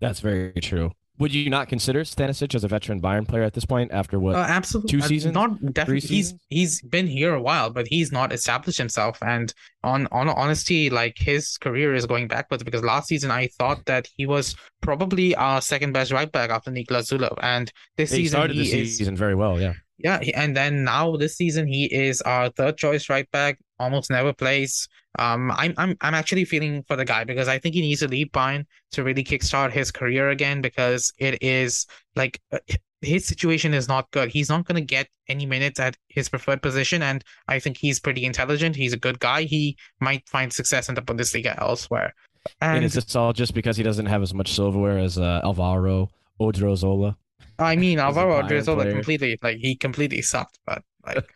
That's 0.00 0.20
very 0.20 0.52
true. 0.60 0.92
Would 1.18 1.34
you 1.34 1.50
not 1.50 1.68
consider 1.68 2.04
Stanisic 2.04 2.54
as 2.54 2.62
a 2.62 2.68
veteran 2.68 3.00
Bayern 3.00 3.26
player 3.26 3.42
at 3.42 3.52
this 3.52 3.64
point 3.64 3.90
after 3.92 4.20
what? 4.20 4.36
Uh, 4.36 4.38
absolutely. 4.38 4.90
Two 4.90 5.00
seasons? 5.00 5.36
Uh, 5.36 5.40
not 5.40 5.74
definitely. 5.74 6.00
He's 6.00 6.08
seasons? 6.08 6.40
he's 6.48 6.82
been 6.82 7.06
here 7.08 7.34
a 7.34 7.42
while, 7.42 7.70
but 7.70 7.88
he's 7.88 8.12
not 8.12 8.32
established 8.32 8.78
himself. 8.78 9.18
And 9.22 9.52
on 9.82 10.06
on 10.12 10.28
honesty, 10.28 10.90
like 10.90 11.18
his 11.18 11.56
career 11.58 11.94
is 11.94 12.06
going 12.06 12.28
backwards 12.28 12.62
because 12.62 12.84
last 12.84 13.08
season 13.08 13.30
I 13.30 13.48
thought 13.58 13.84
that 13.86 14.06
he 14.16 14.26
was 14.26 14.54
probably 14.80 15.34
our 15.34 15.60
second 15.60 15.92
best 15.92 16.12
right 16.12 16.30
back 16.30 16.50
after 16.50 16.70
Niklas 16.70 17.12
Süle, 17.12 17.36
and 17.42 17.72
this 17.96 18.10
he 18.10 18.18
season 18.18 18.36
started 18.36 18.56
he 18.56 18.70
the 18.70 18.80
is 18.80 18.96
season 18.96 19.16
very 19.16 19.34
well. 19.34 19.60
Yeah. 19.60 19.74
Yeah, 19.98 20.20
and 20.34 20.56
then 20.56 20.84
now 20.84 21.16
this 21.16 21.36
season 21.36 21.66
he 21.66 21.84
is 21.86 22.22
our 22.22 22.50
third 22.50 22.76
choice 22.76 23.08
right 23.08 23.30
back. 23.30 23.58
Almost 23.78 24.10
never 24.10 24.32
plays. 24.32 24.88
Um, 25.18 25.50
I'm 25.50 25.74
I'm 25.76 25.96
I'm 26.00 26.14
actually 26.14 26.44
feeling 26.44 26.84
for 26.86 26.96
the 26.96 27.04
guy 27.04 27.24
because 27.24 27.48
I 27.48 27.58
think 27.58 27.74
he 27.74 27.80
needs 27.80 28.00
to 28.00 28.08
leave 28.08 28.28
Bayern 28.28 28.64
to 28.92 29.02
really 29.02 29.24
kickstart 29.24 29.72
his 29.72 29.90
career 29.90 30.30
again 30.30 30.60
because 30.60 31.12
it 31.18 31.42
is 31.42 31.86
like 32.14 32.40
uh, 32.52 32.58
his 33.02 33.26
situation 33.26 33.74
is 33.74 33.88
not 33.88 34.10
good. 34.12 34.28
He's 34.28 34.48
not 34.48 34.64
going 34.66 34.76
to 34.76 34.84
get 34.84 35.08
any 35.28 35.46
minutes 35.46 35.80
at 35.80 35.96
his 36.08 36.28
preferred 36.28 36.62
position, 36.62 37.02
and 37.02 37.24
I 37.48 37.58
think 37.58 37.76
he's 37.76 38.00
pretty 38.00 38.24
intelligent. 38.24 38.76
He's 38.76 38.92
a 38.92 38.98
good 38.98 39.18
guy. 39.20 39.42
He 39.42 39.76
might 40.00 40.28
find 40.28 40.52
success 40.52 40.88
in 40.88 40.94
the 40.94 41.02
Bundesliga 41.02 41.60
elsewhere. 41.60 42.14
And, 42.60 42.76
And 42.76 42.84
is 42.84 42.94
this 42.94 43.14
all 43.14 43.32
just 43.32 43.54
because 43.54 43.76
he 43.76 43.82
doesn't 43.82 44.06
have 44.06 44.22
as 44.22 44.32
much 44.32 44.52
silverware 44.52 44.98
as 44.98 45.18
uh, 45.18 45.40
Alvaro 45.44 46.10
Odriozola? 46.40 47.16
I 47.58 47.76
mean, 47.76 47.98
Alvaro 47.98 48.40
Odriozola 48.40 48.90
completely 48.92 49.38
like 49.42 49.56
he 49.58 49.74
completely 49.74 50.22
sucked, 50.22 50.58
but 50.66 50.82
like 51.06 51.28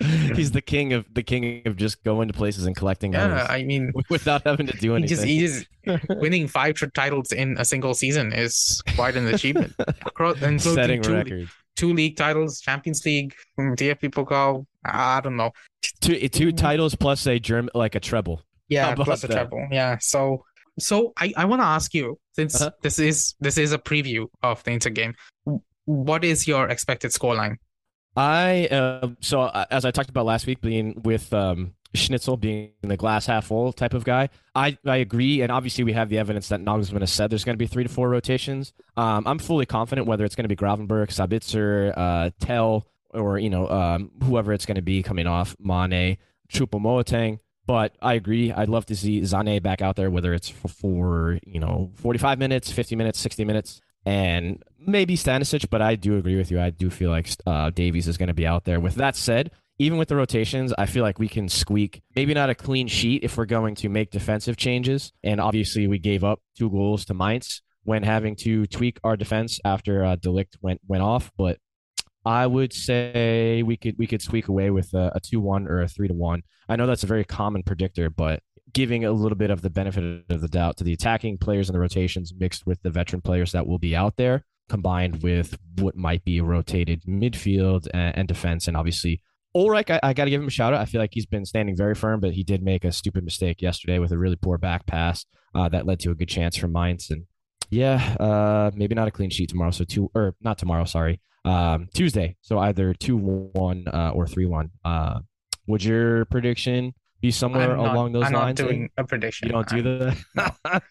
He's 0.34 0.52
the 0.52 0.60
king 0.60 0.92
of 0.92 1.06
the 1.12 1.22
king 1.22 1.62
of 1.64 1.76
just 1.76 2.04
going 2.04 2.28
to 2.28 2.34
places 2.34 2.66
and 2.66 2.76
collecting 2.76 3.14
yeah, 3.14 3.46
I 3.48 3.62
mean. 3.62 3.92
without 4.10 4.42
having 4.44 4.66
to 4.66 4.76
do 4.76 4.90
He 4.90 4.96
anything. 4.96 5.08
just, 5.08 5.24
he 5.24 5.38
just 5.40 5.66
winning 6.20 6.46
five 6.48 6.76
titles 6.94 7.32
in 7.32 7.56
a 7.58 7.64
single 7.64 7.94
season 7.94 8.32
is 8.32 8.82
quite 8.94 9.16
an 9.16 9.26
achievement. 9.28 9.72
Across, 10.06 10.40
setting 10.58 11.00
two, 11.02 11.14
records. 11.14 11.50
two 11.76 11.94
league 11.94 12.16
titles, 12.16 12.60
Champions 12.60 13.04
League, 13.06 13.34
mm, 13.58 13.74
DFB 13.76 14.10
Pokal. 14.12 14.66
I 14.84 15.20
don't 15.20 15.36
know. 15.36 15.52
Two 16.00 16.28
two 16.28 16.52
titles 16.52 16.94
plus 16.94 17.26
a 17.26 17.38
germ 17.38 17.70
like 17.74 17.94
a 17.94 18.00
treble. 18.00 18.42
Yeah, 18.68 18.94
plus 18.94 19.24
a 19.24 19.28
that? 19.28 19.32
treble. 19.34 19.68
Yeah. 19.70 19.96
So, 20.00 20.44
so 20.78 21.12
I, 21.16 21.32
I 21.36 21.44
want 21.46 21.60
to 21.62 21.66
ask 21.66 21.94
you 21.94 22.18
since 22.34 22.60
Uh-huh. 22.60 22.70
this 22.82 22.98
is 22.98 23.34
this 23.40 23.58
is 23.58 23.72
a 23.72 23.78
preview 23.78 24.26
of 24.42 24.62
the 24.64 24.72
Inter 24.72 24.90
game. 24.90 25.14
What 25.84 26.24
is 26.24 26.46
your 26.46 26.68
expected 26.68 27.12
scoreline? 27.12 27.56
I 28.16 28.66
uh, 28.70 29.08
so 29.20 29.46
as 29.70 29.84
I 29.84 29.90
talked 29.90 30.08
about 30.10 30.24
last 30.26 30.46
week, 30.46 30.60
being 30.60 31.00
with 31.02 31.32
um, 31.34 31.74
Schnitzel 31.94 32.36
being 32.38 32.70
the 32.82 32.96
glass 32.96 33.26
half 33.26 33.46
full 33.46 33.72
type 33.72 33.92
of 33.94 34.04
guy, 34.04 34.30
I 34.54 34.78
I 34.86 34.96
agree, 34.96 35.42
and 35.42 35.52
obviously 35.52 35.84
we 35.84 35.92
have 35.92 36.08
the 36.08 36.18
evidence 36.18 36.48
that 36.48 36.60
Nagelsmann 36.60 37.00
has 37.00 37.12
said 37.12 37.30
there's 37.30 37.44
going 37.44 37.54
to 37.54 37.58
be 37.58 37.66
three 37.66 37.82
to 37.84 37.90
four 37.90 38.08
rotations. 38.08 38.72
Um, 38.96 39.24
I'm 39.26 39.38
fully 39.38 39.66
confident 39.66 40.06
whether 40.06 40.24
it's 40.24 40.34
going 40.34 40.44
to 40.44 40.48
be 40.48 40.56
Gravenberch, 40.56 41.10
Sabitzer, 41.10 41.92
uh, 41.96 42.30
Tel, 42.40 42.86
or 43.10 43.38
you 43.38 43.50
know 43.50 43.68
um, 43.68 44.10
whoever 44.24 44.52
it's 44.54 44.64
going 44.66 44.76
to 44.76 44.82
be 44.82 45.02
coming 45.02 45.26
off 45.26 45.54
Mane, 45.60 46.16
Choupo-Moting. 46.50 47.38
But 47.66 47.96
I 48.00 48.14
agree. 48.14 48.52
I'd 48.52 48.68
love 48.68 48.86
to 48.86 48.96
see 48.96 49.20
Sané 49.22 49.62
back 49.62 49.82
out 49.82 49.96
there, 49.96 50.10
whether 50.10 50.32
it's 50.32 50.48
for, 50.48 50.68
for 50.68 51.38
you 51.44 51.60
know 51.60 51.90
45 51.96 52.38
minutes, 52.38 52.70
50 52.70 52.96
minutes, 52.96 53.18
60 53.18 53.44
minutes, 53.44 53.80
and 54.04 54.62
maybe 54.78 55.16
Stanisic. 55.16 55.68
But 55.68 55.82
I 55.82 55.96
do 55.96 56.16
agree 56.16 56.36
with 56.36 56.50
you. 56.50 56.60
I 56.60 56.70
do 56.70 56.90
feel 56.90 57.10
like 57.10 57.28
uh, 57.46 57.70
Davies 57.70 58.06
is 58.06 58.16
going 58.16 58.28
to 58.28 58.34
be 58.34 58.46
out 58.46 58.64
there. 58.64 58.78
With 58.78 58.94
that 58.96 59.16
said, 59.16 59.50
even 59.78 59.98
with 59.98 60.08
the 60.08 60.16
rotations, 60.16 60.72
I 60.78 60.86
feel 60.86 61.02
like 61.02 61.18
we 61.18 61.28
can 61.28 61.48
squeak 61.48 62.02
maybe 62.14 62.32
not 62.34 62.50
a 62.50 62.54
clean 62.54 62.86
sheet 62.86 63.24
if 63.24 63.36
we're 63.36 63.46
going 63.46 63.74
to 63.76 63.88
make 63.88 64.10
defensive 64.10 64.56
changes. 64.56 65.12
And 65.22 65.40
obviously, 65.40 65.86
we 65.86 65.98
gave 65.98 66.24
up 66.24 66.40
two 66.56 66.70
goals 66.70 67.04
to 67.06 67.14
Mainz 67.14 67.62
when 67.82 68.02
having 68.02 68.36
to 68.36 68.66
tweak 68.66 68.98
our 69.04 69.16
defense 69.16 69.60
after 69.64 70.04
uh, 70.04 70.16
de 70.16 70.28
Ligt 70.28 70.56
went 70.60 70.80
went 70.86 71.02
off. 71.02 71.32
But 71.36 71.58
I 72.26 72.46
would 72.46 72.72
say 72.72 73.62
we 73.64 73.76
could 73.76 73.94
we 73.98 74.08
could 74.08 74.20
squeak 74.20 74.48
away 74.48 74.70
with 74.70 74.92
a, 74.94 75.12
a 75.14 75.20
two 75.20 75.40
one 75.40 75.68
or 75.68 75.80
a 75.80 75.88
three 75.88 76.08
to 76.08 76.14
one. 76.14 76.42
I 76.68 76.74
know 76.74 76.86
that's 76.86 77.04
a 77.04 77.06
very 77.06 77.24
common 77.24 77.62
predictor, 77.62 78.10
but 78.10 78.42
giving 78.72 79.04
a 79.04 79.12
little 79.12 79.38
bit 79.38 79.50
of 79.50 79.62
the 79.62 79.70
benefit 79.70 80.24
of 80.28 80.40
the 80.40 80.48
doubt 80.48 80.76
to 80.78 80.84
the 80.84 80.92
attacking 80.92 81.38
players 81.38 81.68
and 81.68 81.74
the 81.76 81.80
rotations 81.80 82.34
mixed 82.36 82.66
with 82.66 82.82
the 82.82 82.90
veteran 82.90 83.22
players 83.22 83.52
that 83.52 83.66
will 83.66 83.78
be 83.78 83.94
out 83.94 84.16
there, 84.16 84.44
combined 84.68 85.22
with 85.22 85.56
what 85.78 85.96
might 85.96 86.24
be 86.24 86.40
rotated 86.40 87.04
midfield 87.04 87.86
and, 87.94 88.18
and 88.18 88.28
defense, 88.28 88.66
and 88.66 88.76
obviously. 88.76 89.22
Ulreich, 89.56 89.88
I, 89.88 90.00
I 90.02 90.12
got 90.12 90.24
to 90.24 90.30
give 90.30 90.42
him 90.42 90.48
a 90.48 90.50
shout 90.50 90.74
out. 90.74 90.80
I 90.80 90.84
feel 90.84 91.00
like 91.00 91.14
he's 91.14 91.24
been 91.24 91.46
standing 91.46 91.76
very 91.76 91.94
firm, 91.94 92.20
but 92.20 92.34
he 92.34 92.42
did 92.42 92.62
make 92.62 92.84
a 92.84 92.92
stupid 92.92 93.24
mistake 93.24 93.62
yesterday 93.62 93.98
with 93.98 94.12
a 94.12 94.18
really 94.18 94.36
poor 94.36 94.58
back 94.58 94.84
pass 94.84 95.24
uh, 95.54 95.68
that 95.70 95.86
led 95.86 96.00
to 96.00 96.10
a 96.10 96.14
good 96.14 96.28
chance 96.28 96.56
for 96.58 96.68
Mainz. 96.68 97.08
And 97.10 97.24
yeah, 97.70 98.16
uh, 98.20 98.72
maybe 98.74 98.94
not 98.94 99.08
a 99.08 99.12
clean 99.12 99.30
sheet 99.30 99.48
tomorrow. 99.48 99.70
So 99.70 99.84
two 99.84 100.10
or 100.14 100.34
not 100.42 100.58
tomorrow. 100.58 100.84
Sorry, 100.84 101.20
um, 101.46 101.88
Tuesday. 101.94 102.36
So 102.40 102.58
either 102.58 102.92
two 102.94 103.16
one 103.16 103.84
uh, 103.88 104.10
or 104.14 104.26
three 104.26 104.46
one. 104.46 104.70
Uh, 104.84 105.20
would 105.66 105.82
your 105.82 106.24
prediction 106.26 106.94
be 107.20 107.30
somewhere 107.30 107.76
not, 107.76 107.92
along 107.94 108.12
those 108.12 108.24
I'm 108.26 108.32
lines? 108.32 108.60
not 108.60 108.66
doing 108.68 108.90
a 108.96 109.04
prediction. 109.04 109.48
you 109.48 109.52
don't 109.52 109.68
do 109.68 109.76
I'm- 109.76 110.16
that. 110.34 110.82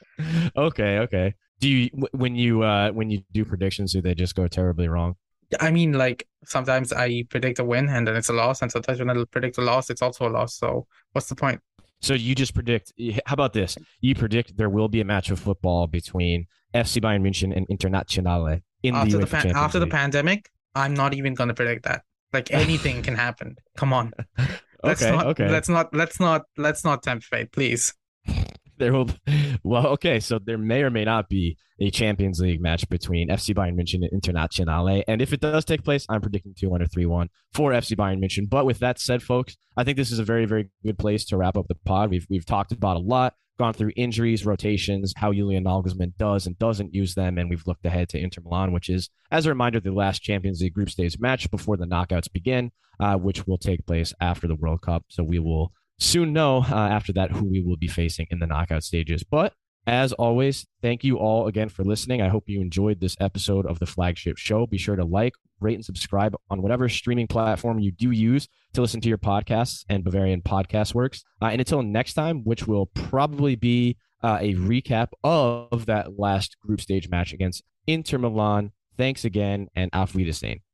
okay, 0.57 0.99
okay. 0.99 1.33
Do 1.59 1.69
you 1.69 1.89
when 2.11 2.35
you 2.35 2.63
uh 2.63 2.91
when 2.91 3.09
you 3.09 3.23
do 3.31 3.45
predictions, 3.45 3.93
do 3.93 4.01
they 4.01 4.13
just 4.13 4.35
go 4.35 4.47
terribly 4.47 4.87
wrong? 4.87 5.15
I 5.59 5.71
mean, 5.71 5.93
like 5.93 6.27
sometimes 6.45 6.91
I 6.91 7.23
predict 7.29 7.59
a 7.59 7.63
win 7.63 7.87
and 7.87 8.07
then 8.07 8.15
it's 8.15 8.29
a 8.29 8.33
loss, 8.33 8.61
and 8.61 8.71
sometimes 8.71 8.99
when 8.99 9.09
I 9.09 9.23
predict 9.31 9.57
a 9.57 9.61
loss, 9.61 9.89
it's 9.89 10.01
also 10.01 10.27
a 10.27 10.31
loss. 10.31 10.57
So 10.57 10.87
what's 11.13 11.29
the 11.29 11.35
point? 11.35 11.61
So 12.01 12.13
you 12.13 12.35
just 12.35 12.53
predict. 12.53 12.91
How 13.25 13.33
about 13.33 13.53
this? 13.53 13.77
You 14.01 14.15
predict 14.15 14.57
there 14.57 14.69
will 14.69 14.89
be 14.89 14.99
a 14.99 15.05
match 15.05 15.31
of 15.31 15.39
football 15.39 15.87
between 15.87 16.47
FC 16.73 17.01
Bayern 17.01 17.21
München 17.21 17.55
and 17.55 17.67
Internazionale 17.69 18.55
in 18.55 18.61
after 18.93 19.11
the 19.11 19.17
the 19.19 19.25
UEFA 19.25 19.31
pan- 19.31 19.41
Champions 19.41 19.57
after 19.57 19.79
the 19.79 19.87
pandemic, 19.87 20.49
I'm 20.75 20.93
not 20.93 21.13
even 21.13 21.33
gonna 21.33 21.53
predict 21.53 21.85
that. 21.85 22.03
Like 22.33 22.51
anything 22.53 23.01
can 23.01 23.15
happen. 23.15 23.55
Come 23.77 23.93
on. 23.93 24.13
Let's 24.83 25.01
okay, 25.01 25.15
not, 25.15 25.25
okay. 25.27 25.49
Let's 25.49 25.69
not. 25.69 25.93
Let's 25.93 26.19
not. 26.19 26.43
Let's 26.57 26.83
not 26.83 27.01
tempt 27.01 27.25
fate, 27.25 27.51
please. 27.51 27.93
there 28.77 28.91
will 28.91 29.09
well 29.63 29.87
okay 29.87 30.19
so 30.19 30.37
there 30.37 30.57
may 30.57 30.83
or 30.83 30.89
may 30.89 31.05
not 31.05 31.29
be 31.29 31.57
a 31.79 31.89
champions 31.89 32.39
league 32.39 32.61
match 32.61 32.87
between 32.89 33.29
fc 33.29 33.55
bayern 33.55 33.75
münchen 33.75 34.05
and 34.05 34.21
internazionale 34.21 35.03
and 35.07 35.21
if 35.21 35.31
it 35.31 35.39
does 35.39 35.63
take 35.63 35.83
place 35.83 36.05
i'm 36.09 36.21
predicting 36.21 36.53
2-1 36.53 36.81
or 36.81 36.85
3-1 36.85 37.29
for 37.53 37.71
fc 37.71 37.95
bayern 37.95 38.19
münchen 38.21 38.49
but 38.49 38.65
with 38.65 38.79
that 38.79 38.99
said 38.99 39.23
folks 39.23 39.55
i 39.77 39.83
think 39.83 39.97
this 39.97 40.11
is 40.11 40.19
a 40.19 40.23
very 40.23 40.45
very 40.45 40.69
good 40.83 40.97
place 40.97 41.25
to 41.25 41.37
wrap 41.37 41.57
up 41.57 41.67
the 41.67 41.75
pod 41.85 42.09
we've, 42.09 42.27
we've 42.29 42.45
talked 42.45 42.71
about 42.71 42.97
a 42.97 42.99
lot 42.99 43.33
gone 43.57 43.73
through 43.73 43.91
injuries 43.95 44.45
rotations 44.45 45.13
how 45.17 45.31
julian 45.31 45.63
nagelsmann 45.63 46.13
does 46.17 46.45
and 46.45 46.57
doesn't 46.59 46.93
use 46.93 47.15
them 47.15 47.37
and 47.37 47.49
we've 47.49 47.65
looked 47.65 47.85
ahead 47.85 48.09
to 48.09 48.19
inter 48.19 48.41
milan 48.41 48.71
which 48.71 48.89
is 48.89 49.09
as 49.31 49.45
a 49.45 49.49
reminder 49.49 49.79
the 49.79 49.91
last 49.91 50.21
champions 50.21 50.61
league 50.61 50.73
group 50.73 50.89
stage 50.89 51.17
match 51.19 51.49
before 51.51 51.77
the 51.77 51.85
knockouts 51.85 52.31
begin 52.31 52.71
uh, 52.99 53.15
which 53.15 53.45
will 53.45 53.57
take 53.57 53.85
place 53.85 54.13
after 54.19 54.47
the 54.47 54.55
world 54.55 54.81
cup 54.81 55.03
so 55.09 55.23
we 55.23 55.39
will 55.39 55.71
soon 55.99 56.33
know 56.33 56.57
uh, 56.69 56.75
after 56.75 57.13
that 57.13 57.31
who 57.31 57.45
we 57.45 57.61
will 57.61 57.77
be 57.77 57.87
facing 57.87 58.27
in 58.29 58.39
the 58.39 58.47
knockout 58.47 58.83
stages. 58.83 59.23
But 59.23 59.53
as 59.87 60.13
always, 60.13 60.65
thank 60.81 61.03
you 61.03 61.17
all 61.17 61.47
again 61.47 61.69
for 61.69 61.83
listening. 61.83 62.21
I 62.21 62.29
hope 62.29 62.49
you 62.49 62.61
enjoyed 62.61 62.99
this 62.99 63.15
episode 63.19 63.65
of 63.65 63.79
the 63.79 63.85
flagship 63.85 64.37
show. 64.37 64.65
Be 64.65 64.77
sure 64.77 64.95
to 64.95 65.05
like, 65.05 65.33
rate, 65.59 65.75
and 65.75 65.85
subscribe 65.85 66.35
on 66.49 66.61
whatever 66.61 66.89
streaming 66.89 67.27
platform 67.27 67.79
you 67.79 67.91
do 67.91 68.11
use 68.11 68.47
to 68.73 68.81
listen 68.81 69.01
to 69.01 69.09
your 69.09 69.17
podcasts 69.17 69.85
and 69.87 70.03
Bavarian 70.03 70.41
Podcast 70.41 70.95
Works. 70.95 71.23
Uh, 71.41 71.47
and 71.47 71.61
until 71.61 71.83
next 71.83 72.13
time, 72.13 72.43
which 72.43 72.67
will 72.67 72.87
probably 72.87 73.55
be 73.55 73.97
uh, 74.23 74.39
a 74.41 74.55
recap 74.55 75.09
of 75.23 75.85
that 75.85 76.17
last 76.17 76.57
group 76.59 76.81
stage 76.81 77.09
match 77.09 77.31
against 77.31 77.63
Inter 77.85 78.17
Milan. 78.17 78.71
Thanks 78.97 79.23
again, 79.23 79.67
and 79.75 79.91
auf 79.93 80.15
Wiedersehen. 80.15 80.64